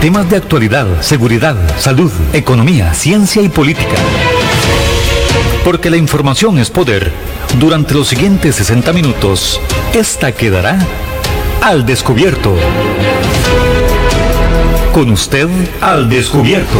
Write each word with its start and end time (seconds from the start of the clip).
Temas 0.00 0.30
de 0.30 0.36
actualidad, 0.36 1.02
seguridad, 1.02 1.56
salud, 1.78 2.10
economía, 2.32 2.94
ciencia 2.94 3.42
y 3.42 3.50
política. 3.50 3.96
Porque 5.62 5.90
la 5.90 5.98
información 5.98 6.58
es 6.58 6.70
poder. 6.70 7.12
Durante 7.58 7.92
los 7.92 8.08
siguientes 8.08 8.54
60 8.54 8.94
minutos, 8.94 9.60
esta 9.92 10.32
quedará 10.32 10.78
al 11.60 11.84
descubierto. 11.84 12.54
Con 14.94 15.10
usted 15.10 15.48
al 15.82 16.08
descubierto. 16.08 16.78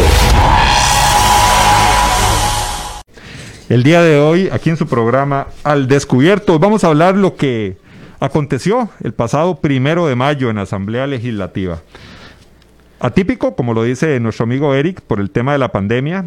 El 3.68 3.82
día 3.82 4.00
de 4.00 4.18
hoy, 4.18 4.48
aquí 4.50 4.70
en 4.70 4.78
su 4.78 4.86
programa 4.86 5.48
Al 5.62 5.88
Descubierto, 5.88 6.58
vamos 6.58 6.84
a 6.84 6.86
hablar 6.86 7.16
lo 7.16 7.36
que 7.36 7.76
aconteció 8.18 8.88
el 9.04 9.12
pasado 9.12 9.56
primero 9.60 10.06
de 10.06 10.16
mayo 10.16 10.48
en 10.48 10.56
la 10.56 10.62
Asamblea 10.62 11.06
Legislativa. 11.06 11.82
Atípico, 13.02 13.56
como 13.56 13.72
lo 13.72 13.82
dice 13.82 14.20
nuestro 14.20 14.44
amigo 14.44 14.74
Eric, 14.74 15.00
por 15.00 15.20
el 15.20 15.30
tema 15.30 15.52
de 15.52 15.58
la 15.58 15.72
pandemia. 15.72 16.26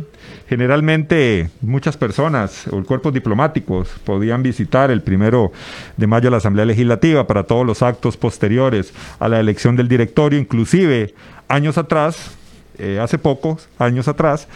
Generalmente 0.50 1.52
muchas 1.62 1.98
personas 1.98 2.68
o 2.68 2.84
cuerpos 2.84 3.14
diplomáticos 3.14 3.90
podían 4.04 4.42
visitar 4.42 4.90
el 4.90 5.04
primero 5.04 5.52
de 5.98 6.08
mayo 6.08 6.32
la 6.32 6.38
Asamblea 6.38 6.66
Legislativa 6.66 7.28
para 7.28 7.44
todos 7.44 7.64
los 7.64 7.84
actos 7.84 8.18
posteriores 8.18 8.92
a 9.20 9.30
la 9.30 9.40
elección 9.40 9.76
del 9.76 9.88
directorio, 9.88 10.40
inclusive 10.40 11.14
años 11.48 11.78
atrás, 11.78 12.32
eh, 12.80 13.00
hace 13.00 13.20
pocos 13.20 13.70
años 13.78 14.08
atrás, 14.08 14.48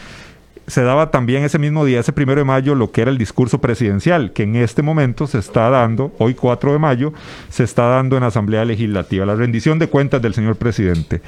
se 0.66 0.82
daba 0.82 1.12
también 1.12 1.44
ese 1.44 1.60
mismo 1.60 1.86
día, 1.86 2.00
ese 2.00 2.14
primero 2.14 2.42
de 2.42 2.46
mayo, 2.46 2.74
lo 2.74 2.92
que 2.92 3.02
era 3.02 3.12
el 3.12 3.20
discurso 3.20 3.62
presidencial, 3.62 4.34
que 4.34 4.44
en 4.44 4.56
este 4.56 4.82
momento 4.82 5.28
se 5.28 5.38
está 5.38 5.70
dando, 5.70 6.14
hoy 6.18 6.34
4 6.34 6.74
de 6.74 6.80
mayo, 6.80 7.14
se 7.50 7.64
está 7.64 7.84
dando 7.84 8.18
en 8.18 8.22
la 8.22 8.28
Asamblea 8.28 8.66
Legislativa, 8.66 9.26
la 9.26 9.36
rendición 9.36 9.78
de 9.78 9.88
cuentas 9.88 10.22
del 10.22 10.34
señor 10.34 10.58
presidente. 10.58 11.22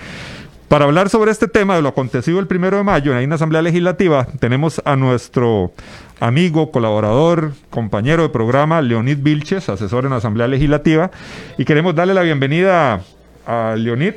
Para 0.70 0.86
hablar 0.86 1.10
sobre 1.10 1.32
este 1.32 1.48
tema 1.48 1.76
de 1.76 1.82
lo 1.82 1.90
acontecido 1.90 2.40
el 2.40 2.46
primero 2.46 2.78
de 2.78 2.84
mayo 2.84 3.18
en 3.18 3.28
la 3.28 3.36
Asamblea 3.36 3.64
Legislativa, 3.64 4.28
tenemos 4.40 4.80
a 4.86 4.96
nuestro 4.96 5.74
amigo, 6.20 6.70
colaborador, 6.70 7.54
compañero 7.72 8.22
de 8.22 8.30
programa, 8.30 8.80
Leonid 8.84 9.18
Vilches, 9.18 9.68
asesor 9.68 10.04
en 10.04 10.12
la 10.12 10.18
Asamblea 10.18 10.48
Legislativa, 10.48 11.10
y 11.58 11.66
queremos 11.66 11.96
darle 11.96 12.14
la 12.14 12.22
bienvenida 12.22 13.02
a 13.48 13.74
Leonid. 13.76 14.14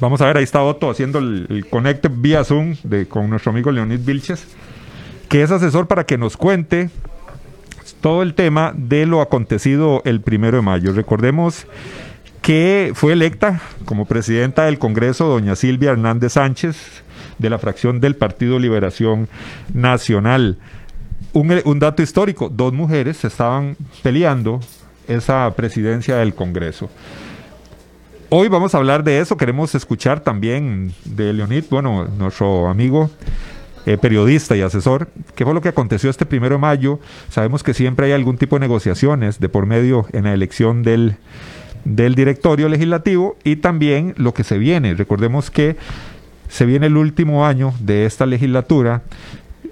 Vamos 0.00 0.20
a 0.22 0.26
ver, 0.26 0.38
ahí 0.38 0.42
está 0.42 0.60
Otto 0.64 0.90
haciendo 0.90 1.20
el, 1.20 1.66
conecte 1.70 2.08
vía 2.10 2.42
Zoom 2.42 2.74
de, 2.82 3.06
con 3.06 3.30
nuestro 3.30 3.52
amigo 3.52 3.70
Leonid 3.70 4.00
Vilches, 4.00 4.44
que 5.28 5.44
es 5.44 5.52
asesor 5.52 5.86
para 5.86 6.02
que 6.04 6.18
nos 6.18 6.36
cuente 6.36 6.90
todo 8.00 8.22
el 8.22 8.34
tema 8.34 8.72
de 8.76 9.06
lo 9.06 9.20
acontecido 9.20 10.02
el 10.04 10.20
primero 10.20 10.56
de 10.56 10.62
mayo. 10.62 10.92
Recordemos 10.92 11.64
que 12.48 12.92
fue 12.94 13.12
electa 13.12 13.60
como 13.84 14.06
presidenta 14.06 14.64
del 14.64 14.78
Congreso 14.78 15.26
doña 15.26 15.54
Silvia 15.54 15.90
Hernández 15.90 16.32
Sánchez 16.32 17.02
de 17.36 17.50
la 17.50 17.58
fracción 17.58 18.00
del 18.00 18.16
Partido 18.16 18.58
Liberación 18.58 19.28
Nacional. 19.74 20.56
Un, 21.34 21.78
dato 21.78 22.02
histórico, 22.02 22.48
dos 22.48 22.72
mujeres 22.72 23.22
estaban 23.26 23.76
peleando 24.02 24.60
esa 25.06 25.52
presidencia 25.56 26.16
del 26.16 26.32
Congreso. 26.32 26.88
Hoy 28.30 28.48
vamos 28.48 28.74
a 28.74 28.78
hablar 28.78 29.04
de 29.04 29.20
eso, 29.20 29.36
queremos 29.36 29.74
escuchar 29.74 30.20
también 30.20 30.94
de 31.04 31.34
Leonid, 31.34 31.64
bueno, 31.68 32.08
nuestro 32.16 32.68
amigo 32.68 33.10
eh, 33.84 33.98
periodista 33.98 34.56
y 34.56 34.62
asesor, 34.62 35.08
qué 35.34 35.44
fue 35.44 35.52
lo 35.52 35.60
que 35.60 35.68
aconteció 35.68 36.08
este 36.08 36.24
primero 36.24 36.54
de 36.54 36.62
mayo. 36.62 36.98
Sabemos 37.28 37.62
que 37.62 37.74
siempre 37.74 38.06
hay 38.06 38.12
algún 38.12 38.38
tipo 38.38 38.56
de 38.56 38.60
negociaciones 38.60 39.38
de 39.38 39.50
por 39.50 39.66
medio 39.66 40.06
en 40.14 40.24
la 40.24 40.32
elección 40.32 40.82
del 40.82 41.18
del 41.84 42.14
directorio 42.14 42.68
legislativo 42.68 43.36
y 43.44 43.56
también 43.56 44.14
lo 44.16 44.34
que 44.34 44.44
se 44.44 44.58
viene. 44.58 44.94
Recordemos 44.94 45.50
que 45.50 45.76
se 46.48 46.66
viene 46.66 46.86
el 46.86 46.96
último 46.96 47.46
año 47.46 47.74
de 47.80 48.06
esta 48.06 48.26
legislatura, 48.26 49.02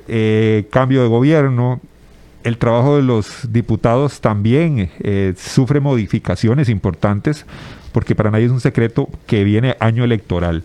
eh, 0.08 0.66
cambio 0.70 1.02
de 1.02 1.08
gobierno, 1.08 1.80
el 2.44 2.58
trabajo 2.58 2.96
de 2.96 3.02
los 3.02 3.52
diputados 3.52 4.20
también 4.20 4.90
eh, 5.00 5.34
sufre 5.36 5.80
modificaciones 5.80 6.68
importantes, 6.68 7.44
porque 7.90 8.14
para 8.14 8.30
nadie 8.30 8.46
es 8.46 8.52
un 8.52 8.60
secreto 8.60 9.08
que 9.26 9.42
viene 9.42 9.76
año 9.80 10.04
electoral. 10.04 10.62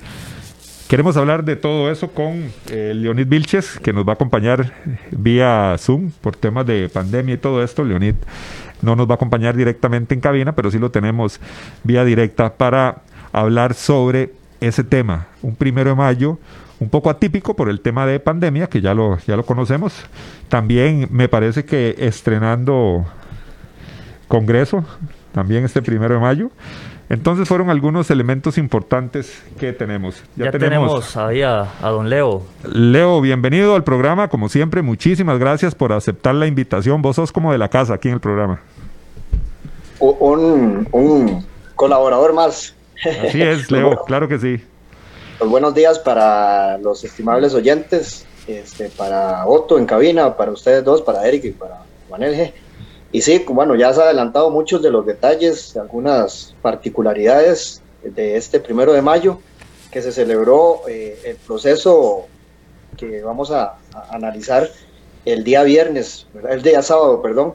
Queremos 0.87 1.15
hablar 1.15 1.45
de 1.45 1.55
todo 1.55 1.89
eso 1.89 2.09
con 2.09 2.51
eh, 2.69 2.91
Leonid 2.93 3.25
Vilches, 3.25 3.79
que 3.79 3.93
nos 3.93 4.05
va 4.05 4.11
a 4.11 4.13
acompañar 4.15 4.73
vía 5.09 5.73
Zoom 5.79 6.11
por 6.21 6.35
temas 6.35 6.67
de 6.67 6.89
pandemia 6.89 7.35
y 7.35 7.37
todo 7.37 7.63
esto. 7.63 7.83
Leonid 7.83 8.15
no 8.81 8.95
nos 8.95 9.07
va 9.07 9.13
a 9.13 9.15
acompañar 9.15 9.55
directamente 9.55 10.13
en 10.13 10.21
cabina, 10.21 10.53
pero 10.53 10.71
sí 10.71 10.79
lo 10.79 10.91
tenemos 10.91 11.39
vía 11.83 12.03
directa 12.03 12.53
para 12.53 13.01
hablar 13.31 13.73
sobre 13.73 14.33
ese 14.59 14.83
tema. 14.83 15.27
Un 15.41 15.55
primero 15.55 15.91
de 15.91 15.95
mayo, 15.95 16.37
un 16.79 16.89
poco 16.89 17.09
atípico 17.09 17.55
por 17.55 17.69
el 17.69 17.81
tema 17.81 18.05
de 18.05 18.19
pandemia, 18.19 18.67
que 18.67 18.81
ya 18.81 18.93
lo, 18.93 19.17
ya 19.19 19.35
lo 19.35 19.45
conocemos. 19.45 19.93
También 20.49 21.07
me 21.11 21.29
parece 21.29 21.65
que 21.65 21.95
estrenando 21.99 23.05
Congreso, 24.27 24.85
también 25.33 25.65
este 25.65 25.81
primero 25.81 26.15
de 26.15 26.21
mayo. 26.21 26.51
Entonces 27.11 27.45
fueron 27.45 27.69
algunos 27.69 28.09
elementos 28.09 28.57
importantes 28.57 29.43
que 29.59 29.73
tenemos. 29.73 30.23
Ya, 30.37 30.49
tenemos, 30.49 31.17
ahí 31.17 31.41
a, 31.41 31.67
don 31.81 32.09
Leo. 32.09 32.43
Leo, 32.63 33.19
bienvenido 33.19 33.75
al 33.75 33.83
programa. 33.83 34.29
Como 34.29 34.47
siempre, 34.47 34.81
muchísimas 34.81 35.37
gracias 35.37 35.75
por 35.75 35.91
aceptar 35.91 36.35
la 36.35 36.47
invitación. 36.47 37.01
Vos 37.01 37.17
sos 37.17 37.33
como 37.33 37.51
de 37.51 37.57
la 37.57 37.67
casa 37.67 37.95
aquí 37.95 38.07
en 38.07 38.13
el 38.13 38.21
programa. 38.21 38.61
Un, 40.01 41.45
colaborador 41.75 42.33
más. 42.33 42.73
Así 43.23 43.41
es, 43.41 43.69
Leo, 43.69 44.03
claro 44.07 44.27
que 44.27 44.39
sí. 44.39 44.61
Pues 45.37 45.49
buenos 45.49 45.73
días 45.75 45.99
para 45.99 46.77
los 46.79 47.03
estimables 47.03 47.53
oyentes, 47.53 48.25
este, 48.47 48.89
para 48.89 49.45
Otto 49.45 49.77
en 49.77 49.85
cabina, 49.85 50.35
para 50.35 50.51
ustedes 50.51 50.83
dos, 50.83 51.01
para 51.01 51.27
Eric 51.27 51.45
y 51.45 51.51
para 51.51 51.83
Juan 52.09 52.23
Elge. 52.23 52.53
Y 53.11 53.21
sí, 53.21 53.43
bueno, 53.47 53.75
ya 53.75 53.93
se 53.93 54.01
ha 54.01 54.05
adelantado 54.05 54.49
muchos 54.49 54.81
de 54.81 54.89
los 54.89 55.05
detalles, 55.05 55.77
algunas 55.77 56.55
particularidades 56.61 57.81
de 58.03 58.37
este 58.37 58.59
primero 58.59 58.93
de 58.93 59.01
mayo, 59.01 59.39
que 59.91 60.01
se 60.01 60.11
celebró 60.11 60.81
eh, 60.87 61.19
el 61.25 61.35
proceso 61.35 62.25
que 62.97 63.21
vamos 63.21 63.51
a, 63.51 63.77
analizar 64.09 64.69
el 65.25 65.43
día 65.43 65.63
viernes, 65.63 66.25
el 66.49 66.61
día 66.63 66.81
sábado, 66.81 67.21
perdón, 67.21 67.53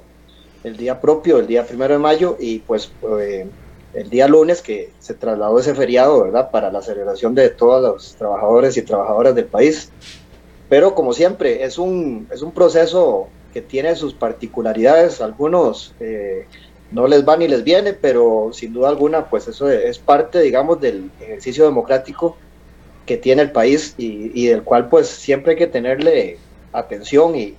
el 0.66 0.76
día 0.76 1.00
propio, 1.00 1.38
el 1.38 1.46
día 1.46 1.64
primero 1.64 1.94
de 1.94 2.00
mayo, 2.00 2.36
y 2.40 2.58
pues 2.58 2.90
eh, 3.20 3.46
el 3.94 4.10
día 4.10 4.26
lunes 4.26 4.62
que 4.62 4.90
se 4.98 5.14
trasladó 5.14 5.60
ese 5.60 5.74
feriado, 5.74 6.24
¿verdad?, 6.24 6.50
para 6.50 6.72
la 6.72 6.82
celebración 6.82 7.34
de 7.34 7.50
todos 7.50 7.82
los 7.82 8.14
trabajadores 8.16 8.76
y 8.76 8.82
trabajadoras 8.82 9.34
del 9.34 9.46
país. 9.46 9.90
Pero 10.68 10.94
como 10.94 11.12
siempre, 11.12 11.62
es 11.62 11.78
un, 11.78 12.26
es 12.32 12.42
un 12.42 12.50
proceso 12.50 13.28
que 13.52 13.62
tiene 13.62 13.94
sus 13.94 14.12
particularidades, 14.12 15.20
algunos 15.20 15.94
eh, 16.00 16.46
no 16.90 17.06
les 17.06 17.26
va 17.26 17.36
ni 17.36 17.46
les 17.46 17.62
viene, 17.62 17.92
pero 17.92 18.50
sin 18.52 18.72
duda 18.72 18.88
alguna, 18.88 19.30
pues 19.30 19.46
eso 19.48 19.70
es 19.70 19.98
parte, 19.98 20.40
digamos, 20.40 20.80
del 20.80 21.10
ejercicio 21.20 21.64
democrático 21.64 22.36
que 23.06 23.16
tiene 23.16 23.42
el 23.42 23.52
país 23.52 23.94
y, 23.96 24.46
del 24.48 24.64
cual 24.64 24.88
pues 24.88 25.06
siempre 25.06 25.52
hay 25.52 25.58
que 25.58 25.68
tenerle 25.68 26.38
atención 26.72 27.36
y, 27.36 27.54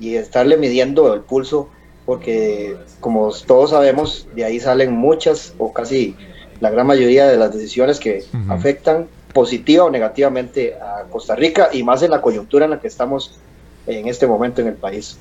estarle 0.00 0.56
midiendo 0.56 1.12
el 1.12 1.20
pulso, 1.20 1.68
porque 2.10 2.74
como 2.98 3.30
todos 3.46 3.70
sabemos, 3.70 4.26
de 4.34 4.44
ahí 4.44 4.58
salen 4.58 4.92
muchas 4.92 5.54
o 5.58 5.72
casi 5.72 6.16
la 6.58 6.68
gran 6.68 6.84
mayoría 6.84 7.28
de 7.28 7.36
las 7.36 7.52
decisiones 7.52 8.00
que 8.00 8.24
afectan 8.48 9.06
positiva 9.32 9.84
o 9.84 9.90
negativamente 9.90 10.74
a 10.74 11.04
Costa 11.08 11.36
Rica 11.36 11.68
y 11.72 11.84
más 11.84 12.02
en 12.02 12.10
la 12.10 12.20
coyuntura 12.20 12.64
en 12.64 12.72
la 12.72 12.80
que 12.80 12.88
estamos 12.88 13.38
en 13.86 14.08
este 14.08 14.26
momento 14.26 14.60
en 14.60 14.66
el 14.66 14.74
país. 14.74 15.18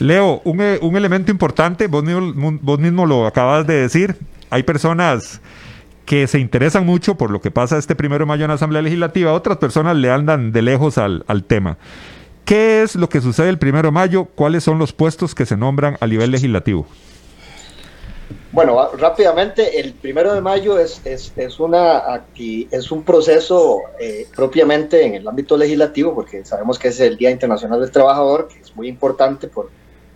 Leo, 0.00 0.42
un, 0.44 0.60
eh, 0.60 0.78
un 0.82 0.94
elemento 0.98 1.30
importante, 1.30 1.86
vos 1.86 2.04
mismo, 2.04 2.58
vos 2.60 2.78
mismo 2.78 3.06
lo 3.06 3.26
acabas 3.26 3.66
de 3.66 3.76
decir, 3.76 4.14
hay 4.50 4.64
personas 4.64 5.40
que 6.04 6.26
se 6.26 6.38
interesan 6.38 6.84
mucho 6.84 7.14
por 7.14 7.30
lo 7.30 7.40
que 7.40 7.50
pasa 7.50 7.78
este 7.78 7.96
primero 7.96 8.26
de 8.26 8.26
mayo 8.26 8.44
en 8.44 8.48
la 8.48 8.56
Asamblea 8.56 8.82
Legislativa, 8.82 9.32
otras 9.32 9.56
personas 9.56 9.96
le 9.96 10.10
andan 10.10 10.52
de 10.52 10.60
lejos 10.60 10.98
al, 10.98 11.24
al 11.26 11.44
tema. 11.44 11.78
¿Qué 12.44 12.82
es 12.82 12.96
lo 12.96 13.08
que 13.08 13.20
sucede 13.20 13.48
el 13.48 13.58
primero 13.58 13.88
de 13.88 13.92
mayo? 13.92 14.24
¿Cuáles 14.24 14.64
son 14.64 14.78
los 14.78 14.92
puestos 14.92 15.34
que 15.34 15.46
se 15.46 15.56
nombran 15.56 15.96
a 16.00 16.06
nivel 16.06 16.30
legislativo? 16.30 16.86
Bueno, 18.50 18.90
rápidamente, 18.98 19.80
el 19.80 19.94
primero 19.94 20.34
de 20.34 20.42
mayo 20.42 20.78
es, 20.78 21.00
es, 21.06 21.32
es 21.36 21.58
una, 21.58 22.22
es 22.36 22.90
un 22.90 23.02
proceso 23.02 23.80
eh, 23.98 24.26
propiamente 24.36 25.06
en 25.06 25.14
el 25.14 25.26
ámbito 25.26 25.56
legislativo, 25.56 26.14
porque 26.14 26.44
sabemos 26.44 26.78
que 26.78 26.88
es 26.88 27.00
el 27.00 27.16
Día 27.16 27.30
Internacional 27.30 27.80
del 27.80 27.90
Trabajador, 27.90 28.48
que 28.48 28.60
es 28.60 28.76
muy 28.76 28.88
importante 28.88 29.48
por 29.48 29.70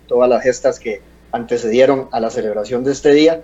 todas 0.05 0.29
las 0.29 0.43
gestas 0.43 0.79
que 0.79 1.01
antecedieron 1.31 2.09
a 2.11 2.19
la 2.19 2.29
celebración 2.29 2.83
de 2.83 2.91
este 2.91 3.11
día. 3.13 3.41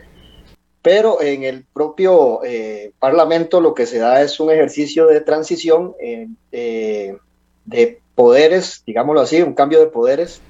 Pero 0.83 1.21
en 1.21 1.43
el 1.43 1.65
propio 1.73 2.43
eh, 2.43 2.91
Parlamento 2.99 3.61
lo 3.61 3.73
que 3.73 3.85
se 3.85 3.97
da 3.97 4.21
es 4.21 4.39
un 4.39 4.51
ejercicio 4.51 5.07
de 5.07 5.21
transición 5.21 5.95
eh, 5.99 7.17
de 7.65 8.02
poderes, 8.15 8.83
digámoslo 8.85 9.21
así, 9.21 9.41
un 9.41 9.53
cambio 9.53 9.79
de 9.79 9.87
poderes 9.87 10.41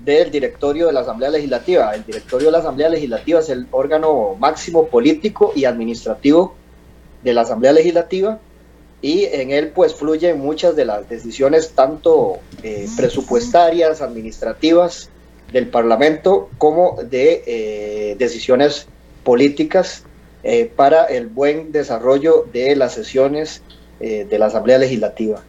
del 0.00 0.30
directorio 0.30 0.86
de 0.86 0.92
la 0.92 1.00
Asamblea 1.00 1.30
Legislativa. 1.30 1.94
El 1.94 2.04
directorio 2.04 2.48
de 2.48 2.52
la 2.52 2.58
Asamblea 2.58 2.88
Legislativa 2.88 3.40
es 3.40 3.48
el 3.48 3.66
órgano 3.70 4.36
máximo 4.38 4.86
político 4.86 5.52
y 5.54 5.64
administrativo 5.64 6.54
de 7.22 7.34
la 7.34 7.42
Asamblea 7.42 7.72
Legislativa 7.72 8.38
y 9.00 9.24
en 9.24 9.50
él 9.50 9.68
pues 9.68 9.94
fluyen 9.94 10.38
muchas 10.38 10.74
de 10.76 10.84
las 10.84 11.08
decisiones 11.08 11.70
tanto 11.70 12.38
eh, 12.62 12.88
presupuestarias, 12.96 14.02
administrativas 14.02 15.10
del 15.52 15.68
Parlamento 15.68 16.50
como 16.58 16.98
de 17.02 17.42
eh, 17.46 18.16
decisiones 18.18 18.86
políticas 19.24 20.04
eh, 20.42 20.70
para 20.74 21.04
el 21.04 21.26
buen 21.26 21.72
desarrollo 21.72 22.46
de 22.52 22.76
las 22.76 22.94
sesiones 22.94 23.62
de 24.00 24.38
la 24.38 24.46
Asamblea 24.46 24.78
Legislativa. 24.78 25.42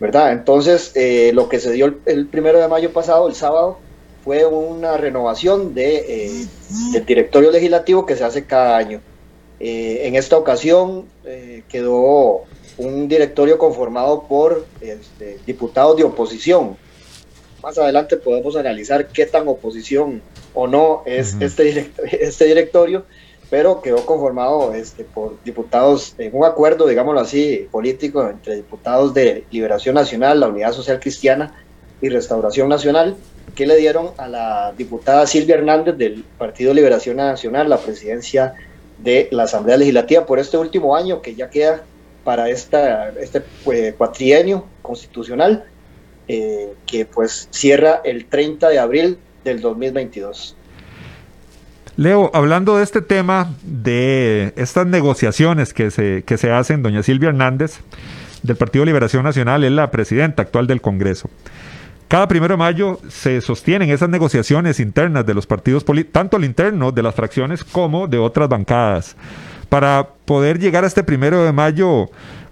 ¿Verdad? 0.00 0.32
Entonces, 0.32 0.92
lo 1.32 1.48
que 1.48 1.60
se 1.60 1.72
dio 1.72 1.94
el, 2.06 2.26
primero 2.26 2.58
de 2.60 2.68
mayo 2.68 2.92
pasado, 2.92 3.28
el 3.28 3.34
sábado, 3.34 3.78
fue 4.24 4.44
una 4.44 4.96
renovación 4.96 5.74
de, 5.74 6.46
del 6.92 7.06
directorio 7.06 7.50
legislativo 7.50 8.06
que 8.06 8.16
se 8.16 8.24
hace 8.24 8.44
cada 8.44 8.76
año. 8.76 9.00
en 9.60 10.16
esta 10.16 10.36
ocasión 10.36 11.06
quedó 11.68 12.44
un 12.78 13.08
directorio 13.08 13.58
conformado 13.58 14.24
por 14.24 14.66
este, 14.80 15.38
diputados 15.46 15.96
de 15.96 16.04
oposición. 16.04 16.76
Más 17.62 17.78
adelante 17.78 18.16
podemos 18.16 18.56
analizar 18.56 19.08
qué 19.08 19.26
tan 19.26 19.48
oposición 19.48 20.22
o 20.54 20.66
no 20.66 21.02
es 21.06 21.36
este, 21.40 21.90
este 22.20 22.44
directorio, 22.44 23.04
pero 23.48 23.80
quedó 23.80 24.04
conformado 24.04 24.74
este, 24.74 25.04
por 25.04 25.42
diputados 25.44 26.14
en 26.18 26.30
un 26.34 26.44
acuerdo, 26.44 26.86
digámoslo 26.86 27.20
así, 27.20 27.68
político 27.70 28.28
entre 28.28 28.56
diputados 28.56 29.14
de 29.14 29.44
Liberación 29.50 29.94
Nacional, 29.94 30.40
la 30.40 30.48
Unidad 30.48 30.72
Social 30.72 30.98
Cristiana 30.98 31.54
y 32.00 32.08
Restauración 32.08 32.68
Nacional, 32.68 33.16
que 33.54 33.66
le 33.66 33.76
dieron 33.76 34.10
a 34.18 34.28
la 34.28 34.74
diputada 34.76 35.26
Silvia 35.26 35.56
Hernández 35.56 35.96
del 35.96 36.24
Partido 36.38 36.74
Liberación 36.74 37.16
Nacional 37.16 37.70
la 37.70 37.78
presidencia 37.78 38.54
de 38.98 39.28
la 39.30 39.44
Asamblea 39.44 39.76
Legislativa 39.76 40.26
por 40.26 40.38
este 40.38 40.56
último 40.56 40.96
año 40.96 41.22
que 41.22 41.34
ya 41.34 41.48
queda 41.48 41.82
para 42.24 42.50
esta, 42.50 43.10
este 43.10 43.42
pues, 43.64 43.94
cuatrienio 43.94 44.64
constitucional 44.82 45.64
eh, 46.28 46.72
que 46.86 47.06
pues 47.06 47.48
cierra 47.52 48.00
el 48.04 48.26
30 48.26 48.68
de 48.70 48.78
abril 48.80 49.18
del 49.44 49.60
2022. 49.60 50.56
Leo, 51.96 52.30
hablando 52.34 52.76
de 52.76 52.84
este 52.84 53.00
tema, 53.00 53.54
de 53.62 54.52
estas 54.56 54.86
negociaciones 54.86 55.72
que 55.72 55.90
se, 55.90 56.24
que 56.24 56.36
se 56.36 56.52
hacen, 56.52 56.82
doña 56.82 57.02
Silvia 57.02 57.30
Hernández, 57.30 57.80
del 58.42 58.56
Partido 58.56 58.84
Liberación 58.84 59.24
Nacional, 59.24 59.64
es 59.64 59.72
la 59.72 59.90
presidenta 59.90 60.42
actual 60.42 60.66
del 60.66 60.82
Congreso. 60.82 61.30
Cada 62.08 62.28
primero 62.28 62.52
de 62.52 62.58
mayo 62.58 63.00
se 63.08 63.40
sostienen 63.40 63.90
esas 63.90 64.10
negociaciones 64.10 64.78
internas 64.78 65.26
de 65.26 65.34
los 65.34 65.46
partidos 65.46 65.84
políticos, 65.84 66.12
tanto 66.12 66.36
el 66.36 66.44
interno 66.44 66.92
de 66.92 67.02
las 67.02 67.14
fracciones 67.14 67.64
como 67.64 68.06
de 68.06 68.18
otras 68.18 68.48
bancadas 68.48 69.16
para 69.68 70.06
poder 70.24 70.58
llegar 70.58 70.84
a 70.84 70.86
este 70.86 71.02
primero 71.02 71.44
de 71.44 71.52
mayo 71.52 72.10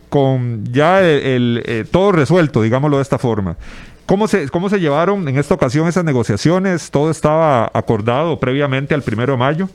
con 0.09 0.65
ya 0.73 1.03
el, 1.03 1.63
eh, 1.67 1.85
todo 1.89 2.13
resuelto, 2.13 2.63
digámoslo 2.63 2.97
de 2.97 3.03
esta 3.03 3.19
forma. 3.19 3.57
¿Cómo 4.07 4.29
se, 4.29 4.49
¿Cómo 4.49 4.69
se 4.69 4.79
llevaron 4.79 5.27
en 5.29 5.39
esta 5.39 5.55
ocasión 5.55 5.89
esas 5.89 6.05
negociaciones? 6.05 6.91
¿Todo 6.91 7.11
estaba 7.11 7.71
acordado 7.73 8.39
previamente 8.39 8.95
al 8.95 9.03
primero 9.03 9.33
de 9.33 9.39
mayo? 9.39 9.69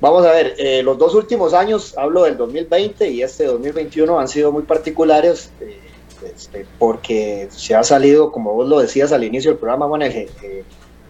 Vamos 0.00 0.24
a 0.24 0.30
ver, 0.30 0.54
eh, 0.58 0.82
los 0.82 0.96
dos 0.98 1.14
últimos 1.14 1.54
años, 1.54 1.96
hablo 1.96 2.22
del 2.22 2.36
2020 2.36 3.08
y 3.10 3.22
este 3.22 3.44
2021, 3.46 4.20
han 4.20 4.28
sido 4.28 4.52
muy 4.52 4.62
particulares 4.62 5.50
eh, 5.60 5.80
este, 6.34 6.66
porque 6.78 7.48
se 7.50 7.74
ha 7.74 7.82
salido, 7.82 8.30
como 8.32 8.54
vos 8.54 8.68
lo 8.68 8.78
decías 8.78 9.12
al 9.12 9.24
inicio 9.24 9.50
del 9.50 9.58
programa, 9.58 9.88
Maneje, 9.88 10.28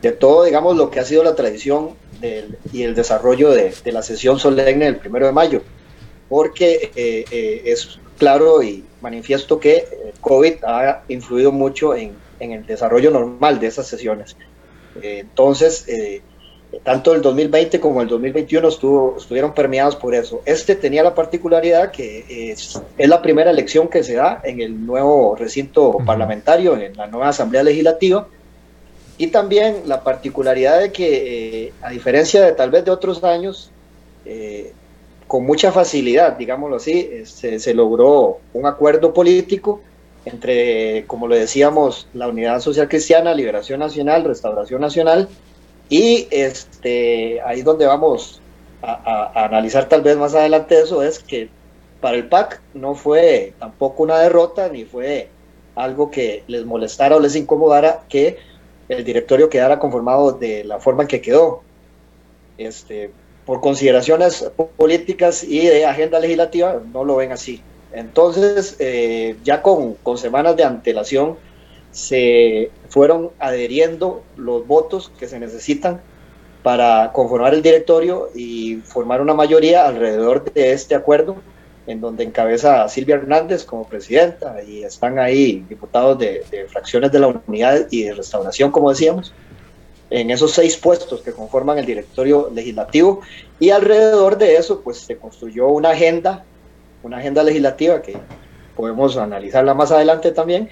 de 0.02 0.12
todo, 0.12 0.44
digamos, 0.44 0.76
lo 0.76 0.90
que 0.90 1.00
ha 1.00 1.04
sido 1.04 1.24
la 1.24 1.34
tradición 1.34 1.90
y 2.72 2.82
el 2.82 2.94
desarrollo 2.94 3.50
de, 3.50 3.74
la 3.86 4.02
sesión 4.02 4.38
solemne 4.38 4.86
del 4.86 4.96
primero 4.96 5.26
de 5.26 5.32
mayo, 5.32 5.62
porque 6.28 6.90
eh, 6.94 7.24
eh, 7.30 7.62
es 7.66 7.98
claro 8.18 8.62
y 8.62 8.84
manifiesto 9.00 9.58
que 9.60 9.76
eh, 9.76 10.14
COVID 10.20 10.64
ha 10.64 11.02
influido 11.08 11.52
mucho 11.52 11.94
en, 11.94 12.16
el 12.40 12.66
desarrollo 12.66 13.10
normal 13.10 13.58
de 13.58 13.66
esas 13.66 13.86
sesiones. 13.86 14.36
entonces, 15.02 15.86
tanto 16.84 17.14
el 17.14 17.22
2020 17.22 17.80
como 17.80 18.00
el 18.02 18.08
2021 18.08 18.68
estuvo, 18.68 19.16
estuvieron 19.18 19.54
permeados 19.54 19.96
por 19.96 20.14
eso. 20.14 20.42
Este 20.44 20.76
tenía 20.76 21.02
la 21.02 21.14
particularidad 21.14 21.90
que 21.90 22.52
es, 22.52 22.80
es 22.96 23.08
la 23.08 23.20
primera 23.20 23.50
elección 23.50 23.88
que 23.88 24.04
se 24.04 24.14
da 24.14 24.40
en 24.44 24.60
el 24.60 24.86
nuevo 24.86 25.34
recinto 25.34 25.98
parlamentario, 26.06 26.76
en 26.76 26.96
la 26.96 27.08
nueva 27.08 27.30
Asamblea 27.30 27.64
Legislativa, 27.64 28.28
y 29.18 29.26
también 29.26 29.82
la 29.86 30.04
particularidad 30.04 30.80
de 30.80 30.92
que, 30.92 31.66
eh, 31.66 31.72
a 31.82 31.90
diferencia 31.90 32.44
de 32.44 32.52
tal 32.52 32.70
vez 32.70 32.84
de 32.84 32.92
otros 32.92 33.24
años, 33.24 33.70
eh, 34.24 34.72
con 35.28 35.44
mucha 35.44 35.70
facilidad, 35.70 36.36
digámoslo 36.36 36.76
así, 36.76 37.08
este, 37.12 37.60
se, 37.60 37.74
logró 37.74 38.38
un 38.54 38.66
acuerdo 38.66 39.12
político 39.12 39.82
entre, 40.24 41.04
como 41.06 41.28
lo 41.28 41.34
decíamos, 41.34 42.08
la 42.14 42.28
Unidad 42.28 42.60
Social 42.60 42.88
Cristiana, 42.88 43.34
Liberación 43.34 43.78
Nacional, 43.80 44.24
Restauración 44.24 44.80
Nacional, 44.80 45.28
y 45.90 46.26
este, 46.30 47.40
ahí 47.42 47.62
donde 47.62 47.86
vamos 47.86 48.40
a, 48.82 49.30
a 49.34 49.44
analizar 49.44 49.88
tal 49.88 50.02
vez 50.02 50.16
más 50.16 50.34
adelante 50.34 50.80
eso, 50.80 51.02
es 51.02 51.18
que 51.18 51.48
para 52.00 52.16
el 52.16 52.28
PAC 52.28 52.60
no 52.74 52.94
fue 52.94 53.52
tampoco 53.58 54.02
una 54.02 54.18
derrota, 54.18 54.68
ni 54.68 54.84
fue 54.84 55.28
algo 55.74 56.10
que 56.10 56.42
les 56.46 56.64
molestara 56.64 57.16
o 57.16 57.20
les 57.20 57.36
incomodara 57.36 58.04
que 58.08 58.38
el 58.88 59.04
directorio 59.04 59.50
quedara 59.50 59.78
conformado 59.78 60.32
de 60.32 60.64
la 60.64 60.78
forma 60.78 61.02
en 61.02 61.08
que 61.08 61.20
quedó. 61.20 61.62
Este, 62.56 63.10
por 63.48 63.62
consideraciones 63.62 64.44
políticas 64.76 65.42
y 65.42 65.66
de 65.68 65.86
agenda 65.86 66.20
legislativa, 66.20 66.82
no 66.92 67.02
lo 67.02 67.16
ven 67.16 67.32
así. 67.32 67.62
Entonces, 67.94 68.76
eh, 68.78 69.36
ya 69.42 69.62
con, 69.62 69.94
con, 69.94 70.18
semanas 70.18 70.54
de 70.54 70.64
antelación, 70.64 71.38
se 71.90 72.70
fueron 72.90 73.30
adheriendo 73.38 74.22
los 74.36 74.66
votos 74.66 75.10
que 75.18 75.26
se 75.26 75.40
necesitan 75.40 76.02
para 76.62 77.10
conformar 77.14 77.54
el 77.54 77.62
directorio 77.62 78.28
y 78.34 78.82
formar 78.84 79.22
una 79.22 79.32
mayoría 79.32 79.88
alrededor 79.88 80.52
de 80.52 80.72
este 80.72 80.94
acuerdo 80.94 81.36
en 81.86 82.02
donde 82.02 82.24
encabeza 82.24 82.84
a 82.84 82.88
Silvia 82.90 83.14
Hernández 83.14 83.64
como 83.64 83.88
presidenta 83.88 84.62
y 84.62 84.82
están 84.82 85.18
ahí 85.18 85.64
diputados 85.70 86.18
de, 86.18 86.44
fracciones 86.68 87.12
de 87.12 87.18
la 87.18 87.28
unidad 87.28 87.86
y 87.90 88.02
de 88.02 88.12
restauración, 88.12 88.70
como 88.70 88.90
decíamos, 88.90 89.32
en 90.10 90.30
esos 90.30 90.52
seis 90.52 90.76
puestos 90.76 91.20
que 91.20 91.32
conforman 91.32 91.78
el 91.78 91.86
directorio 91.86 92.50
legislativo 92.54 93.20
y 93.60 93.70
alrededor 93.70 94.38
de 94.38 94.56
eso 94.56 94.80
pues 94.80 94.98
se 94.98 95.16
construyó 95.16 95.68
una 95.68 95.90
agenda, 95.90 96.44
una 97.02 97.18
agenda 97.18 97.42
legislativa 97.42 98.00
que 98.00 98.16
podemos 98.74 99.16
analizarla 99.16 99.74
más 99.74 99.90
adelante 99.90 100.30
también, 100.30 100.70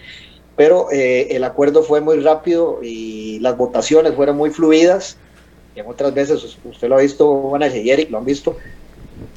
pero 0.55 0.91
eh, 0.91 1.29
el 1.37 1.45
acuerdo 1.45 1.83
fue 1.83 2.01
muy 2.01 2.21
rápido 2.21 2.79
y 2.83 3.39
las 3.41 3.57
votaciones 3.57 4.15
fueron 4.15 4.37
muy 4.37 4.51
fluidas. 4.51 5.19
Y 5.75 5.81
en 5.81 5.87
otras 5.87 6.15
veces, 6.15 6.57
usted 6.65 6.89
lo 6.89 6.97
ha 6.97 7.01
visto, 7.03 7.51
Juan 7.51 7.63
y 7.63 7.91
Eric 7.91 8.11
lo 8.11 8.19
han 8.19 8.25
visto, 8.25 8.57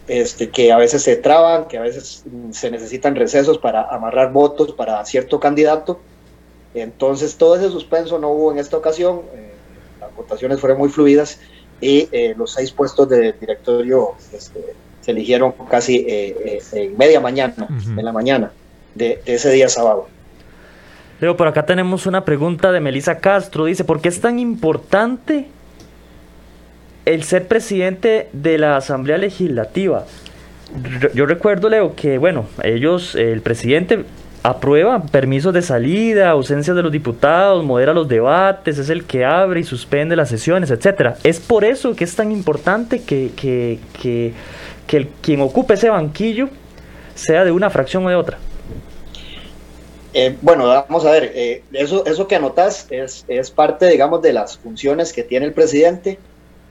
este, 0.08 0.50
que 0.50 0.72
a 0.72 0.78
veces 0.78 1.04
se 1.04 1.18
traban, 1.18 1.68
que 1.68 1.78
a 1.78 1.82
veces 1.82 2.24
se 2.52 2.72
necesitan 2.72 3.16
recesos 3.16 3.58
para 3.58 3.84
amarrar 3.90 4.32
votos 4.32 4.72
para 4.72 5.04
cierto 5.04 5.40
candidato. 5.40 6.00
Entonces 6.74 7.36
todo 7.36 7.56
ese 7.56 7.70
suspenso 7.70 8.20
no 8.20 8.30
hubo 8.30 8.52
en 8.52 8.60
esta 8.60 8.78
ocasión, 8.78 9.22
eh, 9.34 9.49
votaciones 10.20 10.60
fueron 10.60 10.78
muy 10.78 10.90
fluidas 10.90 11.40
y 11.82 12.08
eh, 12.12 12.34
los 12.38 12.54
seis 12.54 12.72
puestos 12.72 13.10
de 13.10 13.34
directorio 13.34 14.12
este, 14.34 14.60
se 15.02 15.12
eligieron 15.12 15.54
casi 15.70 16.06
eh, 16.08 16.62
en 16.74 16.98
media 16.98 17.20
mañana, 17.20 17.68
en 17.70 18.06
la 18.06 18.12
mañana 18.12 18.52
de, 18.96 19.22
de 19.26 19.34
ese 19.34 19.52
día 19.52 19.70
sábado. 19.70 20.08
Leo, 21.20 21.36
por 21.36 21.48
acá 21.48 21.66
tenemos 21.66 22.06
una 22.06 22.24
pregunta 22.24 22.72
de 22.72 22.80
Melissa 22.80 23.20
Castro. 23.20 23.66
Dice, 23.66 23.84
¿por 23.84 24.02
qué 24.02 24.10
es 24.10 24.22
tan 24.22 24.40
importante 24.40 25.48
el 27.10 27.24
ser 27.24 27.48
presidente 27.48 28.30
de 28.34 28.60
la 28.60 28.78
Asamblea 28.78 29.18
Legislativa. 29.18 30.06
Yo 31.16 31.26
recuerdo, 31.26 31.68
Leo, 31.68 31.96
que 31.96 32.20
bueno, 32.20 32.46
ellos, 32.64 33.16
el 33.16 33.42
presidente 33.42 34.06
aprueba 34.50 35.02
permisos 35.04 35.54
de 35.54 35.62
salida, 35.62 36.30
ausencia 36.30 36.74
de 36.74 36.82
los 36.82 36.92
diputados, 36.92 37.64
modera 37.64 37.94
los 37.94 38.08
debates, 38.08 38.78
es 38.78 38.90
el 38.90 39.06
que 39.06 39.26
abre 39.26 39.62
y 39.62 39.64
suspende 39.64 40.16
las 40.16 40.30
sesiones, 40.30 40.72
etcétera. 40.72 41.18
Es 41.24 41.40
por 41.40 41.64
eso 41.64 41.96
que 41.96 42.04
es 42.04 42.16
tan 42.16 42.32
importante 42.32 43.04
que, 43.04 43.32
que, 43.36 43.80
que, 44.02 44.34
el, 44.98 45.08
quien 45.22 45.42
ocupe 45.42 45.76
ese 45.76 45.90
banquillo 45.90 46.50
sea 47.16 47.44
de 47.46 47.52
una 47.52 47.70
fracción 47.70 48.06
o 48.06 48.10
de 48.10 48.16
otra. 48.16 48.38
Eh, 50.14 50.36
bueno, 50.42 50.66
vamos 50.66 51.06
a 51.06 51.12
ver, 51.12 51.32
eh, 51.36 51.64
eso, 51.72 52.06
eso 52.06 52.28
que 52.28 52.36
anotas 52.36 52.88
es, 52.90 53.26
es 53.28 53.52
parte, 53.52 53.88
digamos, 53.88 54.22
de 54.22 54.34
las 54.34 54.58
funciones 54.58 55.14
que 55.14 55.24
tiene 55.24 55.46
el 55.46 55.54
presidente 55.54 56.18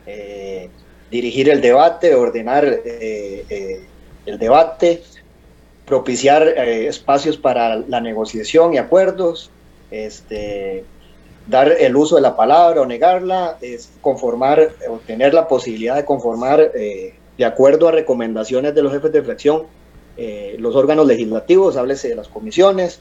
eh, 0.06 0.68
dirigir 1.11 1.49
el 1.49 1.61
debate, 1.61 2.14
ordenar 2.14 2.64
el 2.64 4.38
debate, 4.38 5.02
propiciar 5.88 6.47
espacios 6.47 7.37
para 7.37 7.76
la 7.76 8.00
negociación 8.00 8.75
y 8.75 8.78
acuerdos, 8.78 9.50
este, 9.90 10.85
dar 11.47 11.73
el 11.73 11.97
uso 11.97 12.16
de 12.16 12.23
la 12.23 12.37
palabra 12.37 12.83
o 12.83 12.87
negarla, 12.87 13.57
es 13.61 13.90
conformar 14.00 14.71
o 14.88 14.99
tener 14.99 15.35
la 15.35 15.49
posibilidad 15.49 15.97
de 15.97 16.04
conformar 16.04 16.73
de 16.73 17.45
acuerdo 17.45 17.88
a 17.88 17.92
recomendaciones 17.92 18.75
de 18.75 18.83
los 18.83 18.92
jefes 18.92 19.12
de 19.12 19.23
fracción 19.23 19.62
eh, 20.21 20.57
los 20.59 20.75
órganos 20.75 21.07
legislativos, 21.07 21.76
háblese 21.76 22.09
de 22.09 22.16
las 22.16 22.26
comisiones. 22.26 23.00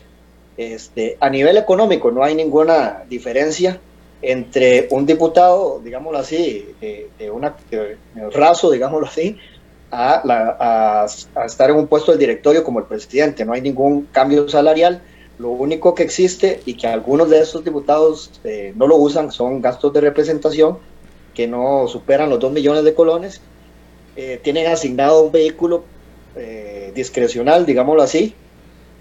Este, 0.56 1.18
a 1.20 1.32
nivel 1.32 1.58
económico 1.58 2.12
no 2.12 2.24
hay 2.24 2.36
ninguna 2.36 3.06
diferencia 3.10 3.80
entre 4.22 4.88
un 4.92 5.08
diputado, 5.08 5.82
digámoslo 5.84 6.20
así, 6.20 6.76
de, 6.80 7.10
de 7.18 7.32
una 7.32 7.56
raso, 8.32 8.70
digámoslo 8.70 9.08
así, 9.08 9.36
a, 9.92 11.06
estar 11.46 11.70
en 11.70 11.78
un 11.78 11.88
puesto 11.88 12.12
del 12.12 12.20
directorio 12.20 12.64
como 12.64 12.80
el 12.80 12.86
presidente. 12.86 13.46
No 13.46 13.54
hay 13.54 13.62
ningún 13.62 14.08
cambio 14.12 14.48
salarial. 14.50 15.02
Lo 15.40 15.50
único 15.50 15.94
que 15.94 16.04
existe 16.04 16.62
y 16.66 16.74
que 16.74 16.88
algunos 16.88 17.30
de 17.30 17.40
esos 17.40 17.64
diputados 17.64 18.32
eh, 18.44 18.74
no 18.76 18.88
lo 18.88 18.98
usan 18.98 19.32
son 19.32 19.62
gastos 19.62 19.94
de 19.94 20.02
representación 20.02 20.80
que 21.36 21.48
no 21.48 21.88
superan 21.88 22.32
los 22.32 22.40
2 22.40 22.52
millones 22.52 22.84
de 22.84 22.96
colones. 22.96 23.42
Eh, 24.16 24.40
tienen 24.44 24.66
asignado 24.68 25.24
un 25.24 25.32
vehículo 25.32 25.84
eh, 26.36 26.92
discrecional, 26.96 27.68
digámoslo 27.68 28.02
así, 28.02 28.34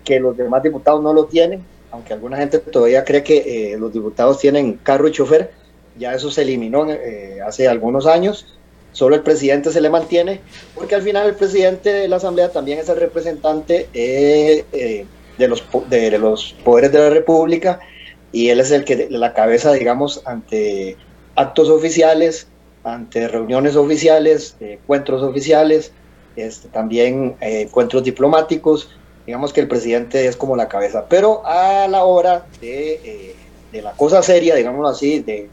que 0.05 0.21
los 0.21 0.37
demás 0.37 0.62
diputados 0.62 1.02
no 1.02 1.14
lo 1.14 1.25
tienen, 1.25 1.64
aunque 1.90 2.12
alguna 2.12 2.37
gente 2.37 2.59
todavía 2.59 3.02
cree 3.05 3.23
que 3.23 3.75
los 3.78 3.90
diputados 3.95 4.38
tienen 4.38 4.75
carro 4.75 5.09
y 5.09 5.12
chofer. 5.12 5.52
Ya 5.99 6.12
eso 6.12 6.31
se 6.31 6.43
eliminó 6.43 6.87
hace 7.43 7.66
algunos 7.66 8.07
años 8.07 8.57
solo 8.97 9.15
el 9.15 9.21
presidente 9.21 9.71
se 9.71 9.83
le 9.83 9.91
mantiene, 9.91 10.41
porque 10.75 10.95
al 10.95 11.03
final 11.03 11.26
el 11.26 11.35
presidente 11.35 11.93
de 11.93 12.09
la 12.09 12.17
Asamblea 12.17 12.49
también 12.50 12.79
es 12.79 12.88
el 12.88 12.97
representante 12.97 13.91
eh, 13.93 14.65
eh, 14.73 15.05
de, 15.37 15.49
los, 15.49 15.62
de, 15.91 16.19
los 16.19 16.55
poderes 16.65 16.93
de 16.93 17.00
la 17.00 17.11
República 17.11 17.79
y 18.33 18.49
él 18.49 18.59
es 18.59 18.71
el 18.71 18.87
que 18.87 19.09
la 19.11 19.35
cabeza, 19.35 19.75
digamos, 19.75 20.23
ante 20.25 20.97
actos 21.35 21.69
oficiales, 21.69 22.49
ante 22.85 23.29
reuniones 23.29 23.76
oficiales, 23.76 24.57
encuentros 24.61 25.23
oficiales, 25.23 25.93
este, 26.37 26.69
también 26.69 27.37
eh, 27.43 27.61
encuentros 27.69 28.03
diplomáticos, 28.03 28.97
digamos 29.26 29.53
que 29.53 29.61
el 29.61 29.69
presidente 29.69 30.26
es 30.26 30.37
como 30.37 30.57
la 30.57 30.69
cabeza, 30.69 31.05
pero 31.07 31.43
a 31.45 31.87
la 31.87 32.05
hora 32.05 32.47
de, 32.62 33.35
de 33.73 33.83
la 33.83 33.93
cosa 33.93 34.23
seria, 34.23 34.55
digámoslo 34.55 34.88
así, 34.88 35.21
de, 35.21 35.50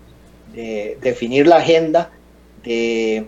de 0.54 0.98
definir 1.02 1.46
la 1.46 1.58
agenda, 1.58 2.10
de, 2.64 3.28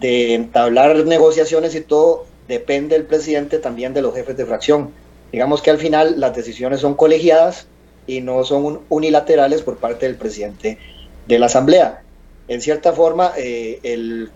entablar 0.00 1.04
negociaciones 1.04 1.74
y 1.74 1.80
todo, 1.80 2.26
depende 2.48 2.96
el 2.96 3.04
presidente 3.04 3.58
también 3.58 3.94
de 3.94 4.02
los 4.02 4.14
jefes 4.14 4.36
de 4.36 4.46
fracción. 4.46 4.90
Digamos 5.32 5.62
que 5.62 5.70
al 5.70 5.78
final 5.78 6.20
las 6.20 6.34
decisiones 6.34 6.80
son 6.80 6.94
colegiadas 6.94 7.66
y 8.06 8.20
no 8.20 8.44
son 8.44 8.80
unilaterales 8.88 9.62
por 9.62 9.78
parte 9.78 10.06
del 10.06 10.16
presidente 10.16 10.78
de 11.26 11.38
la 11.38 11.46
Asamblea. 11.46 12.02
En 12.48 12.60
cierta 12.60 12.92
forma, 12.92 13.32
eh, 13.36 13.80
el, 13.82 14.30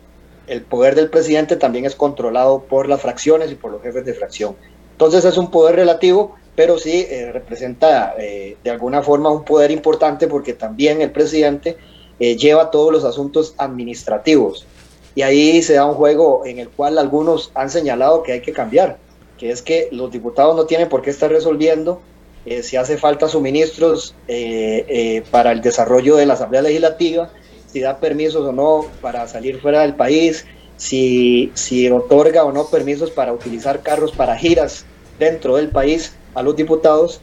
poder 0.69 0.97
del 0.97 1.11
presidente 1.11 1.57
también 1.57 1.85
es 1.85 1.95
controlado 1.95 2.63
por 2.63 2.89
las 2.89 3.01
fracciones 3.01 3.53
y 3.53 3.55
por 3.55 3.71
los 3.71 3.83
jefes 3.83 4.05
de 4.05 4.15
fracción. 4.15 4.57
Entonces 4.93 5.25
es 5.25 5.39
un 5.39 5.51
poder 5.51 5.77
relativo, 5.77 6.35
pero 6.57 6.77
sí 6.77 7.07
eh, 7.09 7.31
representa 7.33 8.15
eh, 8.19 8.57
de 8.63 8.71
alguna 8.71 9.01
forma 9.03 9.31
un 9.31 9.45
poder 9.45 9.71
importante 9.71 10.27
porque 10.27 10.55
también 10.55 11.01
el 11.01 11.13
presidente 11.13 11.77
eh, 12.21 12.37
lleva 12.37 12.71
todos 12.71 12.93
los 12.93 13.05
asuntos 13.05 13.55
administrativos. 13.59 14.67
Y 15.15 15.23
ahí 15.23 15.63
se 15.63 15.75
da 15.75 15.85
un 15.85 15.95
juego 15.95 16.47
en 16.47 16.61
el 16.61 16.69
cual 16.69 16.99
algunos 16.99 17.51
han 17.55 17.71
señalado 17.71 18.23
que 18.23 18.33
hay 18.33 18.41
que 18.43 18.53
cambiar, 18.53 18.99
que 19.39 19.51
es 19.51 19.63
que 19.63 19.89
los 19.91 20.13
diputados 20.13 20.55
no 20.55 20.67
tienen 20.67 20.89
por 20.89 21.03
qué 21.03 21.11
estar 21.11 21.31
resolviendo 21.31 22.01
eh, 22.47 22.63
si 22.63 22.77
hace 22.77 22.97
falta 22.97 23.29
suministros 23.29 24.15
eh, 24.29 25.23
para 25.31 25.53
el 25.53 25.61
desarrollo 25.61 26.17
de 26.17 26.27
la 26.27 26.35
Asamblea 26.35 26.63
Legislativa, 26.63 27.31
si 27.67 27.81
da 27.81 27.99
permisos 27.99 28.47
o 28.47 28.53
no 28.53 28.87
para 29.01 29.27
salir 29.29 29.61
fuera 29.61 29.83
del 29.83 29.95
país, 29.95 30.47
si, 30.77 31.53
si 31.55 31.91
otorga 31.91 32.45
o 32.45 32.53
no 32.53 32.67
permisos 32.67 33.11
para 33.11 33.33
utilizar 33.33 33.83
carros 33.83 34.13
para 34.13 34.37
giras 34.37 34.87
dentro 35.19 35.57
del 35.57 35.69
país 35.69 36.15
a 36.35 36.43
los 36.43 36.57
diputados. 36.57 37.21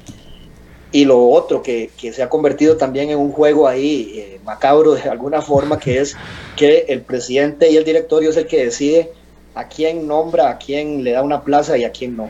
Y 0.91 1.05
lo 1.05 1.27
otro 1.27 1.61
que, 1.61 1.89
se 1.97 2.23
ha 2.23 2.29
convertido 2.29 2.77
también 2.77 3.09
en 3.09 3.19
un 3.19 3.31
juego 3.31 3.67
ahí 3.67 4.13
eh, 4.15 4.39
macabro 4.43 4.93
de 4.93 5.09
alguna 5.09 5.41
forma, 5.41 5.79
que 5.79 5.99
es 5.99 6.15
que 6.55 6.85
el 6.87 7.01
presidente 7.01 7.69
y 7.69 7.77
el 7.77 7.83
directorio 7.83 8.29
es 8.29 8.37
el 8.37 8.47
que 8.47 8.63
decide 8.63 9.11
a 9.53 9.67
quién 9.67 10.07
nombra, 10.07 10.49
a 10.49 10.57
quién 10.57 11.03
le 11.03 11.11
da 11.11 11.23
una 11.23 11.43
plaza 11.43 11.77
y 11.77 11.83
a 11.83 11.91
quién 11.91 12.15
no. 12.15 12.29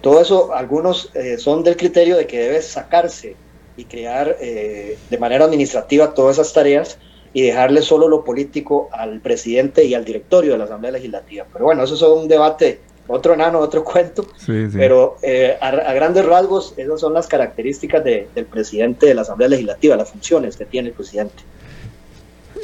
Todo 0.00 0.20
eso, 0.20 0.52
algunos 0.52 1.10
eh, 1.14 1.38
son 1.38 1.62
del 1.62 1.76
criterio 1.76 2.16
de 2.16 2.26
que 2.26 2.40
debe 2.40 2.60
sacarse 2.60 3.36
y 3.76 3.84
crear 3.84 4.36
eh, 4.40 4.98
de 5.08 5.18
manera 5.18 5.44
administrativa 5.44 6.12
todas 6.12 6.38
esas 6.38 6.52
tareas 6.52 6.98
y 7.32 7.42
dejarle 7.42 7.82
solo 7.82 8.08
lo 8.08 8.24
político 8.24 8.88
al 8.92 9.20
presidente 9.20 9.84
y 9.84 9.94
al 9.94 10.04
directorio 10.04 10.52
de 10.52 10.58
la 10.58 10.64
Asamblea 10.64 10.92
Legislativa. 10.92 11.46
Pero 11.52 11.66
bueno, 11.66 11.84
eso 11.84 11.94
es 11.94 12.02
un 12.02 12.28
debate 12.28 12.80
otro 13.08 13.34
enano, 13.34 13.58
otro 13.58 13.84
cuento, 13.84 14.26
pero 14.72 15.16
eh, 15.22 15.56
a, 15.60 15.92
grandes 15.92 16.24
rasgos 16.24 16.74
esas 16.76 17.00
son 17.00 17.14
las 17.14 17.26
características 17.26 18.04
del 18.04 18.46
presidente 18.50 19.06
de 19.06 19.14
la 19.14 19.22
Asamblea 19.22 19.48
Legislativa, 19.48 19.96
las 19.96 20.10
funciones 20.10 20.56
que 20.56 20.64
tiene 20.64 20.88
el 20.88 20.94
presidente. 20.94 21.42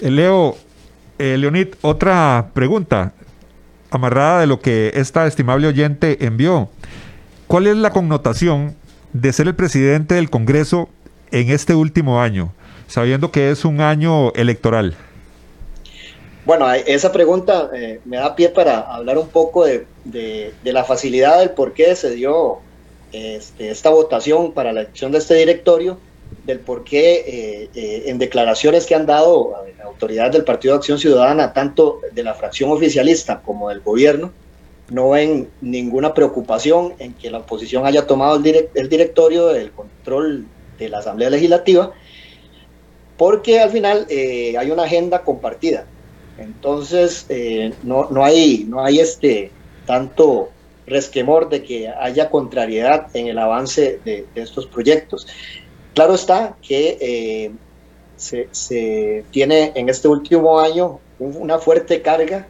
Eh, 0.00 0.10
Leo, 0.10 0.56
eh, 1.18 1.36
Leonid, 1.38 1.68
otra 1.82 2.50
pregunta, 2.54 3.12
amarrada 3.90 4.40
de 4.40 4.46
lo 4.46 4.60
que 4.60 4.92
esta 4.94 5.26
estimable 5.26 5.66
oyente 5.66 6.24
envió. 6.24 6.68
¿Cuál 7.46 7.66
es 7.66 7.76
la 7.76 7.90
connotación 7.90 8.76
de 9.12 9.32
ser 9.32 9.48
el 9.48 9.54
presidente 9.54 10.14
del 10.14 10.30
Congreso 10.30 10.88
en 11.30 11.50
este 11.50 11.74
último 11.74 12.20
año, 12.20 12.52
sabiendo 12.86 13.32
que 13.32 13.50
es 13.50 13.64
un 13.64 13.80
año 13.80 14.32
electoral? 14.34 14.96
Bueno, 16.48 16.72
esa 16.72 17.12
pregunta 17.12 17.68
eh, 17.74 18.00
me 18.06 18.16
da 18.16 18.34
pie 18.34 18.48
para 18.48 18.80
hablar 18.80 19.18
un 19.18 19.28
poco 19.28 19.66
de, 19.66 19.84
la 20.64 20.82
facilidad 20.82 21.40
del 21.40 21.50
por 21.50 21.74
qué 21.74 21.94
se 21.94 22.12
dio 22.12 22.60
este, 23.12 23.68
esta 23.68 23.90
votación 23.90 24.52
para 24.52 24.72
la 24.72 24.80
elección 24.80 25.12
de 25.12 25.18
este 25.18 25.34
directorio, 25.34 25.98
del 26.46 26.60
por 26.60 26.84
qué 26.84 27.16
eh, 27.16 27.70
eh, 27.74 28.04
en 28.06 28.16
declaraciones 28.16 28.86
que 28.86 28.94
han 28.94 29.04
dado 29.04 29.56
autoridades 29.84 30.32
del 30.32 30.44
Partido 30.44 30.72
de 30.72 30.78
Acción 30.78 30.98
Ciudadana, 30.98 31.52
tanto 31.52 32.00
de 32.12 32.22
la 32.22 32.32
fracción 32.32 32.70
oficialista 32.70 33.42
como 33.42 33.68
del 33.68 33.80
gobierno, 33.80 34.32
no 34.88 35.10
ven 35.10 35.50
ninguna 35.60 36.14
preocupación 36.14 36.94
en 36.98 37.12
que 37.12 37.30
la 37.30 37.40
oposición 37.40 37.84
haya 37.84 38.06
tomado 38.06 38.36
el, 38.36 38.70
el 38.72 38.88
directorio 38.88 39.48
del 39.48 39.70
control 39.72 40.46
de 40.78 40.88
la 40.88 41.00
Asamblea 41.00 41.28
Legislativa, 41.28 41.92
porque 43.18 43.60
al 43.60 43.68
final 43.68 44.06
hay 44.08 44.70
una 44.70 44.84
agenda 44.84 45.20
compartida 45.24 45.84
entonces, 46.38 47.26
eh, 47.28 47.72
no, 47.82 48.08
no, 48.10 48.24
hay, 48.24 48.64
no 48.68 48.84
hay 48.84 49.00
este 49.00 49.50
tanto 49.86 50.50
resquemor 50.86 51.48
de 51.48 51.62
que 51.62 51.88
haya 51.88 52.30
contrariedad 52.30 53.08
en 53.14 53.26
el 53.26 53.38
avance 53.38 54.00
de, 54.04 54.26
estos 54.34 54.66
proyectos. 54.66 55.26
Claro 55.94 56.14
está 56.14 56.56
que 56.62 56.96
eh, 57.00 57.50
se, 58.16 59.24
tiene 59.30 59.72
en 59.74 59.88
este 59.88 60.08
último 60.08 60.60
año 60.60 61.00
una 61.18 61.58
fuerte 61.58 62.02
carga 62.02 62.46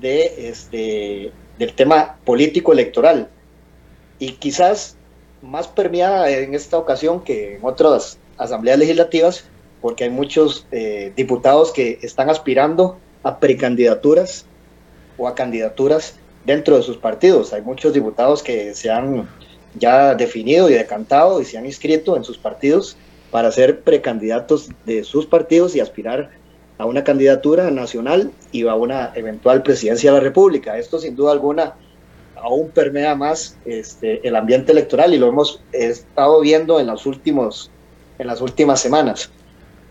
de 0.00 0.48
este, 0.48 1.32
del 1.58 1.74
tema 1.74 2.16
político 2.24 2.72
electoral 2.72 3.28
y 4.18 4.32
quizás 4.32 4.96
más 5.42 5.68
permeada 5.68 6.30
en 6.30 6.54
esta 6.54 6.78
ocasión 6.78 7.22
que 7.22 7.56
en 7.56 7.64
otras 7.64 8.18
asambleas 8.38 8.78
legislativas 8.78 9.44
porque 9.80 10.04
hay 10.04 10.10
muchos 10.10 10.66
eh, 10.72 11.12
diputados 11.16 11.72
que 11.72 11.98
están 12.02 12.30
aspirando 12.30 12.98
a 13.22 13.38
precandidaturas 13.38 14.46
o 15.16 15.28
a 15.28 15.34
candidaturas 15.34 16.14
dentro 16.44 16.76
de 16.76 16.82
sus 16.82 16.96
partidos. 16.96 17.52
Hay 17.52 17.62
muchos 17.62 17.92
diputados 17.92 18.42
que 18.42 18.74
se 18.74 18.90
han 18.90 19.28
ya 19.74 20.14
definido 20.14 20.70
y 20.70 20.74
decantado 20.74 21.40
y 21.40 21.44
se 21.44 21.58
han 21.58 21.66
inscrito 21.66 22.16
en 22.16 22.24
sus 22.24 22.38
partidos 22.38 22.96
para 23.30 23.52
ser 23.52 23.80
precandidatos 23.80 24.70
de 24.86 25.04
sus 25.04 25.26
partidos 25.26 25.76
y 25.76 25.80
aspirar 25.80 26.30
a 26.78 26.86
una 26.86 27.04
candidatura 27.04 27.70
nacional 27.70 28.30
y 28.52 28.66
a 28.66 28.74
una 28.74 29.12
eventual 29.14 29.62
presidencia 29.62 30.10
de 30.10 30.18
la 30.18 30.22
República. 30.22 30.78
Esto 30.78 30.98
sin 30.98 31.16
duda 31.16 31.32
alguna 31.32 31.74
aún 32.36 32.70
permea 32.70 33.14
más 33.14 33.56
este, 33.64 34.26
el 34.26 34.36
ambiente 34.36 34.72
electoral 34.72 35.12
y 35.12 35.18
lo 35.18 35.26
hemos 35.28 35.60
estado 35.72 36.40
viendo 36.40 36.78
en, 36.78 36.86
los 36.86 37.04
últimos, 37.04 37.70
en 38.18 38.28
las 38.28 38.40
últimas 38.40 38.80
semanas. 38.80 39.30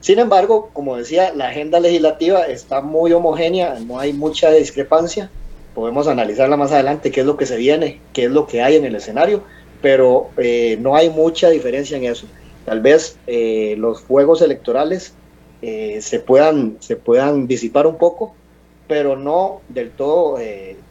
Sin 0.08 0.20
embargo, 0.20 0.70
como 0.72 0.96
decía, 0.96 1.34
la 1.36 1.50
agenda 1.50 1.82
legislativa 1.82 2.48
está 2.48 2.80
muy 2.80 3.12
homogénea, 3.12 3.78
no 3.82 4.00
hay 4.00 4.14
mucha 4.14 4.50
discrepancia. 4.52 5.30
Podemos 5.76 6.08
analizarla 6.08 6.56
más 6.56 6.72
adelante, 6.72 7.12
qué 7.12 7.20
es 7.20 7.26
lo 7.26 7.36
que 7.36 7.46
se 7.46 7.58
viene, 7.58 8.00
qué 8.14 8.24
es 8.24 8.32
lo 8.32 8.48
que 8.48 8.62
hay 8.62 8.78
en 8.78 8.86
el 8.86 8.96
escenario, 8.96 9.44
pero 9.82 10.30
eh, 10.38 10.78
no 10.80 10.96
hay 10.96 11.10
mucha 11.10 11.50
diferencia 11.50 11.98
en 11.98 12.06
eso. 12.06 12.26
Tal 12.64 12.80
vez 12.80 13.18
eh, 13.28 13.76
los 13.78 14.00
fuegos 14.00 14.42
electorales 14.42 15.14
eh, 15.62 16.00
se, 16.02 16.22
puedan, 16.22 16.78
se 16.80 16.96
puedan 16.96 17.46
disipar 17.46 17.86
un 17.86 17.98
poco, 17.98 18.34
pero 18.88 19.18
no 19.18 19.60
del 19.68 19.92
todo 19.92 20.40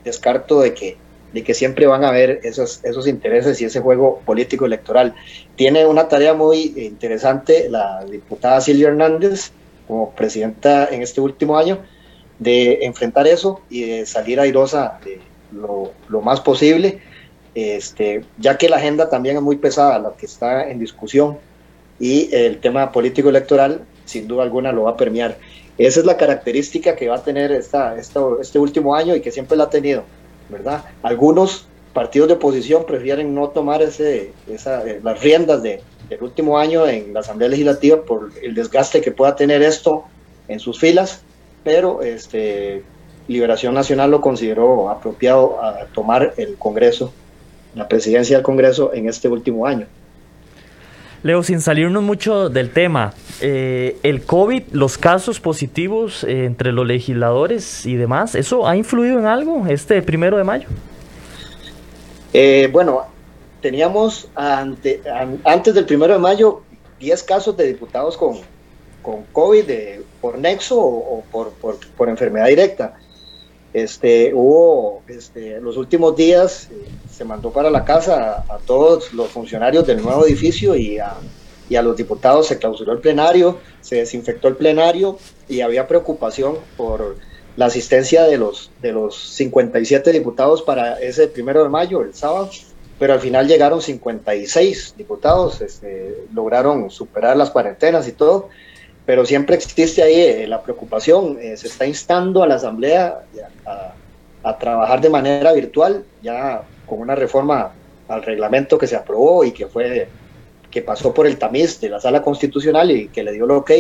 descarto 0.05 0.61
de 0.61 0.75
que 0.75 0.99
de 1.37 1.45
que 1.45 1.55
siempre 1.55 1.87
van 1.87 2.03
a 2.03 2.09
haber 2.09 2.41
esos, 2.43 2.81
esos 2.85 3.07
intereses 3.07 3.61
y 3.61 3.65
ese 3.65 3.81
juego 3.81 4.21
político 4.25 4.67
electoral. 4.67 5.15
Tiene 5.55 5.87
una 5.87 6.09
tarea 6.09 6.35
muy 6.35 6.73
interesante 6.77 7.69
la 7.69 8.05
diputada 8.05 8.61
Silvia 8.61 8.89
Hernández 8.89 9.53
como 9.87 10.11
presidenta 10.11 10.89
en 10.91 11.03
este 11.03 11.21
último 11.21 11.57
año 11.57 11.79
de 12.39 12.81
enfrentar 12.83 13.27
eso 13.27 13.61
y 13.71 13.85
de 13.85 14.07
salir 14.07 14.41
airosa 14.41 14.99
lo, 15.53 15.93
lo 16.09 16.21
más 16.21 16.41
posible 16.41 17.01
este, 17.57 18.23
ya 18.37 18.59
que 18.59 18.69
la 18.69 18.77
agenda 18.77 19.09
también 19.09 19.37
es 19.37 19.43
muy 19.43 19.57
pesada, 19.57 19.99
la 19.99 20.13
que 20.13 20.27
está 20.27 20.69
en 20.69 20.79
discusión, 20.79 21.39
y 21.99 22.29
el 22.35 22.59
tema 22.59 22.93
político 22.93 23.31
electoral 23.31 23.81
sin 24.05 24.29
duda 24.29 24.43
alguna 24.43 24.73
lo 24.73 24.83
va 24.83 24.91
a 24.91 24.97
permear. 24.97 25.39
Esa 25.79 26.01
es 26.01 26.07
la 26.07 26.19
característica 26.19 26.95
que 26.95 27.09
va 27.09 27.17
a 27.17 27.23
tener 27.23 27.51
esta, 27.53 27.97
este 27.97 28.59
último 28.59 28.95
año 28.95 29.17
y 29.17 29.21
que 29.23 29.31
siempre 29.31 29.57
la 29.57 29.65
ha 29.65 29.71
tenido, 29.71 30.05
¿verdad? 30.49 30.85
Algunos 31.03 31.67
partidos 31.93 32.29
de 32.29 32.35
oposición 32.35 32.85
prefieren 32.85 33.35
no 33.35 33.49
tomar 33.49 33.83
ese, 33.83 34.33
eh, 34.47 35.01
las 35.03 35.21
riendas 35.23 35.63
de, 35.63 35.83
del 36.09 36.23
último 36.23 36.59
año 36.59 36.87
en 36.87 37.15
la 37.15 37.21
Asamblea 37.21 37.49
Legislativa 37.49 38.03
por 38.03 38.31
el 38.43 38.55
desgaste 38.55 39.01
que 39.01 39.13
pueda 39.13 39.35
tener 39.35 39.63
esto 39.63 40.05
en 40.49 40.61
sus 40.61 40.79
filas, 40.79 41.23
pero 41.65 42.03
este, 42.03 42.83
Liberación 43.29 43.75
Nacional 43.75 44.11
lo 44.11 44.21
consideró 44.21 44.91
apropiado 44.91 45.63
a 45.63 45.87
tomar 45.87 46.35
el 46.37 46.57
Congreso, 46.57 47.13
la 47.75 47.89
presidencia 47.89 48.37
del 48.37 48.45
Congreso 48.45 48.93
en 48.95 49.09
este 49.09 49.29
último 49.29 49.67
año. 49.67 49.87
Leo, 51.23 51.43
sin 51.43 51.61
salirnos 51.61 52.03
mucho 52.03 52.49
del 52.49 52.71
tema, 52.71 53.15
eh, 53.41 53.97
el 54.03 54.25
COVID, 54.25 54.65
los 54.73 54.99
casos 54.99 55.41
positivos 55.41 56.25
eh, 56.25 56.45
entre 56.45 56.73
los 56.73 56.87
legisladores 56.87 57.87
y 57.87 57.97
demás, 57.97 58.35
¿eso 58.35 58.69
ha 58.69 58.77
influido 58.77 59.19
en 59.19 59.27
algo 59.27 59.67
este 59.67 60.03
primero 60.03 60.37
de 60.37 60.45
mayo? 60.45 60.69
Eh, 62.33 62.69
bueno, 62.73 63.07
teníamos 63.61 64.29
antes 64.35 65.75
del 65.75 65.87
primero 65.87 66.13
de 66.13 66.19
mayo 66.19 66.63
10 67.01 67.23
casos 67.25 67.57
de 67.57 67.67
diputados 67.67 68.17
con, 68.17 68.39
con 69.03 69.25
COVID 69.33 69.65
por 70.21 70.39
nexo 70.39 70.79
o, 70.79 71.25
por, 71.31 71.53
por, 71.53 72.09
enfermedad 72.09 72.47
directa. 72.47 72.95
Este, 73.77 74.33
hubo, 74.33 75.03
este, 75.07 75.61
los 75.61 75.77
últimos 75.77 76.17
días 76.17 76.71
eh, 76.73 76.87
se 77.15 77.27
mandó 77.27 77.51
para 77.51 77.69
la 77.69 77.85
casa 77.85 78.43
a, 78.49 78.57
todos 78.65 79.13
los 79.13 79.29
funcionarios 79.29 79.87
del 79.87 80.03
nuevo 80.03 80.25
edificio 80.25 80.75
y 80.75 80.99
a, 80.99 81.15
los 81.83 81.95
diputados 81.95 82.47
se 82.47 82.57
clausuró 82.57 82.93
el 82.93 83.01
plenario, 83.01 83.59
se 83.83 83.97
desinfectó 83.97 84.49
el 84.49 84.57
plenario 84.57 85.19
y 85.47 85.61
había 85.61 85.87
preocupación 85.87 86.57
por 86.79 87.19
la 87.59 87.67
asistencia 87.67 88.23
de 88.23 88.39
los, 88.39 88.71
de 88.81 88.93
los 88.93 89.15
57 89.15 90.11
diputados 90.11 90.63
para 90.63 90.99
ese 90.99 91.29
primero 91.29 91.63
de 91.63 91.69
mayo, 91.69 92.01
el 92.01 92.15
sábado, 92.15 92.49
pero 92.99 93.13
al 93.13 93.21
final 93.21 93.47
llegaron 93.47 93.83
56 93.83 94.95
diputados, 94.97 95.61
este, 95.61 96.25
lograron 96.33 96.91
superar 96.91 97.37
las 97.37 97.51
cuarentenas 97.51 98.09
y 98.09 98.13
todo, 98.13 98.49
pero 99.07 99.25
siempre 99.25 99.55
existe 99.55 100.03
ahí 100.03 100.21
eh, 100.21 100.47
la 100.49 100.61
preocupación, 100.61 101.39
eh, 101.41 101.57
se 101.57 101.69
está 101.69 101.87
instando 101.87 102.43
a 102.43 102.49
la 102.49 102.57
Asamblea 102.57 103.21
a, 103.65 104.59
trabajar 104.59 105.01
de 105.01 105.11
manera 105.11 105.53
virtual, 105.53 106.05
ya 106.23 106.63
con 106.87 107.01
una 107.01 107.17
reforma 107.17 107.73
al 108.07 108.23
reglamento 108.23 108.79
que 108.79 108.87
se 108.87 108.95
aprobó 108.95 109.45
y 109.45 109.51
que 109.51 109.67
fue 109.67 110.09
que 110.71 110.83
pasó 110.83 111.13
por 111.13 111.27
el 111.27 111.37
tamiz 111.37 111.81
de 111.81 111.89
la 111.89 112.01
sala 112.01 112.23
constitucional 112.23 112.91
y 112.93 113.09
que 113.09 113.25
le 113.25 113.33
dio 113.33 113.45
el 113.45 113.51
ok, 113.51 113.71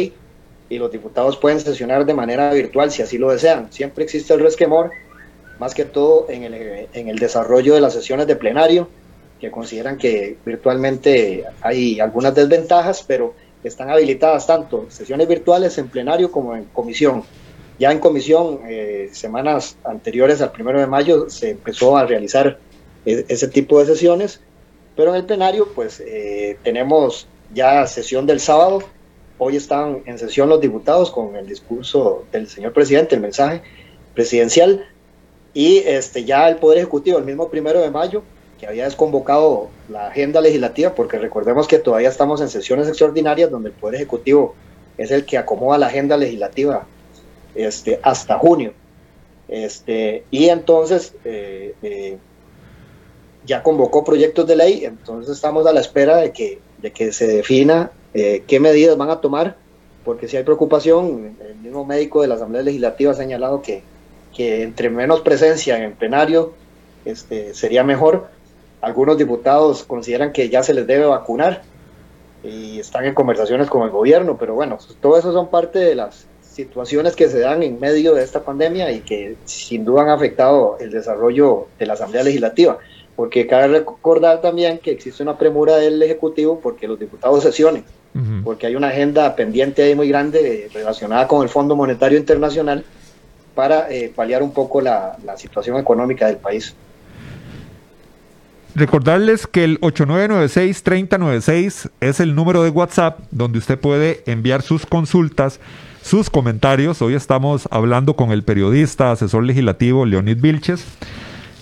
y 0.68 0.78
los 0.78 0.90
diputados 0.90 1.36
pueden 1.36 1.60
sesionar 1.60 2.04
de 2.04 2.14
manera 2.14 2.52
virtual 2.52 2.90
si 2.90 3.02
así 3.02 3.16
lo 3.16 3.30
desean. 3.30 3.72
Siempre 3.72 4.02
existe 4.02 4.34
el 4.34 4.40
resquemor, 4.40 4.90
más 5.60 5.72
que 5.72 5.84
todo 5.84 6.26
en 6.30 6.42
el, 6.42 6.88
en 6.92 7.08
el 7.08 7.18
desarrollo 7.18 7.74
de 7.74 7.80
las 7.80 7.92
sesiones 7.92 8.26
de 8.26 8.34
plenario, 8.34 8.88
que 9.40 9.50
consideran 9.52 9.98
que 9.98 10.36
virtualmente 10.44 11.44
hay 11.60 12.00
algunas 12.00 12.34
desventajas, 12.34 13.04
pero 13.06 13.34
están 13.66 13.90
habilitadas 13.90 14.46
tanto 14.46 14.86
sesiones 14.90 15.28
virtuales 15.28 15.76
en 15.78 15.88
plenario 15.88 16.30
como 16.30 16.54
en 16.54 16.64
comisión. 16.64 17.22
Ya 17.78 17.92
en 17.92 17.98
comisión, 17.98 18.60
eh, 18.66 19.10
semanas 19.12 19.76
anteriores 19.84 20.40
al 20.40 20.52
primero 20.52 20.80
de 20.80 20.86
mayo, 20.86 21.28
se 21.28 21.50
empezó 21.50 21.96
a 21.96 22.06
realizar 22.06 22.58
e, 23.04 23.24
ese 23.28 23.48
tipo 23.48 23.78
de 23.78 23.86
sesiones, 23.86 24.40
pero 24.96 25.10
en 25.10 25.16
el 25.16 25.26
plenario, 25.26 25.68
pues 25.74 26.00
eh, 26.00 26.58
tenemos 26.62 27.28
ya 27.52 27.86
sesión 27.86 28.26
del 28.26 28.40
sábado. 28.40 28.82
Hoy 29.38 29.56
están 29.56 30.02
en 30.06 30.18
sesión 30.18 30.48
los 30.48 30.60
diputados 30.60 31.10
con 31.10 31.36
el 31.36 31.46
discurso 31.46 32.24
del 32.32 32.48
señor 32.48 32.72
presidente, 32.72 33.14
el 33.14 33.20
mensaje 33.20 33.62
presidencial, 34.14 34.86
y 35.52 35.78
este, 35.78 36.24
ya 36.24 36.48
el 36.48 36.56
Poder 36.56 36.78
Ejecutivo, 36.78 37.18
el 37.18 37.24
mismo 37.24 37.50
primero 37.50 37.80
de 37.80 37.90
mayo, 37.90 38.22
que 38.58 38.66
había 38.66 38.84
desconvocado 38.84 39.68
la 39.88 40.08
agenda 40.08 40.40
legislativa, 40.40 40.94
porque 40.94 41.18
recordemos 41.18 41.68
que 41.68 41.78
todavía 41.78 42.08
estamos 42.08 42.40
en 42.40 42.48
sesiones 42.48 42.88
extraordinarias 42.88 43.50
donde 43.50 43.68
el 43.68 43.74
Poder 43.74 43.96
Ejecutivo 43.96 44.54
es 44.96 45.10
el 45.10 45.24
que 45.24 45.38
acomoda 45.38 45.78
la 45.78 45.86
agenda 45.86 46.16
legislativa 46.16 46.86
este, 47.54 48.00
hasta 48.02 48.38
junio. 48.38 48.72
Este, 49.48 50.24
y 50.30 50.48
entonces 50.48 51.14
eh, 51.24 51.74
eh, 51.82 52.18
ya 53.44 53.62
convocó 53.62 54.04
proyectos 54.04 54.46
de 54.46 54.56
ley, 54.56 54.84
entonces 54.84 55.36
estamos 55.36 55.66
a 55.66 55.72
la 55.72 55.80
espera 55.80 56.16
de 56.16 56.32
que, 56.32 56.58
de 56.78 56.90
que 56.92 57.12
se 57.12 57.26
defina 57.26 57.92
eh, 58.14 58.42
qué 58.46 58.58
medidas 58.58 58.96
van 58.96 59.10
a 59.10 59.20
tomar, 59.20 59.56
porque 60.04 60.28
si 60.28 60.36
hay 60.36 60.44
preocupación, 60.44 61.36
el 61.46 61.56
mismo 61.56 61.84
médico 61.84 62.22
de 62.22 62.28
la 62.28 62.36
Asamblea 62.36 62.62
Legislativa 62.62 63.12
ha 63.12 63.14
señalado 63.14 63.62
que, 63.62 63.82
que 64.34 64.62
entre 64.62 64.90
menos 64.90 65.20
presencia 65.20 65.76
en 65.76 65.84
el 65.84 65.92
plenario 65.92 66.54
este, 67.04 67.54
sería 67.54 67.84
mejor, 67.84 68.28
algunos 68.80 69.18
diputados 69.18 69.84
consideran 69.84 70.32
que 70.32 70.48
ya 70.48 70.62
se 70.62 70.74
les 70.74 70.86
debe 70.86 71.06
vacunar 71.06 71.62
y 72.42 72.78
están 72.78 73.04
en 73.04 73.14
conversaciones 73.14 73.68
con 73.68 73.82
el 73.82 73.90
gobierno, 73.90 74.36
pero 74.38 74.54
bueno, 74.54 74.78
todo 75.00 75.18
eso 75.18 75.32
son 75.32 75.48
parte 75.48 75.78
de 75.78 75.94
las 75.94 76.26
situaciones 76.40 77.16
que 77.16 77.28
se 77.28 77.40
dan 77.40 77.62
en 77.62 77.78
medio 77.80 78.14
de 78.14 78.22
esta 78.22 78.42
pandemia 78.42 78.90
y 78.92 79.00
que 79.00 79.36
sin 79.44 79.84
duda 79.84 80.02
han 80.02 80.10
afectado 80.10 80.76
el 80.80 80.90
desarrollo 80.90 81.66
de 81.78 81.86
la 81.86 81.94
Asamblea 81.94 82.22
Legislativa, 82.22 82.78
porque 83.14 83.46
cabe 83.46 83.68
recordar 83.68 84.40
también 84.40 84.78
que 84.78 84.92
existe 84.92 85.22
una 85.22 85.36
premura 85.36 85.76
del 85.76 86.00
Ejecutivo 86.02 86.60
porque 86.60 86.86
los 86.88 86.98
diputados 86.98 87.42
sesionen, 87.42 87.84
porque 88.44 88.66
hay 88.66 88.76
una 88.76 88.88
agenda 88.88 89.36
pendiente 89.36 89.82
ahí 89.82 89.94
muy 89.94 90.08
grande 90.08 90.70
relacionada 90.72 91.28
con 91.28 91.42
el 91.42 91.50
Fondo 91.50 91.76
Monetario 91.76 92.18
Internacional 92.18 92.82
para 93.54 93.90
eh, 93.90 94.10
paliar 94.14 94.42
un 94.42 94.52
poco 94.52 94.80
la 94.80 95.16
situación 95.36 95.76
económica 95.76 96.26
del 96.26 96.36
país. 96.36 96.74
Recordarles 98.76 99.46
que 99.46 99.64
el 99.64 99.80
8996-3096 99.80 101.88
es 102.02 102.20
el 102.20 102.34
número 102.34 102.62
de 102.62 102.68
WhatsApp 102.68 103.20
donde 103.30 103.56
usted 103.56 103.78
puede 103.78 104.22
enviar 104.26 104.60
sus 104.60 104.84
consultas, 104.84 105.60
sus 106.02 106.28
comentarios. 106.28 107.00
Hoy 107.00 107.14
estamos 107.14 107.66
hablando 107.70 108.16
con 108.16 108.32
el 108.32 108.42
periodista, 108.42 109.12
asesor 109.12 109.44
legislativo 109.44 110.04
Leonid 110.04 110.42
Vilches. 110.42 110.84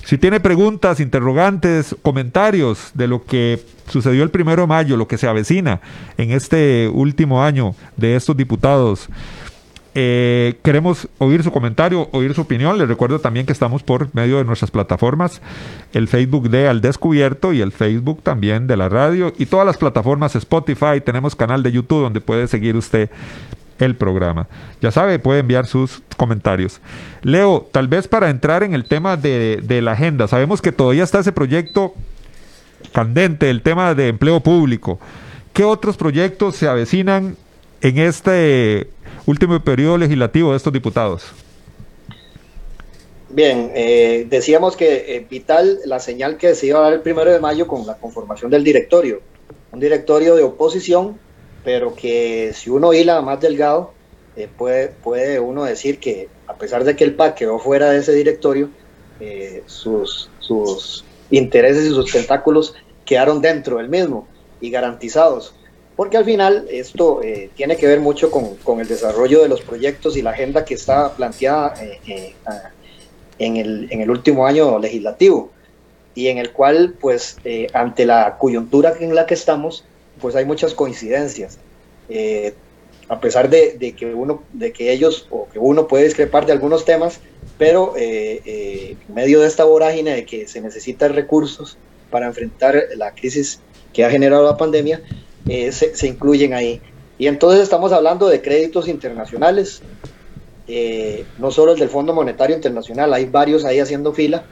Si 0.05 0.19
tiene 0.19 0.41
preguntas, 0.41 0.99
interrogantes, 0.99 1.95
comentarios 2.03 2.91
de 2.95 3.07
lo 3.07 3.25
que 3.25 3.65
sucedió 3.89 4.25
el 4.25 4.31
primero 4.31 4.63
de 4.63 4.69
mayo, 4.69 4.97
lo 4.97 5.07
que 5.07 5.17
se 5.17 5.29
avecina 5.29 5.81
en 6.19 6.33
este 6.33 6.91
último 6.93 7.45
año 7.45 7.77
de 7.97 8.17
estos 8.17 8.37
diputados, 8.37 9.09
eh, 9.95 10.59
queremos 10.63 11.09
oír 11.19 11.43
su 11.43 11.53
comentario, 11.53 12.09
oír 12.13 12.35
su 12.35 12.41
opinión. 12.41 12.79
Les 12.79 12.89
recuerdo 12.89 13.21
también 13.21 13.47
que 13.47 13.53
estamos 13.53 13.83
por 13.83 14.13
medio 14.15 14.39
de 14.39 14.45
nuestras 14.45 14.71
plataformas, 14.71 15.41
el 15.93 16.09
Facebook 16.09 16.51
de 16.51 16.69
Al 16.69 16.81
Descubierto 16.81 17.53
y 17.53 17.61
el 17.61 17.71
Facebook 17.73 18.23
también 18.23 18.67
de 18.67 18.77
la 18.77 18.89
radio 18.89 19.33
y 19.39 19.47
todas 19.47 19.67
las 19.67 19.77
plataformas 19.77 20.35
Spotify. 20.35 21.01
Tenemos 21.05 21.37
canal 21.37 21.63
de 21.63 21.73
YouTube 21.73 22.03
donde 22.03 22.21
puede 22.21 22.49
seguir 22.49 22.77
usted 22.77 23.09
el 23.79 23.97
programa. 23.97 24.49
Ya 24.81 24.91
sabe, 24.91 25.19
puede 25.19 25.41
enviar 25.41 25.67
sus 25.67 26.03
comentarios. 26.17 26.81
Leo, 27.23 27.69
tal 27.71 27.89
vez 27.89 28.09
para 28.09 28.31
entrar 28.31 28.63
en 28.63 28.75
el 28.75 28.85
tema 28.85 29.17
de, 29.17 29.81
la 29.83 29.93
agenda, 29.93 30.29
sabemos 30.29 30.63
que 30.63 30.73
todavía 30.73 31.05
está 31.05 31.21
ese 31.21 31.33
proyecto 31.33 31.95
candente, 32.93 33.51
el 33.51 33.63
tema 33.63 33.95
de 33.95 34.09
empleo 34.09 34.41
público. 34.41 34.99
¿Qué 35.53 35.65
otros 35.65 35.97
proyectos 35.97 36.57
se 36.57 36.69
avecinan 36.69 37.37
en 37.81 37.99
este 37.99 38.89
último 39.27 39.59
periodo 39.61 39.99
legislativo 39.99 40.51
de 40.51 40.57
estos 40.57 40.73
diputados? 40.73 41.25
Bien, 43.31 43.73
eh, 43.75 44.27
decíamos 44.29 44.77
que 44.77 45.17
eh, 45.17 45.27
vital 45.29 45.81
la 45.87 45.99
señal 45.99 46.37
que 46.37 46.55
se 46.55 46.67
iba 46.67 46.79
a 46.79 46.83
dar 46.83 46.93
el 46.93 47.01
primero 47.01 47.33
de 47.33 47.41
mayo 47.41 47.67
con 47.67 47.85
la 47.85 47.97
conformación 47.97 48.51
del 48.51 48.63
directorio, 48.63 49.23
un 49.73 49.81
directorio 49.81 50.37
de 50.37 50.45
oposición, 50.45 51.19
pero 51.65 51.95
que 51.95 52.53
si 52.55 52.71
uno 52.71 52.93
hila 52.93 53.23
más 53.23 53.41
delgado, 53.41 53.93
eh, 54.37 54.49
puede, 54.57 54.89
puede 54.89 55.41
uno 55.41 55.65
decir 55.65 55.99
que 55.99 56.29
a 56.47 56.55
pesar 56.55 56.85
de 56.85 56.95
que 56.95 57.03
el 57.03 57.15
PAC 57.15 57.35
quedó 57.35 57.59
fuera 57.59 57.91
de 57.91 57.99
ese 57.99 58.13
directorio, 58.13 58.71
sus, 59.67 60.29
sus 60.39 61.05
intereses 61.31 61.87
y 61.87 61.89
sus 61.89 62.13
tentáculos 62.13 62.75
quedaron 63.07 63.41
dentro 63.41 63.79
del 63.79 63.89
mismo 63.89 64.29
y 64.61 64.71
garantizados 64.71 65.55
porque 65.97 66.17
al 66.17 66.25
final 66.25 66.67
esto 66.71 67.23
eh, 67.23 67.51
tiene 67.55 67.77
que 67.77 67.87
ver 67.87 68.01
mucho 68.01 68.31
con, 68.31 68.81
el 68.81 68.89
desarrollo 68.89 69.43
de 69.43 69.49
los 69.49 69.61
proyectos 69.63 70.17
y 70.17 70.23
la 70.23 70.31
agenda 70.31 70.65
que 70.65 70.75
está 70.75 71.15
planteada 71.15 71.75
eh, 71.83 72.01
eh, 72.07 72.35
en, 73.39 73.57
el, 73.57 74.11
último 74.11 74.47
año 74.47 74.79
legislativo 74.79 75.51
y 76.15 76.29
en 76.29 76.39
el 76.39 76.53
cual, 76.53 76.95
pues, 77.01 77.39
ante 77.73 78.07
la 78.07 78.39
coyuntura 78.39 78.95
en 79.01 79.15
la 79.15 79.27
que 79.27 79.35
estamos, 79.35 79.85
pues 80.21 80.37
hay 80.37 80.45
muchas 80.45 80.73
coincidencias. 80.73 81.59
a 83.09 83.21
pesar 83.21 83.51
de, 83.51 83.95
que 83.97 84.15
uno, 84.15 84.45
de 84.53 84.73
que 84.73 84.93
ellos 84.93 85.27
o 85.31 85.49
que 85.53 85.59
uno 85.59 85.89
puede 85.89 86.05
discrepar 86.05 86.47
de 86.47 86.53
algunos 86.53 86.85
temas, 86.85 87.21
pero 87.59 87.95
en 87.97 88.97
medio 89.13 89.41
de 89.41 89.49
esta 89.49 89.65
vorágine 89.65 90.15
de 90.15 90.25
que 90.25 90.47
se 90.47 90.61
necesitan 90.61 91.15
recursos 91.15 91.77
para 92.11 92.27
enfrentar 92.27 92.81
la 92.97 93.13
crisis 93.13 93.61
que 93.93 94.05
ha 94.05 94.11
generado 94.11 94.45
la 94.45 94.57
pandemia, 94.57 95.03
eh, 95.49 95.73
se, 95.73 96.07
incluyen 96.07 96.55
ahí. 96.55 96.81
Y 97.19 97.27
entonces 97.27 97.63
estamos 97.63 97.93
hablando 97.93 98.29
de 98.29 98.43
créditos 98.43 98.89
internacionales, 98.89 99.83
eh, 100.67 101.25
no 101.39 101.51
solo 101.51 101.73
el 101.73 101.79
del 101.79 101.89
Fondo 101.89 102.13
Monetario 102.13 102.57
Internacional, 102.57 103.13
hay 103.13 103.27
varios 103.27 103.65
ahí 103.65 103.79
haciendo 103.79 104.13
fila 104.13 104.45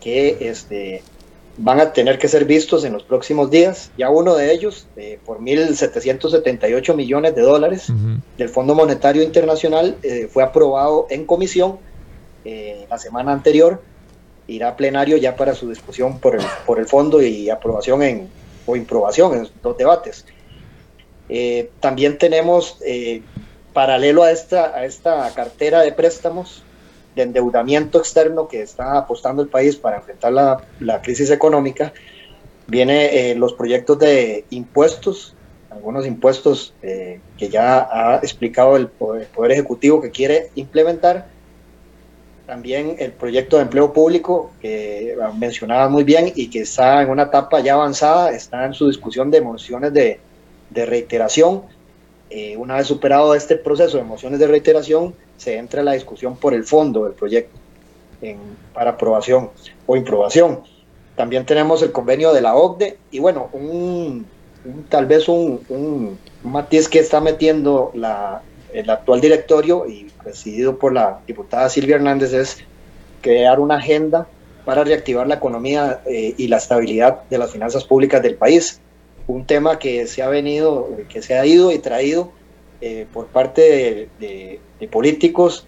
que 0.00 0.48
este, 0.48 1.02
van 1.56 1.80
a 1.80 1.92
tener 1.92 2.18
que 2.18 2.28
ser 2.28 2.44
vistos 2.44 2.84
en 2.84 2.92
los 2.92 3.02
próximos 3.04 3.50
días. 3.50 3.90
Ya 3.96 4.10
uno 4.10 4.34
de 4.34 4.52
ellos, 4.52 4.86
eh, 4.96 5.18
por 5.24 5.40
1.778 5.40 6.94
millones 6.94 7.34
de 7.34 7.42
dólares 7.42 7.92
del 8.36 8.48
Fondo 8.48 8.74
Monetario 8.74 9.22
Internacional, 9.22 9.96
eh, 10.02 10.28
fue 10.30 10.42
aprobado 10.42 11.06
en 11.10 11.24
comisión 11.26 11.78
eh, 12.44 12.86
la 12.90 12.98
semana 12.98 13.32
anterior. 13.32 13.82
Irá 14.46 14.70
a 14.70 14.76
plenario 14.76 15.16
ya 15.16 15.36
para 15.36 15.54
su 15.54 15.68
discusión 15.68 16.18
por 16.18 16.34
el, 16.34 16.42
por 16.66 16.78
el 16.78 16.86
fondo 16.86 17.22
y 17.22 17.48
aprobación 17.48 18.02
en, 18.02 18.28
o 18.66 18.76
improbación 18.76 19.34
en 19.34 19.48
dos 19.62 19.78
debates. 19.78 20.26
También 21.80 22.18
tenemos, 22.18 22.78
paralelo 23.72 24.22
a 24.22 24.30
esta, 24.30 24.76
a 24.76 24.84
esta 24.84 25.30
cartera 25.34 25.82
de 25.82 25.92
préstamos, 25.92 26.62
de 27.14 27.22
endeudamiento 27.22 27.98
externo 27.98 28.48
que 28.48 28.62
está 28.62 28.98
apostando 28.98 29.42
el 29.42 29.48
país 29.48 29.76
para 29.76 29.96
enfrentar 29.96 30.32
la, 30.32 30.64
la 30.80 31.00
crisis 31.00 31.30
económica, 31.30 31.92
viene 32.66 33.30
eh, 33.30 33.34
los 33.34 33.52
proyectos 33.52 33.98
de 33.98 34.44
impuestos, 34.50 35.34
algunos 35.70 36.06
impuestos 36.06 36.74
eh, 36.82 37.20
que 37.36 37.48
ya 37.48 37.88
ha 37.90 38.16
explicado 38.16 38.76
el 38.76 38.88
poder, 38.88 39.28
Ejecutivo 39.50 40.00
que 40.00 40.10
quiere 40.10 40.50
implementar, 40.54 41.26
también 42.46 42.96
el 42.98 43.12
proyecto 43.12 43.56
de 43.56 43.62
empleo 43.62 43.92
público 43.92 44.52
que 44.60 45.16
mencionaba 45.38 45.88
muy 45.88 46.04
bien 46.04 46.30
y 46.34 46.50
que 46.50 46.60
está 46.60 47.00
en 47.02 47.08
una 47.08 47.22
etapa 47.24 47.60
ya 47.60 47.72
avanzada, 47.72 48.32
está 48.32 48.66
en 48.66 48.74
su 48.74 48.86
discusión 48.86 49.30
de 49.30 49.40
mociones 49.40 49.94
de, 49.94 50.20
de 50.70 50.86
reiteración. 50.86 51.62
Eh, 52.30 52.56
una 52.56 52.76
vez 52.76 52.86
superado 52.86 53.34
este 53.34 53.56
proceso 53.56 53.96
de 53.96 54.04
mociones 54.04 54.40
de 54.40 54.46
reiteración, 54.46 55.14
se 55.36 55.56
entra 55.56 55.82
la 55.82 55.92
discusión 55.92 56.36
por 56.36 56.54
el 56.54 56.64
fondo 56.64 57.04
del 57.04 57.12
proyecto 57.12 57.58
para 58.72 58.92
aprobación 58.92 59.50
o 59.86 59.96
improbación. 59.96 60.62
También 61.16 61.44
tenemos 61.44 61.82
el 61.82 61.92
convenio 61.92 62.32
de 62.32 62.40
la 62.40 62.56
OCDE 62.56 62.98
y 63.10 63.18
bueno, 63.18 63.48
un, 63.52 64.26
tal 64.88 65.06
vez 65.06 65.28
un, 65.28 66.18
matiz 66.42 66.88
que 66.88 66.98
está 66.98 67.20
metiendo 67.20 67.90
la, 67.94 68.42
el 68.72 68.88
actual 68.90 69.20
directorio 69.20 69.86
y 69.86 70.10
presidido 70.22 70.78
por 70.78 70.92
la 70.92 71.20
diputada 71.26 71.68
Silvia 71.68 71.96
Hernández 71.96 72.32
es 72.32 72.58
crear 73.20 73.60
una 73.60 73.76
agenda 73.76 74.26
para 74.64 74.82
reactivar 74.84 75.26
la 75.26 75.36
economía 75.36 76.00
eh, 76.06 76.34
y 76.36 76.48
la 76.48 76.56
estabilidad 76.56 77.22
de 77.30 77.38
las 77.38 77.50
finanzas 77.52 77.84
públicas 77.84 78.22
del 78.22 78.34
país. 78.34 78.80
Un 79.26 79.46
tema 79.46 79.78
que 79.78 80.06
se 80.06 80.22
ha 80.22 80.28
venido, 80.28 80.90
que 81.08 81.22
se 81.22 81.38
ha 81.38 81.46
ido 81.46 81.72
y 81.72 81.78
traído 81.78 82.32
eh, 82.80 83.06
por 83.12 83.26
parte 83.26 84.08
de, 84.20 84.60
políticos 84.90 85.66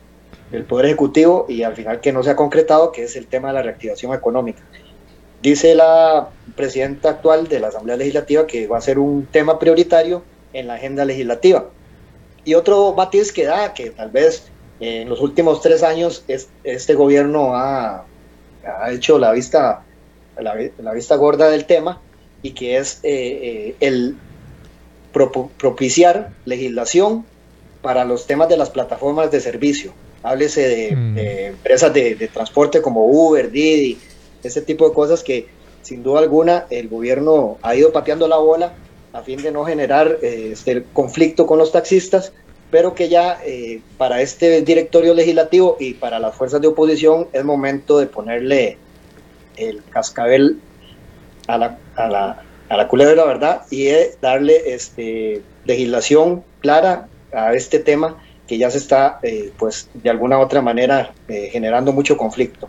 del 0.50 0.64
Poder 0.64 0.86
Ejecutivo 0.86 1.46
y 1.48 1.62
al 1.62 1.74
final 1.74 2.00
que 2.00 2.12
no 2.12 2.22
se 2.22 2.30
ha 2.30 2.36
concretado, 2.36 2.92
que 2.92 3.04
es 3.04 3.16
el 3.16 3.26
tema 3.26 3.48
de 3.48 3.54
la 3.54 3.62
reactivación 3.62 4.12
económica. 4.12 4.60
Dice 5.40 5.74
la 5.74 6.28
presidenta 6.54 7.10
actual 7.10 7.48
de 7.48 7.60
la 7.60 7.68
Asamblea 7.68 7.96
Legislativa 7.96 8.46
que 8.46 8.66
va 8.66 8.78
a 8.78 8.80
ser 8.82 8.98
un 8.98 9.26
tema 9.26 9.58
prioritario 9.58 10.22
en 10.52 10.66
la 10.66 10.74
agenda 10.74 11.04
legislativa. 11.04 11.70
Y 12.44 12.54
otro 12.54 12.92
matiz 12.94 13.32
que 13.32 13.46
da, 13.46 13.72
que 13.72 13.90
tal 13.90 14.10
vez 14.10 14.50
en 14.80 15.08
los 15.08 15.20
últimos 15.20 15.62
tres 15.62 15.82
años 15.82 16.24
este 16.28 16.94
gobierno 16.94 17.54
ha, 17.54 18.04
hecho 18.90 19.18
la 19.18 19.32
vista, 19.32 19.84
la, 20.38 20.92
vista 20.92 21.16
gorda 21.16 21.48
del 21.48 21.64
tema 21.64 22.00
y 22.42 22.52
que 22.52 22.76
es 22.76 23.00
eh, 23.02 23.10
eh, 23.12 23.76
el 23.80 24.16
propiciar 25.12 26.30
legislación 26.44 27.24
para 27.82 28.04
los 28.04 28.26
temas 28.26 28.48
de 28.48 28.56
las 28.56 28.70
plataformas 28.70 29.30
de 29.30 29.40
servicio. 29.40 29.92
Háblese 30.22 30.68
de, 30.68 30.96
mm. 30.96 31.18
empresas 31.18 31.92
de, 31.94 32.30
transporte 32.32 32.82
como 32.82 33.06
Uber, 33.06 33.50
Didi, 33.50 33.98
ese 34.42 34.60
tipo 34.62 34.88
de 34.88 34.94
cosas 34.94 35.22
que 35.22 35.46
sin 35.82 36.02
duda 36.02 36.20
alguna 36.20 36.66
el 36.70 36.88
gobierno 36.88 37.58
ha 37.62 37.76
ido 37.76 37.92
pateando 37.92 38.26
la 38.26 38.38
bola 38.38 38.74
a 39.12 39.22
fin 39.22 39.40
de 39.42 39.50
no 39.50 39.64
generar 39.64 40.18
eh, 40.22 40.50
este 40.52 40.84
conflicto 40.92 41.46
con 41.46 41.58
los 41.58 41.72
taxistas, 41.72 42.32
pero 42.70 42.94
que 42.94 43.08
ya 43.08 43.40
eh, 43.46 43.80
para 43.96 44.20
este 44.20 44.60
directorio 44.62 45.14
legislativo 45.14 45.76
y 45.80 45.94
para 45.94 46.18
las 46.18 46.34
fuerzas 46.34 46.60
de 46.60 46.68
oposición 46.68 47.28
es 47.32 47.44
momento 47.44 47.98
de 47.98 48.06
ponerle 48.06 48.76
el 49.56 49.82
cascabel 49.84 50.60
a 51.46 51.58
la, 51.58 51.78
a 51.96 52.08
la, 52.08 52.42
a 52.68 52.76
la 52.76 52.88
culebra, 52.88 53.24
¿verdad? 53.24 53.62
Y 53.70 53.88
darle 54.20 54.74
este, 54.74 55.42
legislación 55.64 56.44
clara 56.60 57.08
a 57.32 57.54
este 57.54 57.78
tema 57.78 58.16
que 58.46 58.58
ya 58.58 58.70
se 58.70 58.78
está, 58.78 59.18
eh, 59.22 59.52
pues, 59.58 59.88
de 59.94 60.10
alguna 60.10 60.38
u 60.38 60.42
otra 60.42 60.62
manera 60.62 61.12
eh, 61.28 61.48
generando 61.50 61.92
mucho 61.92 62.16
conflicto. 62.16 62.68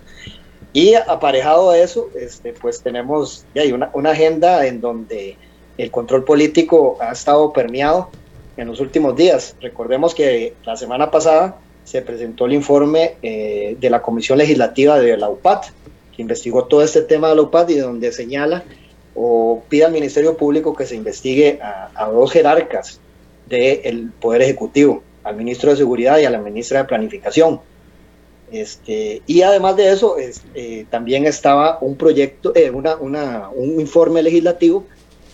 Y 0.74 0.96
aparejado 0.96 1.72
a 1.72 1.78
eso, 1.78 2.10
este, 2.16 2.54
pues 2.54 2.82
tenemos 2.82 3.46
ya 3.56 3.62
hay 3.62 3.72
una, 3.72 3.90
una, 3.94 4.12
agenda 4.12 4.66
en 4.66 4.82
donde 4.82 5.38
el 5.78 5.92
control 5.92 6.24
político 6.24 6.98
ha 7.00 7.12
estado 7.12 7.54
permeado 7.54 8.10
en 8.58 8.68
los 8.68 8.80
últimos 8.80 9.16
días. 9.16 9.56
Recordemos 9.62 10.14
que 10.14 10.54
la 10.66 10.76
semana 10.76 11.10
pasada 11.10 11.58
se 11.84 12.02
presentó 12.02 12.46
el 12.46 12.54
informe 12.54 13.16
eh, 13.22 13.78
de 13.80 13.90
la 13.90 14.02
Comisión 14.02 14.38
Legislativa 14.38 15.00
de 15.00 15.16
la 15.16 15.30
UPAD, 15.30 15.62
investigó 16.22 16.66
todo 16.66 16.82
este 16.82 17.02
tema 17.02 17.30
de 17.30 17.36
la 17.36 17.42
UPAD 17.44 17.70
y 17.70 17.78
donde 17.78 18.12
señala 18.12 18.64
o 19.16 19.64
pide 19.68 19.86
al 19.86 19.92
Ministerio 19.92 20.38
Público 20.38 20.76
que 20.76 20.86
se 20.86 20.96
investigue 20.96 21.60
a, 21.62 22.10
dos 22.12 22.32
jerarcas 22.32 23.00
del 23.48 24.12
Poder 24.12 24.44
Ejecutivo, 24.44 25.02
al 25.24 25.36
ministro 25.36 25.72
de 25.72 25.78
Seguridad 25.78 26.20
y 26.20 26.26
a 26.26 26.30
la 26.30 26.38
ministra 26.38 26.80
de 26.80 26.86
Planificación. 26.86 27.60
Este, 28.52 29.24
y 29.26 29.42
además 29.42 29.76
de 29.76 29.92
eso, 29.92 30.16
eh, 30.54 30.86
también 30.90 31.26
estaba 31.26 31.80
un 31.82 31.98
proyecto, 31.98 32.54
eh, 32.56 32.70
una, 32.70 32.96
una, 32.96 33.50
un 33.50 33.82
informe 33.82 34.22
legislativo 34.22 34.86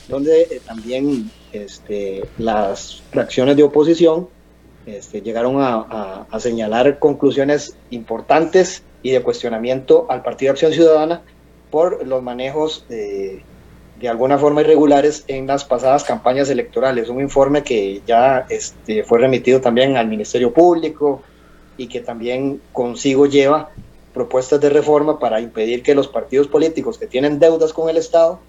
donde 0.07 0.43
eh, 0.43 0.61
también 0.65 1.29
este, 1.51 2.23
las 2.37 3.03
fracciones 3.11 3.57
de 3.57 3.63
oposición 3.63 4.29
este, 4.85 5.21
llegaron 5.21 5.61
a, 5.61 6.25
a, 6.29 6.39
señalar 6.39 6.99
conclusiones 6.99 7.75
importantes 7.89 8.83
y 9.03 9.11
de 9.11 9.21
cuestionamiento 9.21 10.07
al 10.09 10.23
Partido 10.23 10.49
de 10.49 10.51
Acción 10.53 10.73
Ciudadana 10.73 11.21
por 11.69 12.07
los 12.07 12.23
manejos 12.23 12.85
de 14.03 14.09
alguna 14.09 14.37
forma 14.37 14.61
irregulares 14.61 15.23
en 15.27 15.47
las 15.47 15.63
pasadas 15.63 16.03
campañas 16.03 16.49
electorales. 16.49 17.09
Un 17.09 17.21
informe 17.21 17.63
que 17.63 18.01
ya 18.05 18.45
este, 18.49 19.03
fue 19.03 19.19
remitido 19.19 19.61
también 19.61 19.95
al 19.97 20.07
Ministerio 20.07 20.51
Público 20.51 21.21
y 21.77 21.87
que 21.87 22.01
también 22.01 22.59
consigo 22.71 23.25
lleva 23.27 23.69
propuestas 24.13 24.59
de 24.61 24.69
reforma 24.69 25.19
para 25.19 25.39
impedir 25.39 25.83
que 25.83 25.95
los 25.95 26.07
partidos 26.07 26.47
políticos 26.47 26.97
que 26.97 27.07
tienen 27.07 27.39
deudas 27.39 27.73
con 27.73 27.89
el 27.89 27.97
Estado 27.97 28.39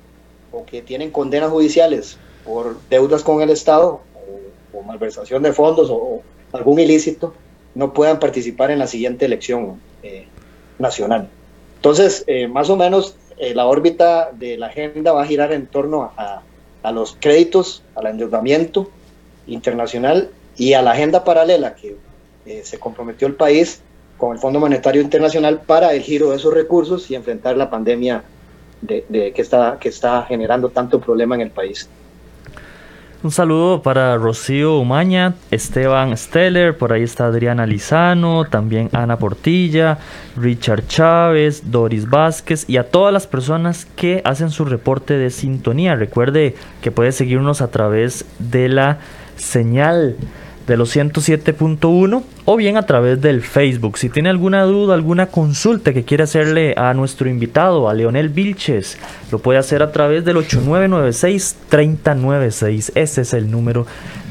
o 0.52 0.64
que 0.64 0.82
tienen 0.82 1.10
condenas 1.10 1.50
judiciales 1.50 2.18
por 2.44 2.76
deudas 2.90 3.22
con 3.22 3.40
el 3.40 3.50
Estado 3.50 4.00
o, 4.72 4.82
malversación 4.82 5.42
de 5.42 5.52
fondos 5.52 5.88
o, 5.90 6.20
algún 6.52 6.78
ilícito 6.78 7.32
no 7.74 7.92
puedan 7.92 8.18
participar 8.20 8.70
en 8.70 8.78
la 8.78 8.86
siguiente 8.86 9.24
elección 9.24 9.80
eh, 10.02 10.26
nacional. 10.78 11.28
Entonces, 11.76 12.24
eh, 12.26 12.48
más 12.48 12.70
o 12.70 12.76
menos 12.76 13.16
eh, 13.36 13.54
la 13.54 13.66
órbita 13.66 14.30
de 14.32 14.56
la 14.56 14.66
agenda 14.66 15.12
va 15.12 15.22
a 15.22 15.26
girar 15.26 15.52
en 15.52 15.66
torno 15.66 16.12
a, 16.16 16.42
los 16.92 17.16
créditos, 17.18 17.82
al 17.94 18.06
endeudamiento 18.08 18.90
internacional 19.46 20.30
y 20.56 20.74
a 20.74 20.82
la 20.82 20.92
agenda 20.92 21.24
paralela 21.24 21.74
que 21.74 21.96
eh, 22.44 22.60
se 22.62 22.78
comprometió 22.78 23.26
el 23.26 23.34
país 23.34 23.80
con 24.18 24.32
el 24.32 24.38
Fondo 24.38 24.60
Monetario 24.60 25.00
Internacional 25.00 25.62
para 25.62 25.94
el 25.94 26.02
giro 26.02 26.30
de 26.30 26.36
esos 26.36 26.52
recursos 26.52 27.10
y 27.10 27.14
enfrentar 27.14 27.56
la 27.56 27.70
pandemia 27.70 28.22
de, 28.82 29.32
que, 29.34 29.42
está, 29.42 29.78
que 29.80 29.88
está 29.88 30.22
generando 30.24 30.68
tanto 30.68 31.00
problema 31.00 31.34
en 31.34 31.40
el 31.40 31.50
país. 31.50 31.88
Un 33.24 33.30
saludo 33.30 33.80
para 33.80 34.18
Rocío 34.18 34.76
Umaña, 34.76 35.32
Esteban 35.50 36.14
Steller, 36.14 36.76
por 36.76 36.92
ahí 36.92 37.04
está 37.04 37.24
Adriana 37.24 37.64
Lizano, 37.64 38.44
también 38.44 38.90
Ana 38.92 39.16
Portilla, 39.16 39.96
Richard 40.36 40.86
Chávez, 40.88 41.70
Doris 41.70 42.06
Vázquez 42.10 42.66
y 42.68 42.76
a 42.76 42.90
todas 42.90 43.14
las 43.14 43.26
personas 43.26 43.86
que 43.96 44.20
hacen 44.26 44.50
su 44.50 44.66
reporte 44.66 45.16
de 45.16 45.30
sintonía. 45.30 45.94
Recuerde 45.94 46.54
que 46.82 46.90
puede 46.90 47.12
seguirnos 47.12 47.62
a 47.62 47.70
través 47.70 48.26
de 48.38 48.68
la 48.68 48.98
señal 49.36 50.16
de 50.66 50.76
los 50.76 50.94
107.1 50.94 52.24
o 52.44 52.56
bien 52.56 52.76
a 52.76 52.82
través 52.82 53.20
del 53.20 53.42
Facebook. 53.42 53.98
Si 53.98 54.08
tiene 54.08 54.28
alguna 54.28 54.62
duda, 54.64 54.94
alguna 54.94 55.26
consulta 55.26 55.92
que 55.92 56.04
quiere 56.04 56.22
hacerle 56.24 56.74
a 56.76 56.92
nuestro 56.94 57.28
invitado, 57.28 57.88
a 57.88 57.94
Leonel 57.94 58.28
Vilches, 58.28 58.98
lo 59.30 59.38
puede 59.38 59.58
hacer 59.58 59.82
a 59.82 59.92
través 59.92 60.24
del 60.24 60.36
8996-3096. 60.36 62.90
Ese 62.94 63.20
es 63.22 63.32
el 63.32 63.50
número 63.50 63.86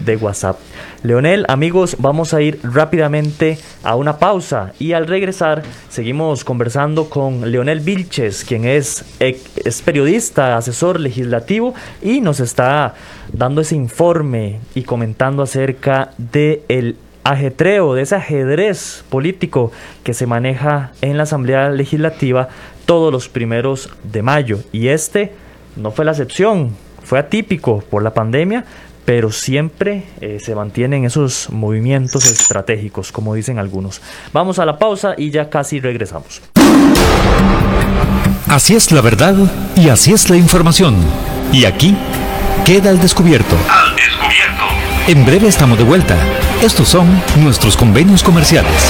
de 0.06 0.16
WhatsApp. 0.18 0.60
Leonel, 1.02 1.46
amigos, 1.50 1.98
vamos 2.00 2.34
a 2.34 2.42
ir 2.42 2.60
rápidamente 2.64 3.58
a 3.84 3.96
una 3.96 4.20
pausa 4.20 4.72
y 4.80 4.94
al 4.94 5.06
regresar 5.06 5.62
seguimos 5.90 6.46
conversando 6.46 7.10
con 7.10 7.52
Leonel 7.52 7.82
Vilches, 7.82 8.46
quien 8.46 8.64
es, 8.64 9.04
es 9.20 9.82
periodista, 9.82 10.56
asesor 10.56 11.02
legislativo 11.02 11.74
y 12.02 12.22
nos 12.22 12.40
está 12.40 12.94
dando 13.34 13.60
ese 13.60 13.76
informe 13.76 14.62
y 14.76 14.84
comentando 14.84 15.44
acerca 15.44 16.12
de 16.18 16.64
el 16.70 16.96
ajetreo, 17.24 17.94
de 17.94 18.04
ese 18.04 18.16
ajedrez 18.16 19.04
político 19.10 19.72
que 20.04 20.14
se 20.14 20.28
maneja 20.28 20.92
en 21.02 21.18
la 21.18 21.24
Asamblea 21.24 21.70
Legislativa 21.70 22.50
todos 22.86 23.12
los 23.12 23.30
primeros 23.30 23.90
de 24.04 24.22
mayo. 24.22 24.60
Y 24.72 24.90
este 24.90 25.32
no 25.76 25.92
fue 25.92 26.06
la 26.06 26.12
excepción, 26.12 26.76
fue 27.04 27.20
atípico 27.20 27.84
por 27.90 28.04
la 28.04 28.14
pandemia, 28.14 28.66
pero 29.06 29.32
siempre 29.32 30.04
eh, 30.22 30.40
se 30.42 30.56
mantienen 30.56 31.06
esos 31.06 31.50
movimientos 31.50 32.26
estratégicos, 32.30 33.12
como 33.12 33.36
dicen 33.36 33.60
algunos. 33.60 34.02
Vamos 34.32 34.60
a 34.60 34.66
la 34.66 34.78
pausa 34.78 35.16
y 35.18 35.32
ya 35.32 35.50
casi 35.50 35.80
regresamos. 35.80 36.42
Así 38.48 38.76
es 38.76 38.92
la 38.92 39.02
verdad 39.02 39.36
y 39.76 39.90
así 39.90 40.14
es 40.14 40.30
la 40.30 40.38
información. 40.38 40.96
Y 41.52 41.66
aquí 41.66 41.96
queda 42.66 42.92
el 42.92 43.00
descubierto. 43.00 43.56
Al 43.56 43.96
descubierto. 43.96 44.03
En 45.06 45.26
breve 45.26 45.50
estamos 45.50 45.78
de 45.78 45.84
vuelta. 45.84 46.18
Estos 46.62 46.88
son 46.88 47.22
nuestros 47.36 47.76
convenios 47.76 48.24
comerciales. 48.24 48.90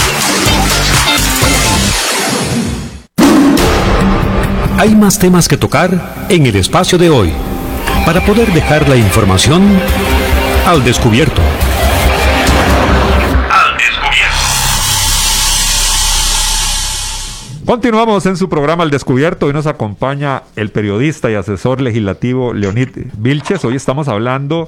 Hay 4.81 4.95
más 4.95 5.19
temas 5.19 5.47
que 5.47 5.57
tocar 5.57 6.25
en 6.27 6.47
el 6.47 6.55
espacio 6.55 6.97
de 6.97 7.07
hoy 7.07 7.31
para 8.03 8.25
poder 8.25 8.51
dejar 8.51 8.89
la 8.89 8.95
información 8.95 9.61
al 10.65 10.83
descubierto. 10.83 11.39
Al 13.51 13.77
descubierto. 13.77 14.39
Continuamos 17.63 18.25
en 18.25 18.35
su 18.37 18.49
programa 18.49 18.81
Al 18.81 18.89
Descubierto. 18.89 19.45
Hoy 19.45 19.53
nos 19.53 19.67
acompaña 19.67 20.41
el 20.55 20.71
periodista 20.71 21.29
y 21.29 21.35
asesor 21.35 21.79
legislativo 21.79 22.51
Leonid 22.51 22.89
Vilches. 23.19 23.63
Hoy 23.63 23.75
estamos 23.75 24.07
hablando 24.07 24.67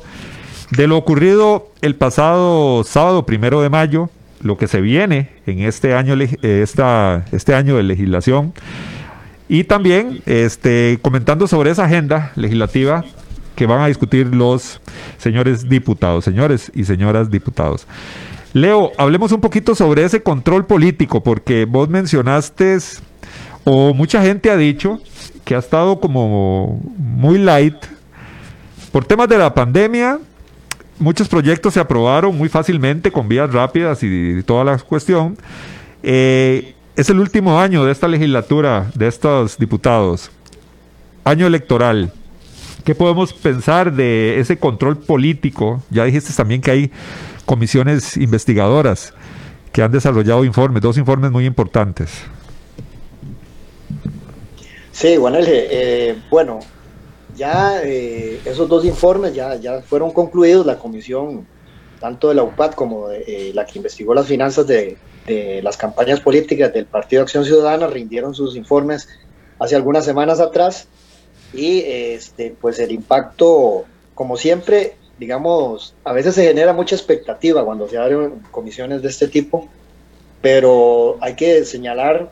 de 0.70 0.86
lo 0.86 0.96
ocurrido 0.96 1.70
el 1.82 1.96
pasado 1.96 2.84
sábado 2.84 3.26
primero 3.26 3.64
de 3.64 3.70
mayo, 3.70 4.12
lo 4.44 4.58
que 4.58 4.68
se 4.68 4.80
viene 4.80 5.30
en 5.48 5.62
este 5.62 5.96
año, 5.96 6.14
eh, 6.14 6.62
esta, 6.62 7.26
este 7.32 7.56
año 7.56 7.78
de 7.78 7.82
legislación 7.82 8.54
y 9.54 9.66
también 9.66 10.20
este, 10.26 10.98
comentando 11.04 11.46
sobre 11.46 11.70
esa 11.70 11.86
agenda 11.86 12.32
legislativa 12.36 13.06
que 13.56 13.68
van 13.68 13.82
a 13.82 13.86
discutir 13.86 14.34
los 14.34 14.82
señores 15.20 15.70
diputados, 15.70 16.26
señores 16.26 16.72
y 16.74 16.86
señoras 16.86 17.30
diputados. 17.30 17.86
Leo, 18.54 18.92
hablemos 18.98 19.32
un 19.32 19.42
poquito 19.42 19.76
sobre 19.76 20.06
ese 20.06 20.24
control 20.24 20.66
político, 20.66 21.22
porque 21.22 21.66
vos 21.66 21.88
mencionaste, 21.88 22.80
o 23.64 23.94
mucha 23.94 24.24
gente 24.24 24.50
ha 24.50 24.58
dicho, 24.58 25.00
que 25.46 25.54
ha 25.54 25.60
estado 25.60 26.00
como 26.00 26.82
muy 26.98 27.38
light. 27.38 27.78
Por 28.92 29.06
temas 29.06 29.30
de 29.30 29.38
la 29.38 29.54
pandemia, 29.54 30.18
muchos 30.98 31.28
proyectos 31.28 31.76
se 31.76 31.80
aprobaron 31.80 32.36
muy 32.36 32.50
fácilmente, 32.50 33.12
con 33.12 33.28
vías 33.28 33.54
rápidas 33.54 34.02
y 34.02 34.42
toda 34.48 34.64
la 34.64 34.80
cuestión. 34.80 35.38
Eh, 36.02 36.74
es 36.96 37.10
el 37.10 37.20
último 37.20 37.60
año 37.60 37.86
de 37.86 37.92
esta 37.92 38.08
legislatura, 38.08 38.92
de 38.96 39.08
estos 39.08 39.58
diputados. 39.58 40.30
Año 41.24 41.48
electoral. 41.48 42.12
¿Qué 42.84 42.94
podemos 42.94 43.34
pensar 43.34 43.94
de 43.94 44.40
ese 44.40 44.58
control 44.58 44.98
político? 44.98 45.82
Ya 45.90 46.04
dijiste 46.04 46.34
también 46.34 46.62
que 46.62 46.72
hay 46.72 46.92
comisiones 47.46 48.18
investigadoras 48.18 49.14
que 49.72 49.82
han 49.82 49.92
desarrollado 49.92 50.46
informes, 50.46 50.82
dos 50.82 50.98
informes 50.98 51.32
muy 51.32 51.46
importantes. 51.46 52.12
Sí, 54.92 55.18
bueno, 55.18 55.40
eh, 55.42 56.16
bueno 56.30 56.60
ya 57.36 57.82
eh, 57.84 58.40
esos 58.46 58.70
dos 58.70 58.86
informes 58.86 59.34
ya, 59.34 59.56
ya 59.56 59.82
fueron 59.82 60.12
concluidos, 60.12 60.66
la 60.66 60.78
comisión, 60.78 61.48
tanto 62.04 62.28
de 62.28 62.36
la 62.36 62.44
UPAD 62.44 62.74
como 62.74 63.08
de, 63.08 63.24
eh, 63.26 63.52
la 63.54 63.66
que 63.66 63.80
investigó 63.80 64.14
las 64.14 64.28
finanzas 64.28 64.68
de, 64.68 64.98
de 65.26 65.62
las 65.64 65.78
campañas 65.78 66.20
políticas 66.20 66.74
del 66.74 66.86
Partido 66.86 67.22
Acción 67.22 67.46
Ciudadana 67.46 67.88
rindieron 67.88 68.36
sus 68.36 68.58
informes 68.58 69.08
hace 69.58 69.78
algunas 69.78 70.04
semanas 70.04 70.42
atrás 70.42 70.90
y 71.54 71.80
este, 71.86 72.54
pues 72.60 72.78
el 72.80 72.92
impacto, 72.92 73.86
como 74.16 74.36
siempre, 74.36 74.96
digamos, 75.18 75.96
a 76.04 76.12
veces 76.12 76.36
se 76.36 76.44
genera 76.44 76.74
mucha 76.74 76.94
expectativa 76.94 77.64
cuando 77.64 77.88
se 77.88 77.98
abren 77.98 78.42
comisiones 78.52 79.02
de 79.02 79.08
este 79.08 79.30
tipo, 79.30 79.70
pero 80.42 81.18
hay 81.22 81.36
que 81.36 81.64
señalar 81.64 82.32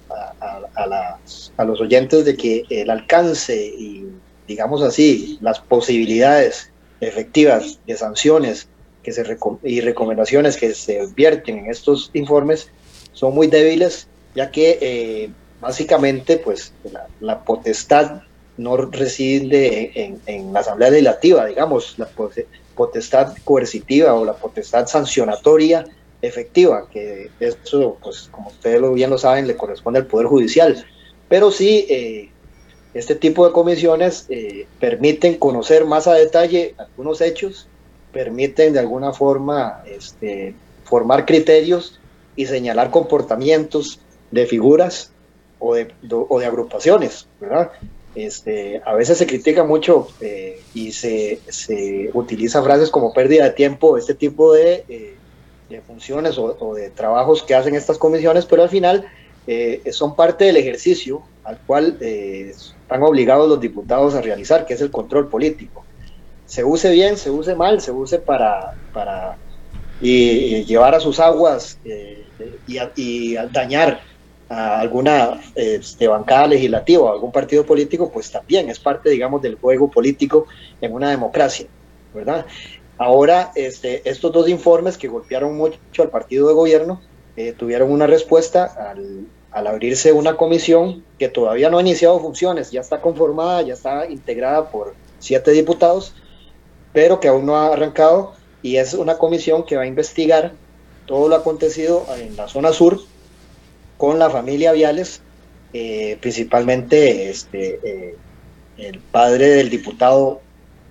a, 1.57 1.63
los 1.63 1.79
oyentes 1.79 2.25
de 2.25 2.35
que 2.35 2.65
el 2.69 2.89
alcance 2.89 3.55
y, 3.55 4.05
digamos 4.49 4.81
así, 4.81 5.37
las 5.39 5.61
posibilidades 5.61 6.73
efectivas 6.99 7.79
de 7.87 7.95
sanciones 7.95 8.67
que 9.03 9.11
se 9.11 9.23
y 9.63 9.81
recomendaciones 9.81 10.57
que 10.57 10.73
se 10.73 11.05
vierten 11.15 11.59
en 11.59 11.71
estos 11.71 12.11
informes 12.13 12.69
son 13.13 13.33
muy 13.33 13.47
débiles, 13.47 14.07
ya 14.35 14.51
que 14.51 14.77
eh, 14.81 15.29
básicamente 15.59 16.37
pues 16.37 16.73
la 17.19 17.43
potestad 17.43 18.23
no 18.57 18.77
reside 18.77 20.19
en, 20.25 20.53
la 20.53 20.59
Asamblea 20.59 20.91
Legislativa, 20.91 21.45
digamos, 21.45 21.97
la 21.97 22.09
potestad 22.75 23.35
coercitiva 23.43 24.13
o 24.13 24.25
la 24.25 24.33
potestad 24.33 24.87
sancionatoria 24.87 25.85
efectiva, 26.21 26.87
que 26.91 27.31
eso, 27.39 27.97
pues 28.01 28.29
como 28.31 28.49
ustedes 28.49 28.81
bien 28.93 29.09
lo 29.09 29.17
saben, 29.17 29.47
le 29.47 29.57
corresponde 29.57 29.99
al 29.99 30.05
Poder 30.05 30.27
Judicial. 30.27 30.85
Pero 31.27 31.49
sí, 31.49 31.85
eh, 31.89 32.29
este 32.93 33.15
tipo 33.15 33.47
de 33.47 33.53
comisiones 33.53 34.25
eh, 34.29 34.67
permiten 34.79 35.37
conocer 35.37 35.85
más 35.85 36.07
a 36.07 36.13
detalle 36.13 36.75
algunos 36.77 37.21
hechos, 37.21 37.67
permiten 38.11 38.73
de 38.73 38.79
alguna 38.79 39.13
forma 39.13 39.83
este, 39.85 40.53
formar 40.83 41.25
criterios 41.25 41.99
y 42.35 42.45
señalar 42.45 42.91
comportamientos 42.91 43.99
de 44.31 44.45
figuras 44.45 45.11
o 45.59 45.75
de, 45.75 45.93
o 46.09 46.39
de 46.39 46.45
agrupaciones, 46.45 47.27
¿verdad? 47.39 47.71
Este, 48.13 48.81
a 48.85 48.93
veces 48.93 49.17
se 49.17 49.25
critica 49.25 49.63
mucho 49.63 50.09
eh, 50.19 50.59
y 50.73 50.91
se, 50.91 51.39
se, 51.47 52.09
utiliza 52.13 52.61
frases 52.61 52.89
como 52.89 53.13
pérdida 53.13 53.45
de 53.45 53.51
tiempo, 53.51 53.97
este 53.97 54.13
tipo 54.15 54.51
de, 54.51 54.83
eh, 54.89 55.81
funciones 55.87 56.37
o, 56.37 56.75
de 56.75 56.89
trabajos 56.89 57.43
que 57.43 57.55
hacen 57.55 57.75
estas 57.75 57.97
comisiones, 57.97 58.45
pero 58.45 58.63
al 58.63 58.69
final 58.69 59.07
eh, 59.47 59.81
son 59.93 60.17
parte 60.17 60.43
del 60.43 60.57
ejercicio 60.57 61.21
al 61.45 61.57
cual 61.59 61.97
están 62.01 63.01
obligados 63.01 63.47
los 63.47 63.61
diputados 63.61 64.13
a 64.13 64.21
realizar, 64.21 64.65
que 64.65 64.73
es 64.73 64.81
el 64.81 64.91
control 64.91 65.29
político. 65.29 65.85
Se 66.51 66.65
use 66.65 66.91
bien, 66.91 67.15
se 67.15 67.31
use 67.31 67.55
mal, 67.55 67.79
se 67.79 67.91
use 67.91 68.19
para, 68.19 68.73
para 68.91 69.37
y, 70.01 70.65
llevar 70.65 70.93
a 70.93 70.99
sus 70.99 71.17
aguas 71.21 71.79
y, 72.67 72.77
y 72.97 73.35
dañar 73.53 74.01
a 74.49 74.81
alguna 74.81 75.39
este, 75.55 76.09
bancada 76.09 76.47
legislativa 76.47 77.03
o 77.03 77.13
algún 77.13 77.31
partido 77.31 77.65
político, 77.65 78.11
pues 78.11 78.29
también 78.29 78.69
es 78.69 78.79
parte, 78.79 79.09
digamos, 79.09 79.41
del 79.41 79.55
juego 79.55 79.89
político 79.89 80.45
en 80.81 80.91
una 80.91 81.09
democracia, 81.09 81.67
¿verdad? 82.13 82.45
Ahora, 82.97 83.53
este, 83.55 84.01
estos 84.03 84.33
dos 84.33 84.49
informes 84.49 84.97
que 84.97 85.07
golpearon 85.07 85.55
mucho 85.55 85.79
al 85.99 86.09
partido 86.09 86.49
de 86.49 86.53
gobierno 86.53 87.01
eh, 87.37 87.53
tuvieron 87.53 87.93
una 87.93 88.07
respuesta 88.07 88.65
al, 88.65 89.25
al, 89.51 89.67
abrirse 89.67 90.11
una 90.11 90.35
comisión 90.35 91.05
que 91.17 91.29
todavía 91.29 91.69
no 91.69 91.77
ha 91.77 91.81
iniciado 91.81 92.19
funciones, 92.19 92.71
ya 92.71 92.81
está 92.81 92.99
conformada, 92.99 93.61
ya 93.61 93.75
está 93.75 94.05
integrada 94.05 94.69
por 94.69 94.95
siete 95.19 95.51
diputados, 95.51 96.13
pero 96.93 97.19
que 97.19 97.27
aún 97.27 97.45
no 97.45 97.55
ha 97.55 97.73
arrancado 97.73 98.33
y 98.61 98.77
es 98.77 98.93
una 98.93 99.17
comisión 99.17 99.65
que 99.65 99.75
va 99.75 99.83
a 99.83 99.87
investigar 99.87 100.53
todo 101.05 101.27
lo 101.27 101.35
acontecido 101.35 102.05
en 102.17 102.35
la 102.35 102.47
zona 102.47 102.73
sur 102.73 102.99
con 103.97 104.19
la 104.19 104.29
familia 104.29 104.71
Viales, 104.71 105.21
eh, 105.73 106.17
principalmente 106.21 107.29
este, 107.29 107.79
eh, 107.83 108.15
el 108.77 108.99
padre 108.99 109.49
del 109.49 109.69
diputado 109.69 110.41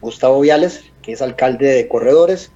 Gustavo 0.00 0.40
Viales, 0.40 0.82
que 1.02 1.12
es 1.12 1.22
alcalde 1.22 1.66
de 1.66 1.88
Corredores, 1.88 2.52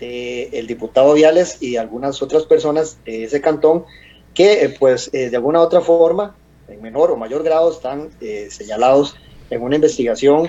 el 0.00 0.68
diputado 0.68 1.12
Viales 1.14 1.60
y 1.60 1.76
algunas 1.76 2.22
otras 2.22 2.44
personas 2.44 2.98
de 3.04 3.24
ese 3.24 3.40
cantón 3.40 3.84
que 4.32 4.64
eh, 4.64 4.68
pues 4.68 5.10
de 5.10 5.34
alguna 5.34 5.58
u 5.58 5.62
otra 5.62 5.80
forma, 5.80 6.36
en 6.68 6.80
menor 6.80 7.10
o 7.10 7.16
mayor 7.16 7.42
grado, 7.42 7.72
están 7.72 8.10
señalados 8.48 9.16
en 9.50 9.62
una 9.62 9.74
investigación 9.74 10.48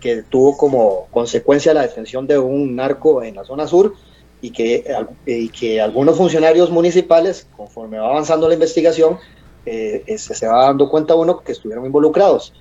que 0.00 0.22
tuvo 0.22 0.56
como 0.56 1.06
consecuencia 1.10 1.74
la 1.74 1.82
detención 1.82 2.26
de 2.26 2.38
un 2.38 2.76
narco 2.76 3.22
en 3.22 3.36
la 3.36 3.44
zona 3.44 3.66
sur 3.66 3.94
y 4.40 4.50
que, 4.50 4.84
y 5.26 5.48
que 5.48 5.80
algunos 5.80 6.16
funcionarios 6.16 6.70
municipales, 6.70 7.46
conforme 7.56 7.98
va 7.98 8.08
avanzando 8.08 8.46
la 8.48 8.54
investigación, 8.54 9.18
eh, 9.66 10.16
se, 10.18 10.46
va 10.46 10.66
dando 10.66 10.88
cuenta 10.88 11.14
uno 11.14 11.40
que 11.40 11.52
estuvieron 11.52 11.84
involucrados. 11.84 12.52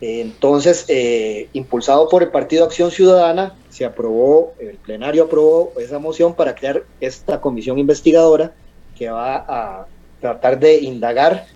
Entonces, 0.00 0.84
eh, 0.88 1.48
impulsado 1.54 2.08
por 2.08 2.22
el 2.22 2.30
Partido 2.30 2.64
Acción 2.64 2.90
Ciudadana, 2.90 3.56
se 3.68 3.84
aprobó, 3.84 4.54
el 4.60 4.76
plenario 4.76 5.24
aprobó 5.24 5.72
esa 5.78 5.98
moción 5.98 6.34
para 6.34 6.54
crear 6.54 6.84
esta 7.00 7.40
comisión 7.40 7.78
investigadora 7.78 8.52
que 8.96 9.10
va 9.10 9.36
a 9.48 9.86
tratar 10.20 10.58
de 10.60 10.78
indagar 10.78 11.46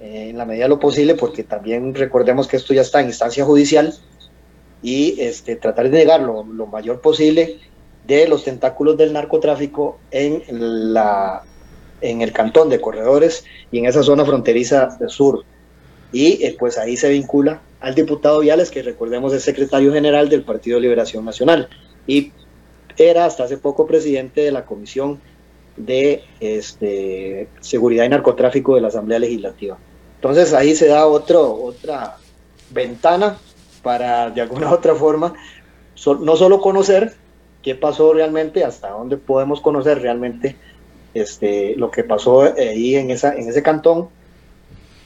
eh, 0.00 0.30
en 0.30 0.38
la 0.38 0.44
medida 0.44 0.64
de 0.64 0.70
lo 0.70 0.80
posible, 0.80 1.14
porque 1.14 1.44
también 1.44 1.94
recordemos 1.94 2.48
que 2.48 2.56
esto 2.56 2.74
ya 2.74 2.80
está 2.80 3.00
en 3.00 3.06
instancia 3.06 3.44
judicial, 3.44 3.94
y 4.82 5.20
este, 5.20 5.56
tratar 5.56 5.90
de 5.90 5.98
negar 5.98 6.20
lo, 6.20 6.44
lo 6.44 6.66
mayor 6.66 7.00
posible 7.00 7.60
de 8.06 8.26
los 8.28 8.44
tentáculos 8.44 8.96
del 8.96 9.12
narcotráfico 9.12 9.98
en, 10.10 10.42
la, 10.92 11.42
en 12.00 12.20
el 12.20 12.32
cantón 12.32 12.68
de 12.68 12.80
Corredores 12.80 13.44
y 13.70 13.78
en 13.78 13.86
esa 13.86 14.02
zona 14.02 14.24
fronteriza 14.24 14.96
del 14.98 15.10
sur. 15.10 15.44
Y 16.12 16.44
eh, 16.44 16.56
pues 16.58 16.78
ahí 16.78 16.96
se 16.96 17.08
vincula 17.10 17.62
al 17.80 17.94
diputado 17.94 18.40
Viales, 18.40 18.70
que 18.70 18.82
recordemos 18.82 19.32
es 19.32 19.42
secretario 19.42 19.92
general 19.92 20.28
del 20.28 20.42
Partido 20.42 20.76
de 20.76 20.82
Liberación 20.82 21.24
Nacional 21.24 21.68
y 22.06 22.32
era 22.96 23.24
hasta 23.24 23.44
hace 23.44 23.56
poco 23.56 23.86
presidente 23.86 24.42
de 24.42 24.52
la 24.52 24.66
Comisión 24.66 25.20
de 25.76 26.22
este, 26.40 27.48
Seguridad 27.60 28.04
y 28.04 28.10
Narcotráfico 28.10 28.74
de 28.74 28.82
la 28.82 28.88
Asamblea 28.88 29.20
Legislativa. 29.20 29.78
Entonces 30.16 30.52
ahí 30.52 30.74
se 30.74 30.88
da 30.88 31.06
otro, 31.06 31.54
otra 31.54 32.18
ventana 32.70 33.38
para 33.82 34.30
de 34.30 34.40
alguna 34.40 34.70
u 34.70 34.74
otra 34.74 34.94
forma 34.94 35.34
no 36.20 36.36
solo 36.36 36.60
conocer, 36.60 37.14
qué 37.62 37.74
pasó 37.74 38.12
realmente, 38.12 38.64
hasta 38.64 38.90
dónde 38.90 39.16
podemos 39.16 39.60
conocer 39.60 40.00
realmente 40.00 40.56
este, 41.14 41.76
lo 41.76 41.90
que 41.90 42.02
pasó 42.02 42.42
ahí 42.42 42.96
en, 42.96 43.10
esa, 43.10 43.34
en 43.34 43.48
ese 43.48 43.62
cantón, 43.62 44.08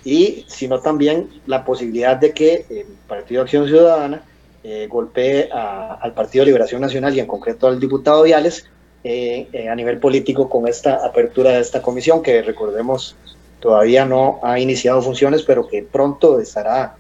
y 0.05 0.45
sino 0.47 0.81
también 0.81 1.29
la 1.47 1.65
posibilidad 1.65 2.17
de 2.17 2.33
que 2.33 2.65
el 2.71 2.87
Partido 3.09 3.43
Acción 3.43 3.67
Ciudadana 3.67 4.23
eh, 4.63 4.87
golpee 4.89 5.51
al 5.53 6.13
Partido 6.13 6.43
de 6.43 6.47
Liberación 6.47 6.81
Nacional 6.81 7.15
y 7.15 7.21
en 7.21 7.27
concreto 7.27 7.67
al 7.67 7.81
diputado 7.81 8.23
Viales 8.23 8.69
eh, 9.03 9.49
eh, 9.53 9.69
a 9.69 9.75
nivel 9.75 9.99
político 9.99 10.49
con 10.49 10.67
esta 10.67 11.05
apertura 11.05 11.51
de 11.51 11.61
esta 11.61 11.83
comisión 11.83 12.23
que 12.23 12.43
recordemos 12.43 13.17
todavía 13.61 14.05
no 14.05 14.39
ha 14.43 14.59
iniciado 14.61 15.03
funciones, 15.03 15.43
pero 15.43 15.67
que 15.67 15.83
pronto 15.83 16.41
estará 16.41 16.97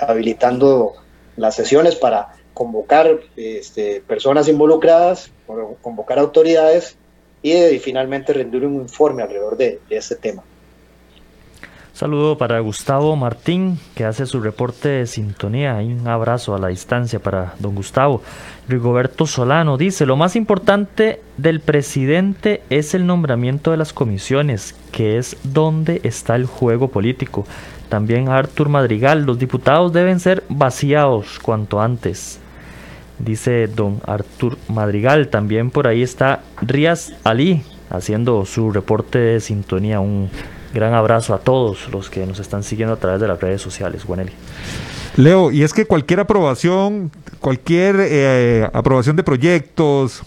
habilitando 0.00 0.94
las 1.36 1.54
sesiones 1.54 1.94
para 1.94 2.34
convocar 2.54 3.20
este, 3.36 4.02
personas 4.06 4.48
involucradas, 4.48 5.30
convocar 5.80 6.18
autoridades 6.18 6.96
y, 7.42 7.78
finalmente 7.78 8.32
rendir 8.32 8.64
un 8.64 8.74
informe 8.74 9.22
alrededor 9.22 9.56
de, 9.56 9.80
este 9.90 10.16
tema. 10.16 10.42
Saludo 11.92 12.38
para 12.38 12.58
Gustavo 12.60 13.14
Martín, 13.16 13.78
que 13.94 14.04
hace 14.04 14.24
su 14.24 14.40
reporte 14.40 14.88
de 14.88 15.06
sintonía. 15.06 15.74
Un 15.74 16.08
abrazo 16.08 16.54
a 16.54 16.58
la 16.58 16.68
distancia 16.68 17.18
para 17.18 17.54
don 17.58 17.74
Gustavo. 17.74 18.22
Rigoberto 18.66 19.26
Solano 19.26 19.76
dice, 19.76 20.06
lo 20.06 20.16
más 20.16 20.34
importante 20.34 21.20
del 21.36 21.60
presidente 21.60 22.62
es 22.70 22.94
el 22.94 23.06
nombramiento 23.06 23.72
de 23.72 23.76
las 23.76 23.92
comisiones, 23.92 24.74
que 24.90 25.18
es 25.18 25.36
donde 25.42 26.00
está 26.02 26.34
el 26.34 26.46
juego 26.46 26.88
político. 26.88 27.44
También 27.92 28.30
Artur 28.30 28.70
Madrigal, 28.70 29.24
los 29.24 29.38
diputados 29.38 29.92
deben 29.92 30.18
ser 30.18 30.44
vaciados 30.48 31.38
cuanto 31.38 31.78
antes 31.78 32.40
dice 33.18 33.66
don 33.66 34.00
Artur 34.06 34.56
Madrigal. 34.68 35.28
También 35.28 35.70
por 35.70 35.86
ahí 35.86 36.00
está 36.02 36.40
Rías 36.62 37.12
Ali 37.22 37.62
haciendo 37.90 38.46
su 38.46 38.70
reporte 38.70 39.18
de 39.18 39.40
sintonía. 39.40 40.00
Un 40.00 40.30
gran 40.72 40.94
abrazo 40.94 41.34
a 41.34 41.40
todos 41.40 41.90
los 41.92 42.08
que 42.08 42.24
nos 42.24 42.38
están 42.38 42.62
siguiendo 42.62 42.94
a 42.94 42.98
través 42.98 43.20
de 43.20 43.28
las 43.28 43.38
redes 43.38 43.60
sociales. 43.60 44.04
Juaneli. 44.04 44.32
Leo, 45.18 45.50
y 45.50 45.62
es 45.62 45.74
que 45.74 45.84
cualquier 45.84 46.20
aprobación, 46.20 47.10
cualquier 47.40 47.96
eh, 47.98 48.70
aprobación 48.72 49.16
de 49.16 49.22
proyectos, 49.22 50.22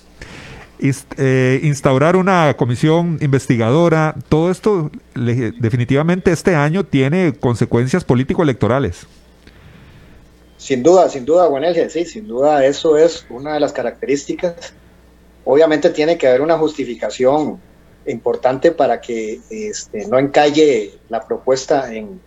eh, 0.80 1.60
instaurar 1.64 2.16
una 2.16 2.56
comisión 2.58 3.18
investigadora, 3.22 4.16
todo 4.30 4.52
esto 4.52 4.92
definitivamente 5.14 6.32
este 6.32 6.56
año 6.56 6.84
tiene 6.84 7.34
consecuencias 7.34 8.04
político-electorales. 8.04 9.08
Sin 10.58 10.84
duda, 10.84 11.10
sin 11.10 11.26
duda, 11.26 11.48
Juanelge, 11.48 11.90
sí, 11.90 12.06
sin 12.06 12.28
duda 12.28 12.66
eso 12.66 12.98
es 12.98 13.26
una 13.30 13.54
de 13.54 13.60
las 13.60 13.72
características. 13.72 14.74
Obviamente 15.44 15.92
tiene 15.92 16.18
que 16.18 16.28
haber 16.28 16.42
una 16.42 16.58
justificación 16.58 17.60
importante 18.08 18.72
para 18.72 19.02
que 19.02 19.40
este, 19.50 20.08
no 20.08 20.18
encalle 20.20 20.94
la 21.10 21.26
propuesta 21.26 21.94
en, 21.94 22.20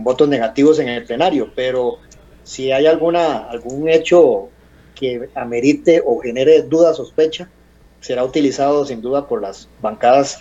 votos 0.00 0.28
negativos 0.28 0.78
en 0.78 0.88
el 0.88 1.04
plenario, 1.04 1.50
pero 1.54 1.98
si 2.44 2.72
hay 2.72 2.86
alguna, 2.86 3.48
algún 3.50 3.88
hecho 3.88 4.48
que 4.94 5.28
amerite 5.34 6.02
o 6.04 6.18
genere 6.20 6.62
duda, 6.62 6.94
sospecha, 6.94 7.50
será 8.02 8.24
utilizado 8.24 8.84
sin 8.84 9.00
duda 9.00 9.26
por 9.26 9.40
las 9.40 9.68
bancadas 9.80 10.40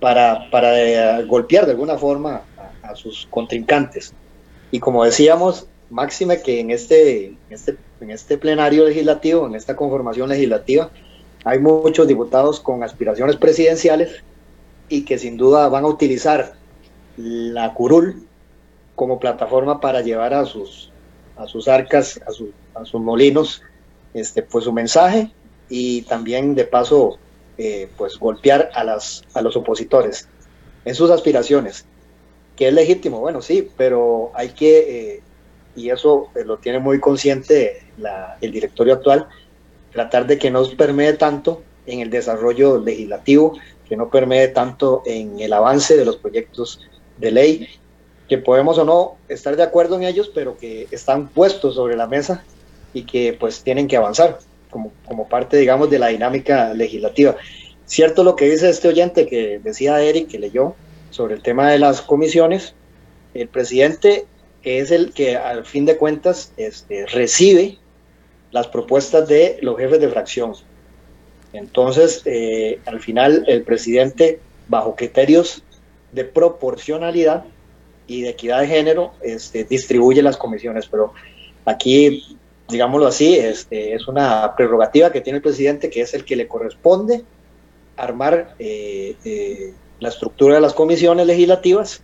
para, 0.00 0.50
para 0.50 0.80
eh, 0.80 1.24
golpear 1.26 1.66
de 1.66 1.72
alguna 1.72 1.96
forma 1.96 2.42
a, 2.82 2.96
sus 2.96 3.28
contrincantes. 3.30 4.12
Y 4.72 4.80
como 4.80 5.04
decíamos, 5.04 5.66
máxime 5.90 6.42
que 6.42 6.58
en 6.58 6.70
este, 6.70 7.36
este, 7.50 7.76
en 8.00 8.10
este 8.10 8.36
plenario 8.36 8.84
legislativo, 8.86 9.46
en 9.46 9.54
esta 9.54 9.76
conformación 9.76 10.28
legislativa, 10.28 10.90
hay 11.44 11.58
muchos 11.58 12.08
diputados 12.08 12.58
con 12.60 12.82
aspiraciones 12.82 13.36
presidenciales 13.36 14.22
y 14.88 15.04
que 15.04 15.18
sin 15.18 15.36
duda 15.36 15.68
van 15.68 15.84
a 15.84 15.88
utilizar 15.88 16.54
la 17.16 17.72
curul 17.74 18.26
como 18.94 19.20
plataforma 19.20 19.80
para 19.80 20.00
llevar 20.00 20.34
a 20.34 20.44
sus, 20.46 20.90
a 21.36 21.46
sus 21.46 21.68
arcas, 21.68 22.20
a, 22.26 22.80
a 22.80 22.84
sus 22.84 23.00
molinos, 23.00 23.62
este, 24.14 24.42
pues 24.42 24.64
su 24.64 24.72
mensaje 24.72 25.30
y 25.74 26.02
también 26.02 26.54
de 26.54 26.66
paso 26.66 27.18
eh, 27.56 27.88
pues 27.96 28.18
golpear 28.18 28.70
a, 28.74 28.84
las, 28.84 29.22
a 29.32 29.40
los 29.40 29.56
opositores 29.56 30.28
en 30.84 30.94
sus 30.94 31.10
aspiraciones, 31.10 31.86
que 32.56 32.68
es 32.68 32.74
legítimo, 32.74 33.20
bueno, 33.20 33.40
sí, 33.40 33.70
pero 33.74 34.32
hay 34.34 34.50
que, 34.50 35.14
eh, 35.14 35.22
y 35.74 35.88
eso 35.88 36.28
eh, 36.34 36.44
lo 36.44 36.58
tiene 36.58 36.78
muy 36.78 37.00
consciente 37.00 37.84
el 38.42 38.52
directorio 38.52 38.92
actual, 38.92 39.28
tratar 39.92 40.26
de 40.26 40.36
que 40.36 40.50
no 40.50 40.62
permee 40.76 41.14
tanto 41.14 41.62
en 41.86 42.00
el 42.00 42.10
desarrollo 42.10 42.78
legislativo, 42.78 43.58
que 43.88 43.96
no 43.96 44.10
permee 44.10 44.48
tanto 44.48 45.02
en 45.06 45.40
el 45.40 45.54
avance 45.54 45.96
de 45.96 46.04
los 46.04 46.16
proyectos 46.16 46.80
de 47.16 47.30
ley, 47.30 47.68
que 48.28 48.36
podemos 48.36 48.76
o 48.76 48.84
no 48.84 49.16
estar 49.26 49.56
de 49.56 49.62
acuerdo 49.62 49.96
en 49.96 50.02
ellos, 50.02 50.30
pero 50.34 50.58
que 50.58 50.86
están 50.90 51.28
puestos 51.28 51.76
sobre 51.76 51.96
la 51.96 52.06
mesa 52.06 52.44
y 52.92 53.04
que 53.04 53.34
pues 53.40 53.62
tienen 53.62 53.88
que 53.88 53.96
avanzar 53.96 54.38
como, 54.72 54.90
como 55.06 55.28
parte, 55.28 55.56
digamos, 55.56 55.88
de 55.88 56.00
la 56.00 56.08
dinámica 56.08 56.74
legislativa. 56.74 57.36
Cierto 57.86 58.24
lo 58.24 58.34
que 58.34 58.50
dice 58.50 58.68
este 58.68 58.88
oyente 58.88 59.28
que 59.28 59.60
decía 59.62 60.02
Eric, 60.02 60.28
que 60.28 60.40
leyó, 60.40 60.74
sobre 61.10 61.34
el 61.34 61.42
tema 61.42 61.70
de 61.70 61.78
las 61.78 62.00
comisiones, 62.00 62.74
el 63.34 63.48
presidente 63.48 64.24
es 64.62 64.90
el 64.90 65.12
que 65.12 65.36
al 65.36 65.64
fin 65.64 65.84
de 65.84 65.96
cuentas 65.96 66.52
este, 66.56 67.06
recibe 67.06 67.78
las 68.50 68.66
propuestas 68.68 69.28
de 69.28 69.58
los 69.60 69.76
jefes 69.76 70.00
de 70.00 70.08
fracción. 70.08 70.54
Entonces, 71.52 72.22
eh, 72.24 72.80
al 72.86 73.00
final, 73.00 73.44
el 73.46 73.62
presidente, 73.62 74.40
bajo 74.68 74.96
criterios 74.96 75.62
de 76.12 76.24
proporcionalidad 76.24 77.44
y 78.06 78.22
de 78.22 78.30
equidad 78.30 78.60
de 78.60 78.68
género, 78.68 79.12
este, 79.22 79.64
distribuye 79.64 80.22
las 80.22 80.36
comisiones. 80.36 80.86
Pero 80.86 81.12
aquí 81.64 82.38
digámoslo 82.72 83.06
así, 83.06 83.36
este, 83.36 83.94
es 83.94 84.08
una 84.08 84.56
prerrogativa 84.56 85.12
que 85.12 85.20
tiene 85.20 85.36
el 85.36 85.42
presidente, 85.42 85.90
que 85.90 86.00
es 86.00 86.14
el 86.14 86.24
que 86.24 86.34
le 86.34 86.48
corresponde 86.48 87.22
armar 87.96 88.54
eh, 88.58 89.14
eh, 89.24 89.72
la 90.00 90.08
estructura 90.08 90.56
de 90.56 90.60
las 90.60 90.74
comisiones 90.74 91.26
legislativas 91.26 92.02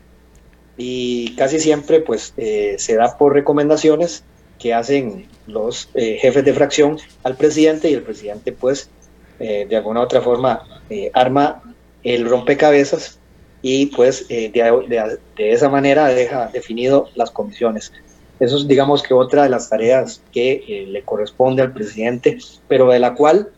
y 0.76 1.34
casi 1.34 1.58
siempre 1.58 2.00
pues 2.00 2.34
eh, 2.36 2.76
se 2.78 2.94
da 2.94 3.16
por 3.18 3.34
recomendaciones 3.34 4.22
que 4.60 4.74
hacen 4.74 5.28
los 5.46 5.88
jefes 5.94 6.44
de 6.44 6.52
fracción 6.52 6.98
al 7.22 7.36
presidente 7.36 7.90
y 7.90 7.94
el 7.94 8.02
presidente 8.02 8.50
pues 8.50 8.90
de 9.38 9.76
alguna 9.76 10.00
u 10.00 10.02
otra 10.02 10.20
forma 10.20 10.66
arma 11.12 11.62
el 12.02 12.28
rompecabezas 12.28 13.20
y 13.62 13.86
pues 13.86 14.26
de, 14.26 15.18
de 15.36 15.52
esa 15.52 15.68
manera 15.68 16.08
deja 16.08 16.48
definido 16.48 17.08
las 17.14 17.30
comisiones. 17.30 17.92
Eso 18.40 18.56
es, 18.56 18.68
digamos 18.68 19.02
que 19.02 19.14
otra 19.14 19.42
de 19.42 19.48
las 19.48 19.68
tareas 19.68 20.22
que 20.32 20.64
eh, 20.68 20.86
le 20.86 21.02
corresponde 21.02 21.62
al 21.62 21.72
presidente, 21.72 22.38
pero 22.68 22.88
de 22.88 23.00
la 23.00 23.14
cual 23.14 23.50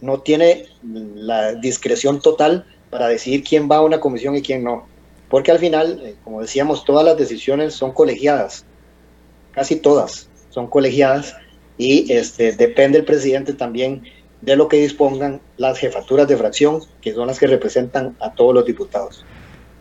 no 0.00 0.20
tiene 0.20 0.66
la 0.82 1.54
discreción 1.54 2.20
total 2.20 2.64
para 2.90 3.08
decidir 3.08 3.44
quién 3.44 3.68
va 3.70 3.76
a 3.76 3.82
una 3.82 4.00
comisión 4.00 4.36
y 4.36 4.42
quién 4.42 4.64
no. 4.64 4.86
Porque 5.28 5.50
al 5.50 5.58
final, 5.58 6.00
eh, 6.02 6.14
como 6.24 6.40
decíamos, 6.40 6.84
todas 6.84 7.04
las 7.04 7.16
decisiones 7.16 7.74
son 7.74 7.92
colegiadas, 7.92 8.64
casi 9.52 9.76
todas 9.76 10.28
son 10.50 10.68
colegiadas 10.68 11.34
y 11.76 12.10
este, 12.12 12.52
depende 12.52 12.98
el 12.98 13.04
presidente 13.04 13.52
también 13.52 14.04
de 14.40 14.56
lo 14.56 14.68
que 14.68 14.78
dispongan 14.78 15.40
las 15.56 15.78
jefaturas 15.78 16.28
de 16.28 16.36
fracción, 16.36 16.80
que 17.02 17.12
son 17.12 17.26
las 17.26 17.38
que 17.38 17.46
representan 17.46 18.16
a 18.20 18.32
todos 18.32 18.54
los 18.54 18.64
diputados. 18.64 19.24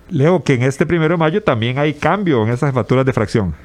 Leo, 0.10 0.44
que 0.44 0.54
en 0.54 0.64
este 0.64 0.86
primero 0.86 1.14
de 1.14 1.18
mayo 1.18 1.44
también 1.44 1.78
hay 1.78 1.94
cambio 1.94 2.44
en 2.44 2.50
esas 2.50 2.70
jefaturas 2.70 3.06
de 3.06 3.14
fracción. 3.14 3.56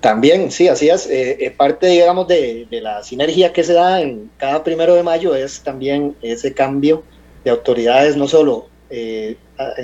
También, 0.00 0.50
sí, 0.50 0.66
así 0.68 0.88
es. 0.88 1.06
Eh, 1.06 1.36
eh, 1.40 1.50
parte, 1.50 1.86
digamos, 1.86 2.26
de, 2.26 2.66
la 2.70 3.02
sinergia 3.02 3.52
que 3.52 3.62
se 3.62 3.74
da 3.74 4.00
en 4.00 4.30
cada 4.38 4.64
primero 4.64 4.94
de 4.94 5.02
mayo 5.02 5.34
es 5.34 5.60
también 5.60 6.16
ese 6.22 6.54
cambio 6.54 7.02
de 7.44 7.50
autoridades, 7.50 8.16
no 8.16 8.26
solo 8.26 8.68
eh, 8.88 9.36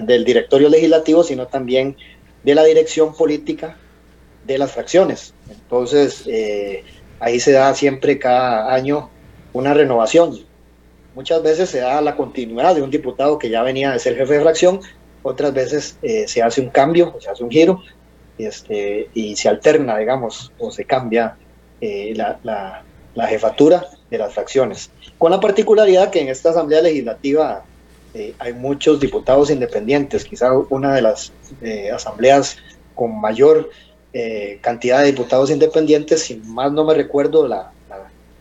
del 0.02 0.24
directorio 0.24 0.70
legislativo, 0.70 1.22
sino 1.22 1.46
también 1.46 1.96
de 2.42 2.54
la 2.54 2.64
dirección 2.64 3.14
política 3.14 3.76
de 4.46 4.56
las 4.56 4.72
fracciones. 4.72 5.34
Entonces, 5.50 6.26
ahí 7.20 7.38
se 7.38 7.52
da 7.52 7.74
siempre 7.74 8.18
cada 8.18 8.72
año 8.72 9.10
una 9.52 9.74
renovación. 9.74 10.38
Muchas 11.14 11.42
veces 11.42 11.68
se 11.68 11.80
da 11.80 12.00
la 12.00 12.16
continuidad 12.16 12.74
de 12.74 12.82
un 12.82 12.90
diputado 12.90 13.38
que 13.38 13.50
ya 13.50 13.62
venía 13.62 13.92
de 13.92 13.98
ser 13.98 14.16
jefe 14.16 14.34
de 14.34 14.40
fracción, 14.40 14.80
otras 15.22 15.52
veces 15.52 15.98
se 16.26 16.42
hace 16.42 16.60
un 16.60 16.70
cambio, 16.70 17.16
se 17.20 17.28
hace 17.28 17.42
un 17.42 17.50
giro, 17.50 17.82
este, 18.38 19.08
y 19.14 19.36
se 19.36 19.48
alterna, 19.48 19.98
digamos, 19.98 20.52
o 20.58 20.70
se 20.70 20.84
cambia 20.84 21.36
eh, 21.80 22.12
la, 22.16 22.38
la, 23.14 23.26
jefatura 23.26 23.86
de 24.10 24.18
las 24.18 24.34
fracciones. 24.34 24.90
Con 25.18 25.30
la 25.30 25.40
particularidad 25.40 26.10
que 26.10 26.20
en 26.20 26.28
esta 26.28 26.50
Asamblea 26.50 26.82
Legislativa 26.82 27.64
eh, 28.14 28.34
hay 28.38 28.52
muchos 28.52 29.00
diputados 29.00 29.50
independientes, 29.50 30.24
quizá 30.24 30.52
una 30.52 30.94
de 30.94 31.02
las 31.02 31.32
eh, 31.62 31.90
asambleas 31.90 32.56
con 32.94 33.20
mayor 33.20 33.70
cantidad 34.62 35.00
de 35.00 35.12
diputados 35.12 35.50
independientes, 35.50 36.22
si 36.22 36.36
más 36.36 36.72
no 36.72 36.86
me 36.86 36.94
recuerdo, 36.94 37.46
la, 37.46 37.70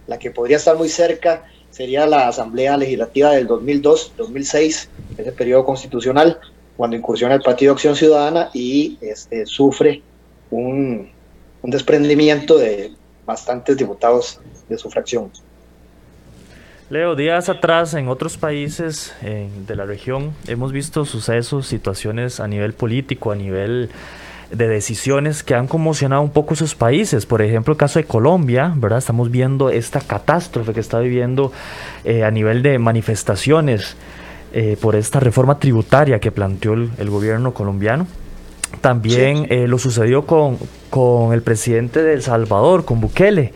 la, 0.08 0.18
que 0.18 0.32
podría 0.32 0.56
estar 0.56 0.78
muy 0.78 0.88
cerca 0.88 1.43
sería 1.70 2.08
la 2.08 2.30
Asamblea 2.30 2.78
Legislativa 2.78 3.32
del 3.32 3.46
2002-2006, 3.50 4.88
ese 5.18 5.32
periodo 5.34 5.66
constitucional, 5.66 6.39
cuando 6.78 6.97
incursiona 6.97 7.36
el 7.36 7.41
Partido 7.41 7.73
Acción 7.73 7.95
Ciudadana 7.95 8.49
y 8.53 8.97
este, 9.01 9.45
sufre 9.45 10.01
un, 10.51 11.09
desprendimiento 11.63 12.57
de 12.59 12.91
bastantes 13.26 13.76
diputados 13.76 14.39
de 14.69 14.78
su 14.78 14.89
fracción. 14.89 15.32
Leo, 16.91 17.15
días 17.15 17.49
atrás 17.49 17.95
en 17.95 18.07
otros 18.07 18.38
países 18.38 19.15
de 19.21 19.76
la 19.76 19.86
región 19.86 20.36
hemos 20.47 20.71
visto 20.71 21.05
sucesos, 21.05 21.65
situaciones 21.65 22.39
a 22.39 22.47
nivel 22.47 22.73
político, 22.73 23.32
a 23.32 23.36
nivel 23.36 23.89
de 24.51 24.67
decisiones 24.67 25.43
que 25.43 25.55
han 25.55 25.67
conmocionado 25.67 26.21
un 26.21 26.30
poco 26.30 26.55
sus 26.55 26.76
países. 26.76 27.26
Por 27.26 27.41
ejemplo, 27.41 27.71
el 27.71 27.78
caso 27.78 27.99
de 27.99 28.05
Colombia, 28.05 28.73
¿verdad? 28.76 28.99
Estamos 28.99 29.32
viendo 29.32 29.69
esta 29.69 30.01
catástrofe 30.01 30.73
que 30.73 30.80
está 30.80 30.99
viviendo 30.99 31.51
eh, 32.03 32.23
a 32.23 32.32
nivel 32.32 32.61
de 32.61 32.78
manifestaciones 32.78 33.95
eh, 34.54 34.78
por 34.80 34.96
esta 34.96 35.20
reforma 35.20 35.60
tributaria 35.60 36.20
que 36.20 36.32
planteó 36.32 36.74
el, 36.74 37.10
gobierno 37.10 37.54
colombiano. 37.54 38.08
También 38.82 39.48
eh, 39.50 39.68
lo 39.68 39.78
sucedió 39.78 40.26
con, 40.26 40.58
con, 40.89 41.34
el 41.34 41.41
presidente 41.41 42.04
de 42.04 42.14
El 42.14 42.22
Salvador, 42.22 42.86
con 42.86 43.00
Bukele, 43.00 43.54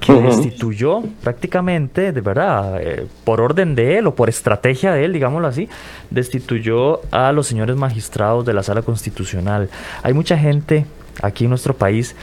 que 0.00 0.12
destituyó 0.12 1.02
prácticamente, 1.22 2.12
de 2.12 2.20
verdad, 2.20 2.78
eh, 2.80 3.06
por 3.24 3.40
orden 3.40 3.74
de 3.74 3.98
él 3.98 4.06
o 4.06 4.14
por 4.14 4.28
estrategia 4.28 4.92
de 4.92 5.04
él, 5.04 5.12
digámoslo 5.14 5.48
así, 5.48 5.68
destituyó 6.10 7.00
a 7.10 7.32
los 7.32 7.46
señores 7.46 7.76
magistrados 7.76 8.44
de 8.44 8.52
la 8.52 8.62
sala 8.62 8.82
constitucional. 8.82 9.70
Hay 10.02 10.12
mucha 10.12 10.36
gente 10.36 10.84
aquí 11.22 11.44
en 11.44 11.50
nuestro 11.50 11.74
país 11.74 12.14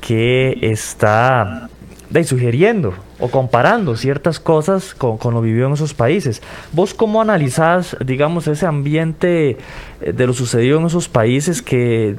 que 0.00 0.58
está 0.62 1.68
de, 2.10 2.24
sugiriendo 2.24 2.94
o 3.18 3.28
comparando 3.28 3.96
ciertas 3.96 4.40
cosas 4.40 4.94
con, 4.94 5.18
con, 5.18 5.34
lo 5.34 5.40
vivido 5.40 5.66
en 5.66 5.74
esos 5.74 5.94
países. 5.94 6.42
¿Vos 6.72 6.94
cómo 6.94 7.20
analizás, 7.20 7.96
digamos, 8.04 8.46
ese 8.48 8.66
ambiente 8.66 9.56
eh, 10.00 10.12
de 10.12 10.26
lo 10.26 10.32
sucedido 10.32 10.78
en 10.78 10.86
esos 10.86 11.08
países 11.08 11.62
que 11.62 12.16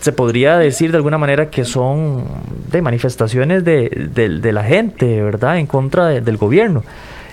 se 0.00 0.12
podría 0.12 0.58
decir 0.58 0.90
de 0.90 0.98
alguna 0.98 1.18
manera 1.18 1.50
que 1.50 1.64
son 1.64 2.24
de 2.70 2.82
manifestaciones 2.82 3.64
de, 3.64 4.08
de, 4.12 4.52
la 4.52 4.64
gente, 4.64 5.22
¿verdad?, 5.22 5.58
en 5.58 5.66
contra 5.66 6.08
del 6.08 6.36
gobierno. 6.36 6.82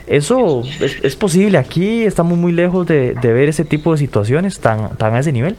¿Eso 0.05 0.63
es, 0.81 1.15
posible 1.15 1.57
aquí? 1.57 2.03
¿Estamos 2.03 2.37
muy 2.37 2.51
lejos 2.51 2.85
de, 2.85 3.13
de, 3.13 3.33
ver 3.33 3.49
ese 3.49 3.63
tipo 3.63 3.93
de 3.93 3.97
situaciones 3.97 4.59
tan, 4.59 4.97
tan 4.97 5.15
a 5.15 5.19
ese 5.19 5.31
nivel? 5.31 5.55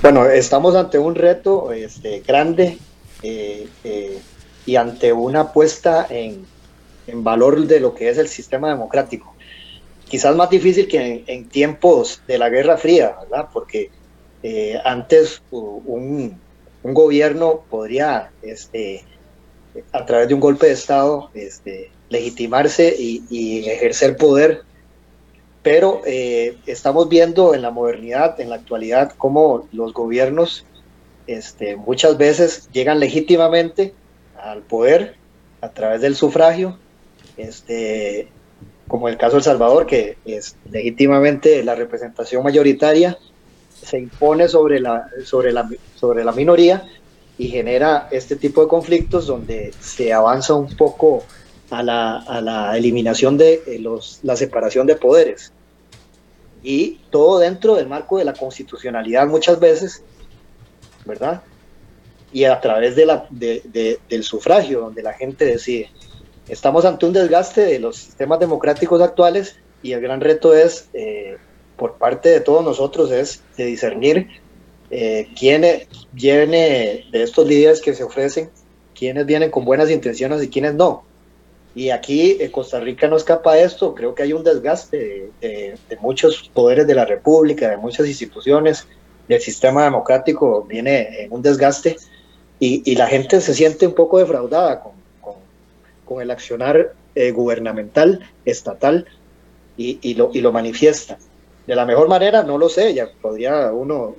Bueno, 0.00 0.26
estamos 0.26 0.74
ante 0.74 0.98
un 0.98 1.14
reto 1.14 1.72
este, 1.72 2.22
grande. 2.26 2.78
Eh, 3.22 3.66
eh, 3.84 4.18
y 4.66 4.76
ante 4.76 5.12
una 5.12 5.52
puesta 5.52 6.06
en, 6.10 6.46
valor 7.06 7.66
de 7.66 7.80
lo 7.80 7.94
que 7.94 8.08
es 8.08 8.18
el 8.18 8.28
sistema 8.28 8.68
democrático. 8.70 9.34
Quizás 10.08 10.34
más 10.34 10.48
difícil 10.48 10.88
que 10.88 11.24
en, 11.26 11.48
tiempos 11.48 12.22
de 12.26 12.38
la 12.38 12.48
Guerra 12.48 12.78
Fría, 12.78 13.16
¿verdad? 13.20 13.48
Porque 13.52 13.90
eh, 14.42 14.80
antes 14.84 15.42
un, 15.50 16.40
un 16.82 16.94
gobierno 16.94 17.64
podría, 17.68 18.30
este, 18.42 19.04
a 19.92 20.06
través 20.06 20.28
de 20.28 20.34
un 20.34 20.40
golpe 20.40 20.66
de 20.66 20.72
Estado, 20.72 21.30
este, 21.34 21.90
legitimarse 22.10 22.94
y, 22.96 23.68
ejercer 23.68 24.16
poder, 24.16 24.62
pero 25.62 26.02
eh, 26.06 26.58
estamos 26.66 27.08
viendo 27.08 27.54
en 27.54 27.62
la 27.62 27.70
modernidad, 27.70 28.38
en 28.40 28.50
la 28.50 28.56
actualidad, 28.56 29.12
cómo 29.16 29.66
los 29.72 29.94
gobiernos 29.94 30.64
este, 31.26 31.76
muchas 31.76 32.18
veces 32.18 32.68
llegan 32.70 33.00
legítimamente 33.00 33.94
al 34.44 34.62
poder 34.62 35.16
a 35.60 35.70
través 35.70 36.00
del 36.00 36.14
sufragio, 36.14 36.78
este, 37.36 38.28
como 38.86 39.08
el 39.08 39.16
caso 39.16 39.32
de 39.32 39.38
El 39.38 39.44
Salvador, 39.44 39.86
que 39.86 40.18
es 40.24 40.56
legítimamente 40.70 41.64
la 41.64 41.74
representación 41.74 42.44
mayoritaria 42.44 43.18
se 43.82 43.98
impone 43.98 44.48
sobre 44.48 44.80
la, 44.80 45.08
sobre 45.24 45.52
la, 45.52 45.68
sobre 45.96 46.24
la 46.24 46.32
minoría 46.32 46.86
y 47.36 47.48
genera 47.48 48.08
este 48.10 48.36
tipo 48.36 48.62
de 48.62 48.68
conflictos 48.68 49.26
donde 49.26 49.72
se 49.80 50.12
avanza 50.12 50.54
un 50.54 50.74
poco 50.76 51.24
a 51.70 51.82
la, 51.82 52.18
a 52.18 52.40
la 52.40 52.76
eliminación 52.76 53.36
de 53.36 53.62
eh, 53.66 53.78
los, 53.80 54.20
la 54.22 54.36
separación 54.36 54.86
de 54.86 54.96
poderes. 54.96 55.52
Y 56.62 57.00
todo 57.10 57.40
dentro 57.40 57.74
del 57.74 57.88
marco 57.88 58.18
de 58.18 58.24
la 58.24 58.32
constitucionalidad 58.32 59.26
muchas 59.26 59.60
veces, 59.60 60.02
¿verdad? 61.04 61.42
Y 62.34 62.44
a 62.44 62.60
través 62.60 62.96
de 62.96 63.06
la, 63.06 63.26
de, 63.30 63.98
del 64.10 64.22
sufragio, 64.24 64.80
donde 64.80 65.02
la 65.02 65.14
gente 65.14 65.46
decide. 65.46 65.88
Estamos 66.48 66.84
ante 66.84 67.06
un 67.06 67.14
desgaste 67.14 67.62
de 67.62 67.78
los 67.78 67.96
sistemas 67.96 68.38
democráticos 68.38 69.00
actuales 69.00 69.56
y 69.82 69.92
el 69.92 70.02
gran 70.02 70.20
reto 70.20 70.54
es 70.54 70.90
eh, 70.92 71.38
por 71.76 71.94
parte 71.94 72.28
de 72.28 72.40
todos 72.40 72.62
nosotros 72.62 73.10
es 73.10 73.42
de 73.56 73.64
discernir 73.64 74.28
eh, 74.90 75.28
quiénes 75.38 75.88
viene 76.12 77.06
de 77.10 77.22
estos 77.22 77.46
líderes 77.46 77.80
que 77.80 77.94
se 77.94 78.04
ofrecen, 78.04 78.50
quiénes 78.94 79.26
vienen 79.26 79.50
con 79.50 79.64
buenas 79.64 79.90
intenciones 79.90 80.42
y 80.42 80.48
quiénes 80.48 80.74
no. 80.74 81.04
Y 81.74 81.90
aquí 81.90 82.36
en 82.40 82.52
Costa 82.52 82.78
Rica 82.78 83.08
no 83.08 83.16
escapa 83.16 83.58
esto, 83.58 83.94
creo 83.94 84.14
que 84.14 84.22
hay 84.22 84.32
un 84.32 84.44
desgaste 84.44 85.30
de, 85.40 85.78
muchos 86.00 86.48
poderes 86.54 86.86
de 86.86 86.94
la 86.94 87.04
República, 87.04 87.70
de 87.70 87.76
muchas 87.76 88.06
instituciones, 88.06 88.86
del 89.26 89.40
sistema 89.40 89.84
democrático, 89.84 90.62
viene 90.62 91.22
en 91.24 91.32
un 91.32 91.42
desgaste 91.42 91.96
y, 92.66 92.94
la 92.94 93.06
gente 93.06 93.40
se 93.40 93.54
siente 93.54 93.86
un 93.86 93.94
poco 93.94 94.18
defraudada 94.18 94.80
con, 94.80 94.92
con, 96.04 96.22
el 96.22 96.30
accionar 96.30 96.94
eh, 97.14 97.30
gubernamental, 97.30 98.20
estatal, 98.44 99.06
y, 99.76 99.98
y, 100.02 100.14
lo, 100.14 100.30
y 100.32 100.40
lo 100.40 100.52
manifiesta. 100.52 101.18
De 101.66 101.74
la 101.74 101.84
mejor 101.84 102.08
manera, 102.08 102.42
no 102.42 102.58
lo 102.58 102.68
sé, 102.68 102.94
ya 102.94 103.08
podría 103.20 103.72
uno 103.72 104.14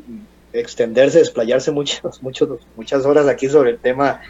extenderse, 0.53 1.19
desplayarse 1.19 1.71
muchos, 1.71 2.21
muchos, 2.21 2.49
muchas 2.75 3.05
horas 3.05 3.27
aquí 3.27 3.49
sobre 3.49 3.71
el 3.71 3.79
tema 3.79 4.21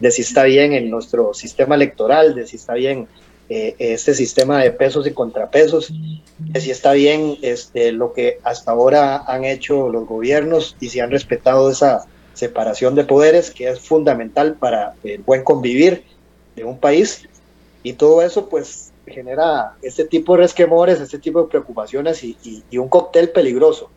de 0.00 0.10
si 0.10 0.22
está 0.22 0.44
bien 0.44 0.72
en 0.72 0.90
nuestro 0.90 1.34
sistema 1.34 1.74
electoral, 1.74 2.34
de 2.34 2.46
si 2.46 2.56
está 2.56 2.74
bien 2.74 3.08
eh, 3.48 3.74
este 3.78 4.14
sistema 4.14 4.62
de 4.62 4.70
pesos 4.72 5.06
y 5.06 5.12
contrapesos, 5.12 5.92
de 6.38 6.60
si 6.60 6.70
está 6.70 6.92
bien 6.92 7.38
este, 7.42 7.92
lo 7.92 8.12
que 8.12 8.38
hasta 8.42 8.72
ahora 8.72 9.24
han 9.26 9.44
hecho 9.44 9.88
los 9.88 10.06
gobiernos 10.06 10.76
y 10.80 10.88
si 10.88 11.00
han 11.00 11.10
respetado 11.10 11.70
esa 11.70 12.06
separación 12.34 12.94
de 12.94 13.04
poderes 13.04 13.50
que 13.50 13.68
es 13.68 13.80
fundamental 13.80 14.54
para 14.54 14.94
el 15.02 15.22
buen 15.22 15.42
convivir 15.42 16.04
de 16.56 16.64
un 16.64 16.78
país. 16.78 17.28
Y 17.82 17.94
todo 17.94 18.22
eso 18.22 18.48
pues 18.48 18.92
genera 19.06 19.76
este 19.82 20.04
tipo 20.04 20.34
de 20.34 20.42
resquemores, 20.42 21.00
este 21.00 21.18
tipo 21.18 21.42
de 21.42 21.48
preocupaciones 21.48 22.22
y, 22.24 22.64
un 22.78 22.88
cóctel 22.88 23.30
peligroso, 23.30 23.90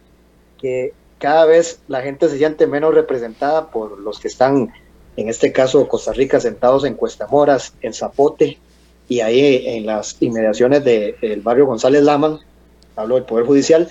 que 0.60 0.94
cada 1.20 1.46
vez 1.46 1.80
la 1.88 2.02
gente 2.02 2.30
se 2.30 2.38
siente 2.38 2.68
menos 2.68 2.94
representada 2.94 3.72
por 3.72 4.00
los 4.00 4.20
que 4.20 4.28
están, 4.28 4.72
en 5.16 5.30
este 5.30 5.52
caso 5.52 5.88
Costa 5.88 6.14
Rica, 6.14 6.40
sentados 6.40 6.86
en 6.86 6.96
Cuestamoras, 6.96 7.74
en 7.82 7.94
Zapote 7.94 8.58
y 9.08 9.22
ahí 9.22 9.64
en 9.66 9.86
las 9.86 10.18
inmediaciones 10.20 10.84
del 10.84 11.42
barrio 11.42 11.66
González 11.66 12.04
Laman, 12.04 12.40
hablo 12.96 13.16
del 13.16 13.24
Poder 13.24 13.46
Judicial, 13.46 13.90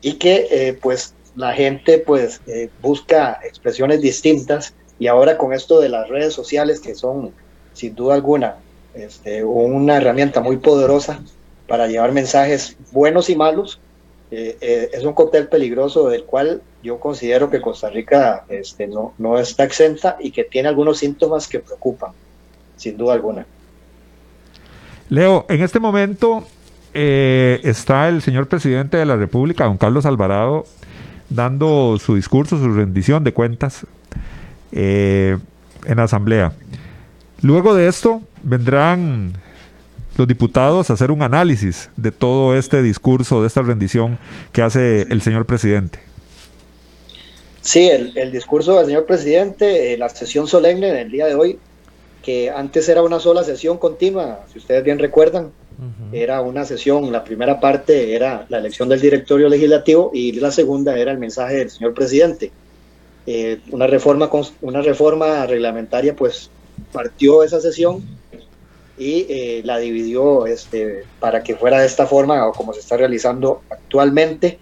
y 0.00 0.14
que 0.14 0.48
eh, 0.50 0.78
pues 0.80 1.14
la 1.36 1.52
gente 1.54 1.98
pues 1.98 2.40
eh, 2.46 2.68
busca 2.80 3.40
expresiones 3.44 4.00
distintas 4.00 4.74
y 4.98 5.06
ahora 5.06 5.38
con 5.38 5.52
esto 5.52 5.80
de 5.80 5.88
las 5.88 6.08
redes 6.08 6.34
sociales 6.34 6.80
que 6.80 6.94
son 6.94 7.32
sin 7.72 7.94
duda 7.94 8.14
alguna 8.14 8.56
este, 8.94 9.42
una 9.42 9.96
herramienta 9.96 10.40
muy 10.40 10.58
poderosa 10.58 11.20
para 11.66 11.86
llevar 11.86 12.12
mensajes 12.12 12.76
buenos 12.90 13.30
y 13.30 13.36
malos. 13.36 13.80
Eh, 14.30 14.56
eh, 14.60 14.90
es 14.92 15.04
un 15.04 15.12
cóctel 15.12 15.48
peligroso 15.48 16.08
del 16.08 16.24
cual 16.24 16.62
yo 16.82 16.98
considero 16.98 17.50
que 17.50 17.60
Costa 17.60 17.90
Rica 17.90 18.44
este, 18.48 18.86
no, 18.86 19.14
no 19.18 19.38
está 19.38 19.64
exenta 19.64 20.16
y 20.20 20.30
que 20.30 20.44
tiene 20.44 20.68
algunos 20.68 20.98
síntomas 20.98 21.48
que 21.48 21.60
preocupan, 21.60 22.12
sin 22.76 22.96
duda 22.96 23.14
alguna. 23.14 23.46
Leo, 25.10 25.44
en 25.48 25.62
este 25.62 25.78
momento 25.80 26.44
eh, 26.94 27.60
está 27.62 28.08
el 28.08 28.22
señor 28.22 28.48
presidente 28.48 28.96
de 28.96 29.04
la 29.04 29.16
República, 29.16 29.64
don 29.64 29.76
Carlos 29.76 30.06
Alvarado, 30.06 30.64
dando 31.34 31.98
su 31.98 32.14
discurso, 32.14 32.58
su 32.58 32.72
rendición 32.72 33.24
de 33.24 33.32
cuentas 33.32 33.86
en 34.72 35.40
la 35.84 36.04
Asamblea. 36.04 36.52
Luego 37.42 37.74
de 37.74 37.88
esto 37.88 38.22
vendrán 38.42 39.34
los 40.16 40.28
diputados 40.28 40.90
a 40.90 40.92
hacer 40.92 41.10
un 41.10 41.22
análisis 41.22 41.90
de 41.96 42.12
todo 42.12 42.56
este 42.56 42.82
discurso, 42.82 43.40
de 43.40 43.48
esta 43.48 43.62
rendición 43.62 44.18
que 44.52 44.62
hace 44.62 45.02
el 45.02 45.22
señor 45.22 45.46
presidente. 45.46 45.98
Sí, 47.62 47.88
el, 47.88 48.32
discurso 48.32 48.76
del 48.76 48.86
señor 48.86 49.06
presidente, 49.06 49.94
eh, 49.94 49.96
la 49.96 50.08
sesión 50.08 50.48
solemne 50.48 50.92
del 50.92 51.10
día 51.10 51.26
de 51.26 51.34
hoy, 51.36 51.58
que 52.22 52.50
antes 52.50 52.88
era 52.88 53.02
una 53.02 53.20
sola 53.20 53.44
sesión 53.44 53.78
continua, 53.78 54.40
si 54.52 54.58
ustedes 54.58 54.82
bien 54.82 54.98
recuerdan, 54.98 55.52
era 56.12 56.40
una 56.40 56.64
sesión, 56.64 57.10
la 57.10 57.24
primera 57.24 57.58
parte 57.58 58.14
era 58.14 58.46
la 58.48 58.58
elección 58.58 58.88
del 58.88 59.00
directorio 59.00 59.48
legislativo 59.48 60.10
y 60.12 60.32
la 60.32 60.50
segunda 60.50 60.98
era 60.98 61.12
el 61.12 61.18
mensaje 61.18 61.56
del 61.56 61.70
señor 61.70 61.94
presidente. 61.94 62.52
Eh, 63.26 63.60
una, 63.70 63.86
reforma, 63.86 64.28
una 64.60 64.82
reforma 64.82 65.46
reglamentaria 65.46 66.14
pues 66.14 66.50
partió 66.92 67.42
esa 67.42 67.60
sesión 67.60 68.02
y 68.98 69.26
eh, 69.28 69.62
la 69.64 69.78
dividió 69.78 70.46
este, 70.46 71.04
para 71.20 71.42
que 71.42 71.56
fuera 71.56 71.80
de 71.80 71.86
esta 71.86 72.06
forma 72.06 72.46
o 72.46 72.52
como 72.52 72.72
se 72.72 72.80
está 72.80 72.96
realizando 72.96 73.62
actualmente. 73.70 74.58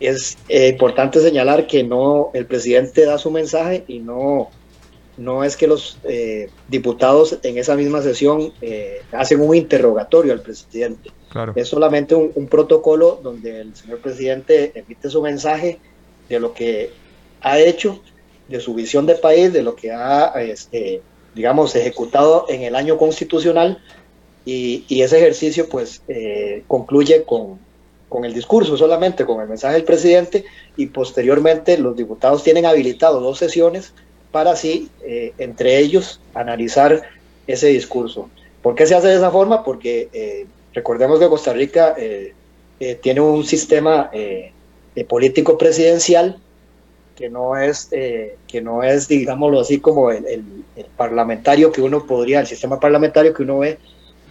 Es 0.00 0.36
eh, 0.48 0.68
importante 0.68 1.20
señalar 1.20 1.66
que 1.66 1.84
no 1.84 2.30
el 2.34 2.46
presidente 2.46 3.06
da 3.06 3.18
su 3.18 3.30
mensaje 3.30 3.84
y 3.86 4.00
no, 4.00 4.50
no 5.16 5.44
es 5.44 5.56
que 5.56 5.66
los 5.66 5.98
eh, 6.04 6.48
diputados 6.68 7.38
en 7.42 7.58
esa 7.58 7.76
misma 7.76 8.02
sesión 8.02 8.52
hacen 9.12 9.40
un 9.40 9.54
interrogatorio 9.54 10.32
al 10.32 10.40
presidente. 10.40 11.10
Es 11.54 11.68
solamente 11.68 12.14
un, 12.14 12.30
un, 12.34 12.46
protocolo 12.46 13.20
donde 13.22 13.60
el 13.60 13.74
señor 13.74 14.00
presidente 14.00 14.72
emite 14.74 15.08
su 15.08 15.22
mensaje 15.22 15.78
de 16.28 16.40
lo 16.40 16.52
que 16.52 16.90
ha 17.40 17.58
hecho, 17.58 18.00
de 18.48 18.60
su 18.60 18.74
visión 18.74 19.06
de 19.06 19.14
país, 19.14 19.52
de 19.52 19.62
lo 19.62 19.74
que 19.74 19.92
ha 19.92 20.32
este, 20.42 21.02
digamos, 21.34 21.74
ejecutado 21.74 22.46
en 22.48 22.62
el 22.62 22.74
año 22.76 22.98
constitucional 22.98 23.82
y, 24.44 24.84
ese 25.02 25.18
ejercicio 25.18 25.68
pues 25.68 26.02
eh, 26.08 26.64
concluye 26.66 27.24
con, 27.24 27.58
el 28.24 28.34
discurso 28.34 28.76
solamente, 28.76 29.24
con 29.24 29.40
el 29.40 29.48
mensaje 29.48 29.74
del 29.74 29.84
presidente 29.84 30.44
y 30.76 30.86
posteriormente 30.86 31.78
los 31.78 31.96
diputados 31.96 32.42
tienen 32.42 32.66
habilitado 32.66 33.20
dos 33.20 33.38
sesiones 33.38 33.94
para 34.32 34.52
así, 34.52 34.90
eh, 35.04 35.32
entre 35.38 35.78
ellos, 35.78 36.20
analizar 36.34 37.02
ese 37.46 37.68
discurso. 37.68 38.28
¿Por 38.62 38.74
qué 38.74 38.86
se 38.86 38.94
hace 38.94 39.08
de 39.08 39.16
esa 39.16 39.30
forma? 39.30 39.62
Porque 39.62 40.08
eh, 40.12 40.46
recordemos 40.72 41.20
que 41.20 41.28
Costa 41.28 41.52
Rica 41.52 41.94
tiene 43.00 43.20
un 43.20 43.44
sistema 43.44 44.10
político 45.06 45.56
presidencial 45.56 46.40
que 47.22 47.28
no 47.28 47.56
es, 47.56 47.88
eh, 47.92 48.36
que 48.48 48.60
no 48.60 48.82
es 48.82 49.08
digámoslo 49.08 49.60
así, 49.60 49.78
como 49.78 50.10
el, 50.10 50.44
parlamentario 50.96 51.70
que 51.70 51.82
uno 51.82 52.06
podría, 52.06 52.40
el 52.40 52.46
sistema 52.46 52.80
parlamentario 52.80 53.32
que 53.32 53.42
uno 53.42 53.60
ve, 53.60 53.78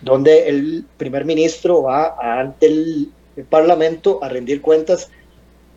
donde 0.02 0.50
el 0.50 0.86
primer 0.98 1.26
ministro 1.26 1.84
va 1.84 2.18
ante 2.20 2.68
el, 2.68 3.12
Parlamento 3.50 4.20
a 4.22 4.28
rendir 4.28 4.62
cuentas 4.62 5.10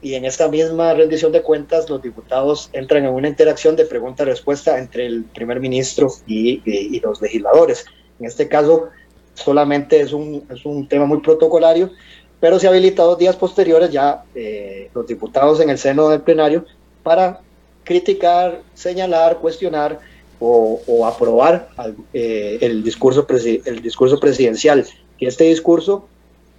y 0.04 0.16
en 0.16 0.26
esta 0.26 0.48
misma 0.48 0.92
rendición 0.92 1.32
de 1.32 1.40
cuentas 1.40 1.88
los 1.88 2.02
diputados 2.02 2.68
entran 2.74 3.06
en 3.06 3.14
una 3.14 3.26
interacción 3.26 3.74
de 3.74 3.86
pregunta-respuesta 3.86 4.78
entre 4.78 5.06
el 5.06 5.24
primer 5.24 5.60
ministro 5.60 6.12
y, 6.26 7.00
los 7.00 7.22
legisladores. 7.22 7.86
En 8.20 8.26
este 8.26 8.46
caso 8.46 8.90
solamente 9.32 10.00
es 10.00 10.12
un, 10.12 10.44
es 10.50 10.66
un 10.66 10.86
tema 10.88 11.06
muy 11.06 11.20
protocolario, 11.20 11.90
pero 12.38 12.58
se 12.58 12.66
ha 12.66 12.70
habilitado 12.70 13.16
días 13.16 13.34
posteriores 13.34 13.90
ya 13.90 14.24
eh, 14.34 14.90
los 14.94 15.06
diputados 15.06 15.60
en 15.60 15.70
el 15.70 15.78
seno 15.78 16.10
del 16.10 16.20
plenario 16.20 16.66
para 17.02 17.40
criticar, 17.82 18.60
señalar, 18.74 19.38
cuestionar 19.38 20.00
o, 20.38 21.06
aprobar 21.06 21.70
eh, 22.12 22.58
el, 22.60 22.84
discurso 22.84 23.26
el 23.64 23.80
discurso 23.80 24.20
presidencial. 24.20 24.86
Y 25.18 25.24
este 25.24 25.44
discurso, 25.44 26.06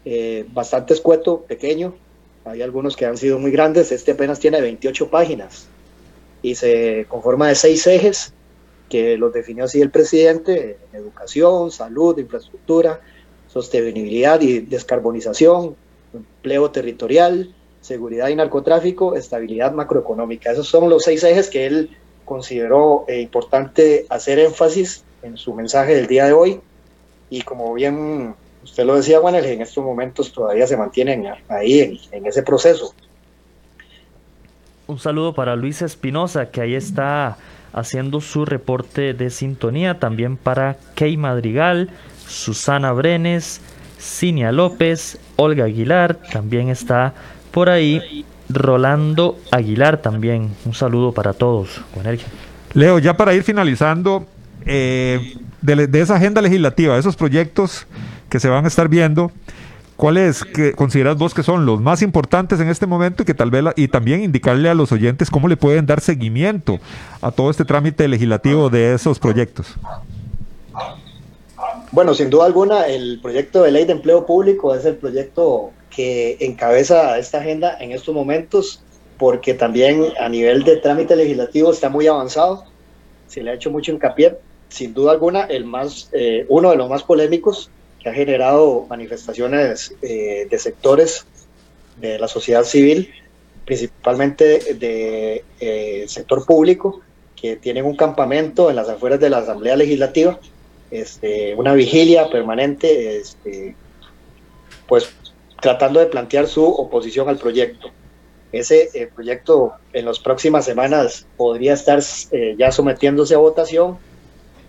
eh, 0.03 0.45
bastante 0.51 0.95
escueto, 0.95 1.41
pequeño, 1.47 1.93
hay 2.45 2.61
algunos 2.61 2.95
que 2.95 3.05
han 3.05 3.17
sido 3.17 3.39
muy 3.39 3.51
grandes, 3.51 3.91
este 3.91 4.11
apenas 4.11 4.39
tiene 4.39 4.61
28 4.61 5.09
páginas. 5.09 5.67
y 6.41 6.53
se 6.53 7.07
conforma 7.09 7.47
de 7.47 7.55
seis 7.55 7.87
ejes 7.87 8.31
que 8.87 9.17
los 9.17 9.33
definió 9.33 9.63
así 9.63 9.81
el 9.81 9.89
presidente, 9.89 10.77
educación, 10.93 11.71
salud, 11.71 12.19
infraestructura, 12.19 13.01
sostenibilidad 13.47 14.39
y 14.41 14.59
descarbonización, 14.59 15.75
empleo 16.13 16.69
territorial, 16.69 17.55
seguridad 17.81 18.27
y 18.27 18.35
narcotráfico, 18.35 19.15
estabilidad 19.15 19.71
macroeconómica. 19.71 20.51
Esos 20.51 20.67
son 20.67 20.87
los 20.87 21.03
seis 21.03 21.23
ejes 21.23 21.49
que 21.49 21.65
él 21.65 21.97
consideró 22.25 23.05
eh, 23.07 23.21
importante 23.21 24.05
hacer 24.09 24.37
énfasis 24.39 25.03
en 25.23 25.37
su 25.37 25.53
mensaje 25.53 25.95
del 25.95 26.07
día 26.07 26.25
de 26.25 26.33
hoy. 26.33 26.61
Y 27.29 27.41
como 27.41 27.73
bien 27.73 28.35
usted 28.65 28.83
lo 28.83 28.95
decía, 28.95 29.19
Juan, 29.19 29.35
en 29.35 29.61
estos 29.61 29.83
momentos 29.83 30.33
todavía 30.33 30.67
se 30.67 30.75
mantienen 30.75 31.25
ahí 31.47 31.79
en, 31.79 31.99
en 32.11 32.25
ese 32.25 32.43
proceso. 32.43 32.93
Un 34.87 34.99
saludo 34.99 35.33
para 35.33 35.55
Luis 35.55 35.81
Espinosa, 35.81 36.51
que 36.51 36.61
ahí 36.61 36.75
está 36.75 37.37
haciendo 37.73 38.21
su 38.21 38.45
reporte 38.45 39.13
de 39.13 39.29
sintonía. 39.29 39.99
También 39.99 40.35
para 40.37 40.77
Key 40.95 41.15
Madrigal, 41.17 41.89
Susana 42.27 42.91
Brenes, 42.91 43.61
Cinia 43.99 44.51
López, 44.51 45.19
Olga 45.37 45.65
Aguilar, 45.65 46.15
también 46.15 46.69
está 46.69 47.13
por 47.51 47.69
ahí 47.69 48.25
Rolando 48.49 49.37
Aguilar 49.51 50.01
también. 50.01 50.51
Un 50.65 50.73
saludo 50.73 51.11
para 51.11 51.33
todos. 51.33 51.81
Leo, 52.73 52.99
ya 52.99 53.15
para 53.15 53.33
ir 53.33 53.43
finalizando, 53.43 54.25
eh, 54.65 55.35
de, 55.61 55.87
de, 55.87 56.01
esa 56.01 56.15
agenda 56.15 56.41
legislativa, 56.41 56.93
de 56.93 56.99
esos 56.99 57.15
proyectos 57.15 57.87
que 58.29 58.39
se 58.39 58.49
van 58.49 58.65
a 58.65 58.67
estar 58.67 58.89
viendo, 58.89 59.31
¿cuáles 59.95 60.43
que 60.43 60.73
consideras 60.73 61.17
vos 61.17 61.33
que 61.33 61.43
son 61.43 61.65
los 61.65 61.81
más 61.81 62.01
importantes 62.01 62.59
en 62.59 62.69
este 62.69 62.85
momento 62.85 63.23
y 63.23 63.25
que 63.25 63.33
tal 63.33 63.51
vez 63.51 63.63
y 63.75 63.87
también 63.87 64.23
indicarle 64.23 64.69
a 64.69 64.73
los 64.73 64.91
oyentes 64.91 65.29
cómo 65.29 65.47
le 65.47 65.57
pueden 65.57 65.85
dar 65.85 66.01
seguimiento 66.01 66.79
a 67.21 67.31
todo 67.31 67.49
este 67.49 67.65
trámite 67.65 68.07
legislativo 68.07 68.69
de 68.69 68.93
esos 68.93 69.19
proyectos? 69.19 69.75
Bueno, 71.91 72.13
sin 72.13 72.29
duda 72.29 72.45
alguna, 72.45 72.87
el 72.87 73.19
proyecto 73.21 73.63
de 73.63 73.71
ley 73.71 73.85
de 73.85 73.93
empleo 73.93 74.25
público 74.25 74.75
es 74.75 74.85
el 74.85 74.95
proyecto 74.95 75.71
que 75.89 76.37
encabeza 76.41 77.17
esta 77.17 77.37
agenda 77.37 77.77
en 77.79 77.93
estos 77.93 78.13
momentos, 78.13 78.83
porque 79.17 79.53
también 79.53 80.03
a 80.19 80.27
nivel 80.27 80.63
de 80.63 80.77
trámite 80.77 81.15
legislativo 81.15 81.71
está 81.71 81.87
muy 81.89 82.07
avanzado, 82.07 82.65
se 83.27 83.41
le 83.41 83.51
ha 83.51 83.53
hecho 83.53 83.71
mucho 83.71 83.91
hincapié, 83.93 84.35
sin 84.67 84.93
duda 84.93 85.13
alguna, 85.13 85.43
el 85.43 85.63
más, 85.63 86.09
eh, 86.11 86.45
uno 86.49 86.71
de 86.71 86.75
los 86.75 86.89
más 86.89 87.03
polémicos 87.03 87.69
que 88.05 88.11
ha 88.11 88.13
generado 88.13 88.85
manifestaciones 88.87 89.95
eh, 90.03 90.45
de 90.47 90.59
sectores 90.59 91.25
de 91.99 92.19
la 92.19 92.27
sociedad 92.27 92.63
civil, 92.63 93.11
principalmente 93.65 94.75
de 94.75 95.43
eh, 95.59 96.05
sector 96.07 96.45
público, 96.45 97.01
que 97.35 97.55
tienen 97.55 97.83
un 97.83 97.95
campamento 97.95 98.69
en 98.69 98.75
las 98.75 98.89
afueras 98.89 99.19
de 99.19 99.31
la 99.31 99.39
Asamblea 99.39 99.75
Legislativa 99.75 100.39
este, 100.91 101.55
una 101.55 101.73
vigilia 101.73 102.29
permanente, 102.29 103.17
este, 103.17 103.75
pues 104.87 105.09
tratando 105.59 105.99
de 105.99 106.05
plantear 106.05 106.45
su 106.45 106.63
oposición 106.63 107.27
al 107.27 107.39
proyecto. 107.39 107.89
Ese 108.51 108.91
eh, 108.93 109.09
proyecto 109.15 109.73
en 109.93 110.05
las 110.05 110.19
próximas 110.19 110.63
semanas 110.63 111.25
podría 111.37 111.73
estar 111.73 112.03
eh, 112.29 112.53
ya 112.55 112.71
sometiéndose 112.71 113.33
a 113.33 113.39
votación 113.39 113.97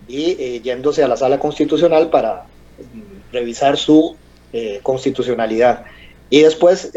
y 0.07 0.59
yéndose 0.61 1.03
a 1.03 1.07
la 1.07 1.17
sala 1.17 1.37
constitucional 1.37 2.09
para 2.09 2.47
revisar 3.31 3.77
su 3.77 4.15
constitucionalidad. 4.81 5.85
Y 6.29 6.41
después, 6.41 6.91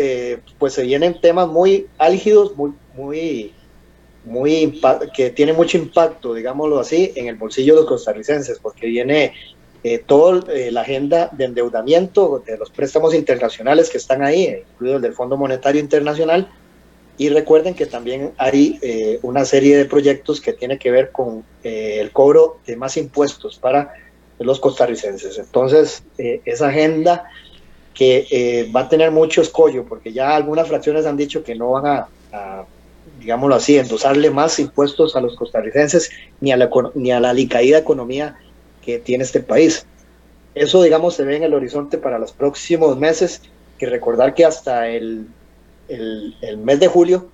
pues 0.58 0.72
se 0.72 0.82
vienen 0.82 1.20
temas 1.20 1.48
muy 1.48 1.86
álgidos, 1.98 2.56
muy, 2.56 2.72
muy 2.94 3.52
muy 4.24 4.80
que 5.14 5.30
tiene 5.30 5.52
mucho 5.52 5.78
impacto, 5.78 6.34
digámoslo 6.34 6.78
así, 6.78 7.12
en 7.16 7.28
el 7.28 7.36
bolsillo 7.36 7.74
de 7.74 7.80
los 7.80 7.88
costarricenses, 7.88 8.58
porque 8.58 8.86
viene 8.86 9.32
eh, 9.82 9.98
toda 9.98 10.52
eh, 10.52 10.70
la 10.70 10.82
agenda 10.82 11.30
de 11.32 11.44
endeudamiento 11.44 12.42
de 12.44 12.58
los 12.58 12.70
préstamos 12.70 13.14
internacionales 13.14 13.88
que 13.88 13.98
están 13.98 14.22
ahí, 14.22 14.62
incluido 14.72 14.96
el 14.96 15.02
del 15.02 15.14
Fondo 15.14 15.36
Monetario 15.36 15.80
Internacional, 15.80 16.50
y 17.16 17.28
recuerden 17.28 17.74
que 17.74 17.86
también 17.86 18.32
hay 18.38 18.78
eh, 18.82 19.18
una 19.22 19.44
serie 19.44 19.76
de 19.76 19.84
proyectos 19.84 20.40
que 20.40 20.54
tiene 20.54 20.78
que 20.78 20.90
ver 20.90 21.10
con 21.10 21.44
el 21.62 22.10
cobro 22.12 22.60
de 22.66 22.76
más 22.76 22.96
impuestos 22.96 23.58
para 23.58 23.92
los 24.44 24.60
costarricenses. 24.60 25.38
Entonces, 25.38 26.02
esa 26.18 26.68
agenda 26.68 27.24
que 27.94 28.70
va 28.74 28.80
a 28.80 28.88
tener 28.88 29.10
mucho 29.10 29.42
escollo, 29.42 29.84
porque 29.84 30.12
ya 30.12 30.34
algunas 30.34 30.68
fracciones 30.68 31.06
han 31.06 31.16
dicho 31.16 31.42
que 31.42 31.54
no 31.54 31.72
van 31.72 31.86
a 32.32 32.66
digámoslo 33.20 33.54
así, 33.54 33.78
endosarle 33.78 34.30
más 34.30 34.58
impuestos 34.58 35.14
a 35.14 35.20
los 35.20 35.36
costarricenses 35.36 36.10
ni 36.40 36.52
a 36.52 36.56
la, 36.56 36.70
ni 36.94 37.12
a 37.12 37.20
la 37.20 37.30
alicaída 37.30 37.78
economía 37.78 38.36
que 38.82 38.98
tiene 38.98 39.24
este 39.24 39.40
país. 39.40 39.86
Eso, 40.54 40.82
digamos, 40.82 41.14
se 41.14 41.24
ve 41.24 41.36
en 41.36 41.44
el 41.44 41.54
horizonte 41.54 41.98
para 41.98 42.18
los 42.18 42.32
próximos 42.32 42.98
meses, 42.98 43.42
que 43.78 43.86
recordar 43.86 44.34
que 44.34 44.44
hasta 44.44 44.88
el, 44.88 45.26
el, 45.88 46.58
mes 46.58 46.80
de 46.80 46.88
julio 46.88 47.28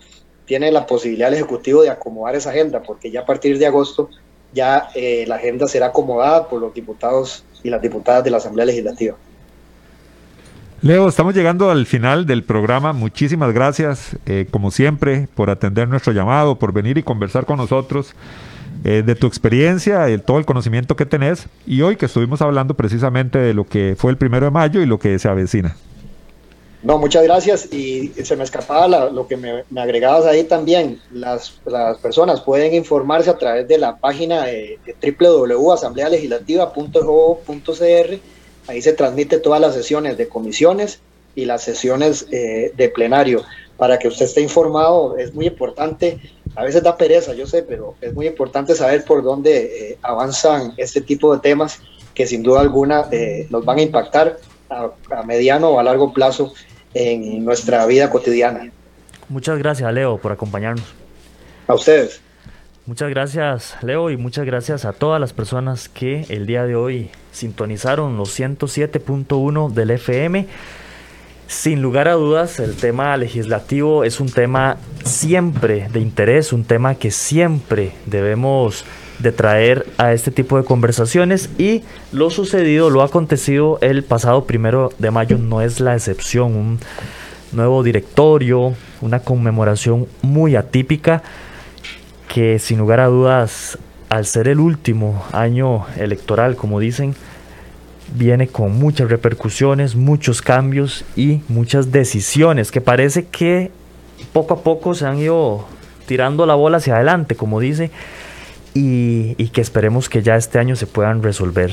tiene 0.45 0.71
la 0.71 0.87
posibilidad 0.87 1.29
el 1.29 1.35
Ejecutivo 1.35 1.83
de 1.83 1.91
acomodar 1.91 2.37
esa 2.37 2.51
agenda, 2.51 2.83
porque 2.83 3.11
ya 3.11 3.21
a 3.21 3.27
partir 3.27 3.59
de 3.59 3.67
agosto 3.67 4.11
ya 4.53 4.89
eh, 4.95 5.25
la 5.27 5.37
agenda 5.37 5.67
será 5.67 5.87
acomodada 5.87 6.49
por 6.49 6.61
los 6.61 6.73
diputados 6.75 7.45
y 7.63 7.71
las 7.71 7.83
diputadas 7.83 8.25
de 8.25 8.31
la 8.31 8.39
Asamblea 8.39 8.67
Legislativa. 8.67 9.17
Leo, 10.83 11.09
estamos 11.09 11.35
llegando 11.35 11.71
al 11.71 11.87
final 11.87 12.27
del 12.27 12.45
programa. 12.45 12.93
Muchísimas 12.93 13.53
gracias, 13.53 14.17
eh, 14.27 14.47
como 14.51 14.71
siempre, 14.71 15.27
por 15.35 15.51
atender 15.51 15.89
nuestro 15.89 16.13
llamado, 16.13 16.59
por 16.59 16.73
venir 16.73 16.99
y 16.99 17.03
conversar 17.03 17.47
con 17.47 17.57
nosotros 17.57 18.15
eh, 18.85 19.03
de 19.05 19.15
tu 19.15 19.27
experiencia, 19.27 20.01
de 20.01 20.19
todo 20.19 20.39
el 20.39 20.45
conocimiento 20.45 20.95
que 20.95 21.07
tenés. 21.07 21.49
Y 21.67 21.81
hoy 21.81 21.97
que 21.97 22.07
estuvimos 22.07 22.43
hablando 22.43 22.75
precisamente 22.75 23.39
de 23.39 23.55
lo 23.55 23.65
que 23.65 23.97
fue 23.99 24.11
el 24.11 24.19
primero 24.19 24.45
de 24.45 24.51
mayo 24.53 24.81
y 24.83 24.87
lo 24.87 24.99
que 24.99 25.19
se 25.19 25.29
avecina. 25.29 25.77
No, 26.83 26.99
muchas 26.99 27.25
gracias. 27.25 27.73
Y 27.73 28.09
se 28.23 28.37
me 28.37 28.45
escapaba 28.45 29.11
lo 29.11 29.27
que 29.27 29.37
me, 29.37 29.65
agregabas 29.77 30.27
ahí 30.27 30.45
también. 30.45 31.01
Las, 31.13 31.61
las, 31.65 31.99
personas 31.99 32.41
pueden 32.41 32.75
informarse 32.75 33.31
a 33.31 33.39
través 33.39 33.67
de 33.67 33.79
la 33.79 33.97
página 33.97 34.45
de, 34.45 34.79
de 34.85 34.93
Ahí 38.69 38.83
se 38.83 38.93
transmite 38.93 39.39
todas 39.39 39.61
las 39.61 39.75
sesiones 39.75 40.17
de 40.19 40.29
comisiones 40.29 41.01
y 41.35 41.45
las 41.45 41.63
sesiones 41.63 42.27
eh, 42.33 42.73
de 42.77 42.89
plenario 42.89 43.43
para 43.77 43.99
que 43.99 44.09
usted 44.09 44.25
esté 44.25 44.41
informado. 44.41 45.17
Es 45.19 45.35
muy 45.35 45.47
importante, 45.47 46.19
a 46.57 46.65
veces 46.65 46.83
da 46.83 46.97
pereza, 46.97 47.35
yo 47.35 47.47
sé, 47.47 47.63
pero 47.63 47.95
es 48.01 48.13
muy 48.15 48.27
importante 48.27 48.75
saber 48.75 49.05
por 49.05 49.23
dónde 49.23 49.91
eh, 49.91 49.99
avanzan 50.03 50.73
este 50.77 51.01
tipo 51.01 51.33
de 51.35 51.41
temas 51.41 51.81
que 52.15 52.27
sin 52.27 52.43
duda 52.43 52.61
alguna 52.61 53.07
eh, 53.13 53.47
nos 53.51 53.65
van 53.65 53.79
a 53.79 53.83
impactar 53.83 54.39
a, 54.71 54.91
a 55.11 55.23
mediano 55.23 55.71
o 55.71 55.81
a 55.81 55.83
largo 55.83 56.13
plazo 56.13 56.55
en 56.95 57.45
nuestra 57.45 57.85
vida 57.87 58.11
cotidiana. 58.11 58.71
Muchas 59.29 59.59
gracias, 59.59 59.93
Leo, 59.93 60.19
por 60.19 60.33
acompañarnos. 60.33 60.87
A 61.67 61.75
ustedes. 61.75 62.21
Muchas 62.87 63.11
gracias 63.11 63.77
Leo 63.83 64.11
y 64.11 64.17
muchas 64.17 64.47
gracias 64.47 64.85
a 64.85 64.93
todas 64.93 65.21
las 65.21 65.33
personas 65.33 65.89
que 65.89 66.25
el 66.29 66.47
día 66.47 66.65
de 66.67 66.77
hoy 66.77 67.11
sintonizaron 67.33 68.17
los 68.17 68.39
107.1 68.39 69.73
del 69.73 69.91
FM. 69.91 70.47
Sin 71.49 71.83
lugar 71.83 72.07
a 72.07 72.13
dudas, 72.13 72.61
el 72.61 72.77
tema 72.77 73.17
legislativo 73.17 74.05
es 74.05 74.21
un 74.21 74.31
tema 74.31 74.77
siempre 75.05 75.89
de 75.93 75.99
interés, 75.99 76.53
un 76.53 76.65
tema 76.65 76.95
que 76.95 77.11
siempre 77.11 77.93
debemos 78.07 78.85
de 79.19 79.33
traer 79.33 79.87
a 79.99 80.13
este 80.13 80.31
tipo 80.31 80.57
de 80.57 80.65
conversaciones 80.65 81.51
y 81.59 81.83
lo 82.13 82.31
sucedido, 82.31 82.91
lo 82.91 83.03
acontecido 83.03 83.79
el 83.81 84.05
pasado 84.05 84.45
primero 84.45 84.93
de 84.99 85.11
mayo 85.11 85.39
no 85.39 85.63
es 85.63 85.81
la 85.81 85.95
excepción, 85.95 86.55
un 86.55 86.81
nuevo 87.53 87.83
directorio, 87.83 88.75
una 89.01 89.21
conmemoración 89.21 90.07
muy 90.23 90.57
atípica 90.57 91.23
que 92.29 92.59
sin 92.59 92.79
lugar 92.79 93.01
a 93.01 93.07
dudas, 93.07 93.79
al 94.09 94.27
ser 94.27 94.49
el 94.49 94.61
último 94.61 95.25
año 95.33 95.87
electoral, 95.97 96.57
como 96.57 96.81
dicen, 96.81 97.15
viene 98.15 98.49
con 98.49 98.79
muchas 98.79 99.11
repercusiones, 99.11 99.97
muchos 99.97 100.43
cambios 100.43 101.05
y 101.17 101.41
muchas 101.49 101.91
decisiones 101.91 102.71
que 102.71 102.81
parece 102.81 103.27
que 103.27 103.71
poco 104.33 104.55
a 104.55 104.63
poco 104.63 104.95
se 104.95 105.07
han 105.07 105.19
ido 105.19 105.65
tirando 106.07 106.47
la 106.47 106.55
bola 106.55 106.77
hacia 106.77 106.97
adelante, 106.97 107.35
como 107.35 107.59
dice, 107.59 107.91
y, 108.77 109.35
y 109.39 109.49
que 109.49 109.63
esperemos 109.63 110.09
que 110.09 110.23
ya 110.23 110.37
este 110.37 110.59
año 110.59 110.77
se 110.77 110.87
puedan 110.87 111.23
resolver. 111.23 111.73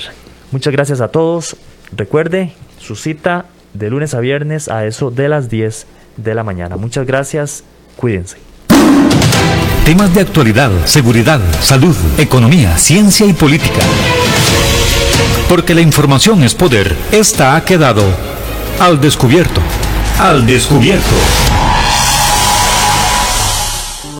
Muchas 0.51 0.71
gracias 0.71 1.01
a 1.01 1.09
todos. 1.09 1.57
Recuerde 1.95 2.53
su 2.79 2.95
cita 2.95 3.45
de 3.73 3.89
lunes 3.89 4.13
a 4.13 4.21
viernes 4.21 4.69
a 4.69 4.85
eso 4.85 5.11
de 5.11 5.27
las 5.27 5.49
10 5.49 5.85
de 6.17 6.35
la 6.35 6.43
mañana. 6.43 6.77
Muchas 6.77 7.05
gracias. 7.05 7.63
Cuídense. 7.97 8.37
Temas 9.85 10.13
de 10.13 10.21
actualidad, 10.21 10.71
seguridad, 10.85 11.41
salud, 11.59 11.95
economía, 12.17 12.77
ciencia 12.77 13.25
y 13.25 13.33
política. 13.33 13.81
Porque 15.49 15.75
la 15.75 15.81
información 15.81 16.41
es 16.43 16.55
poder, 16.55 16.95
esta 17.11 17.55
ha 17.55 17.65
quedado 17.65 18.03
al 18.79 19.01
descubierto. 19.01 19.59
Al 20.19 20.45
descubierto. 20.45 21.52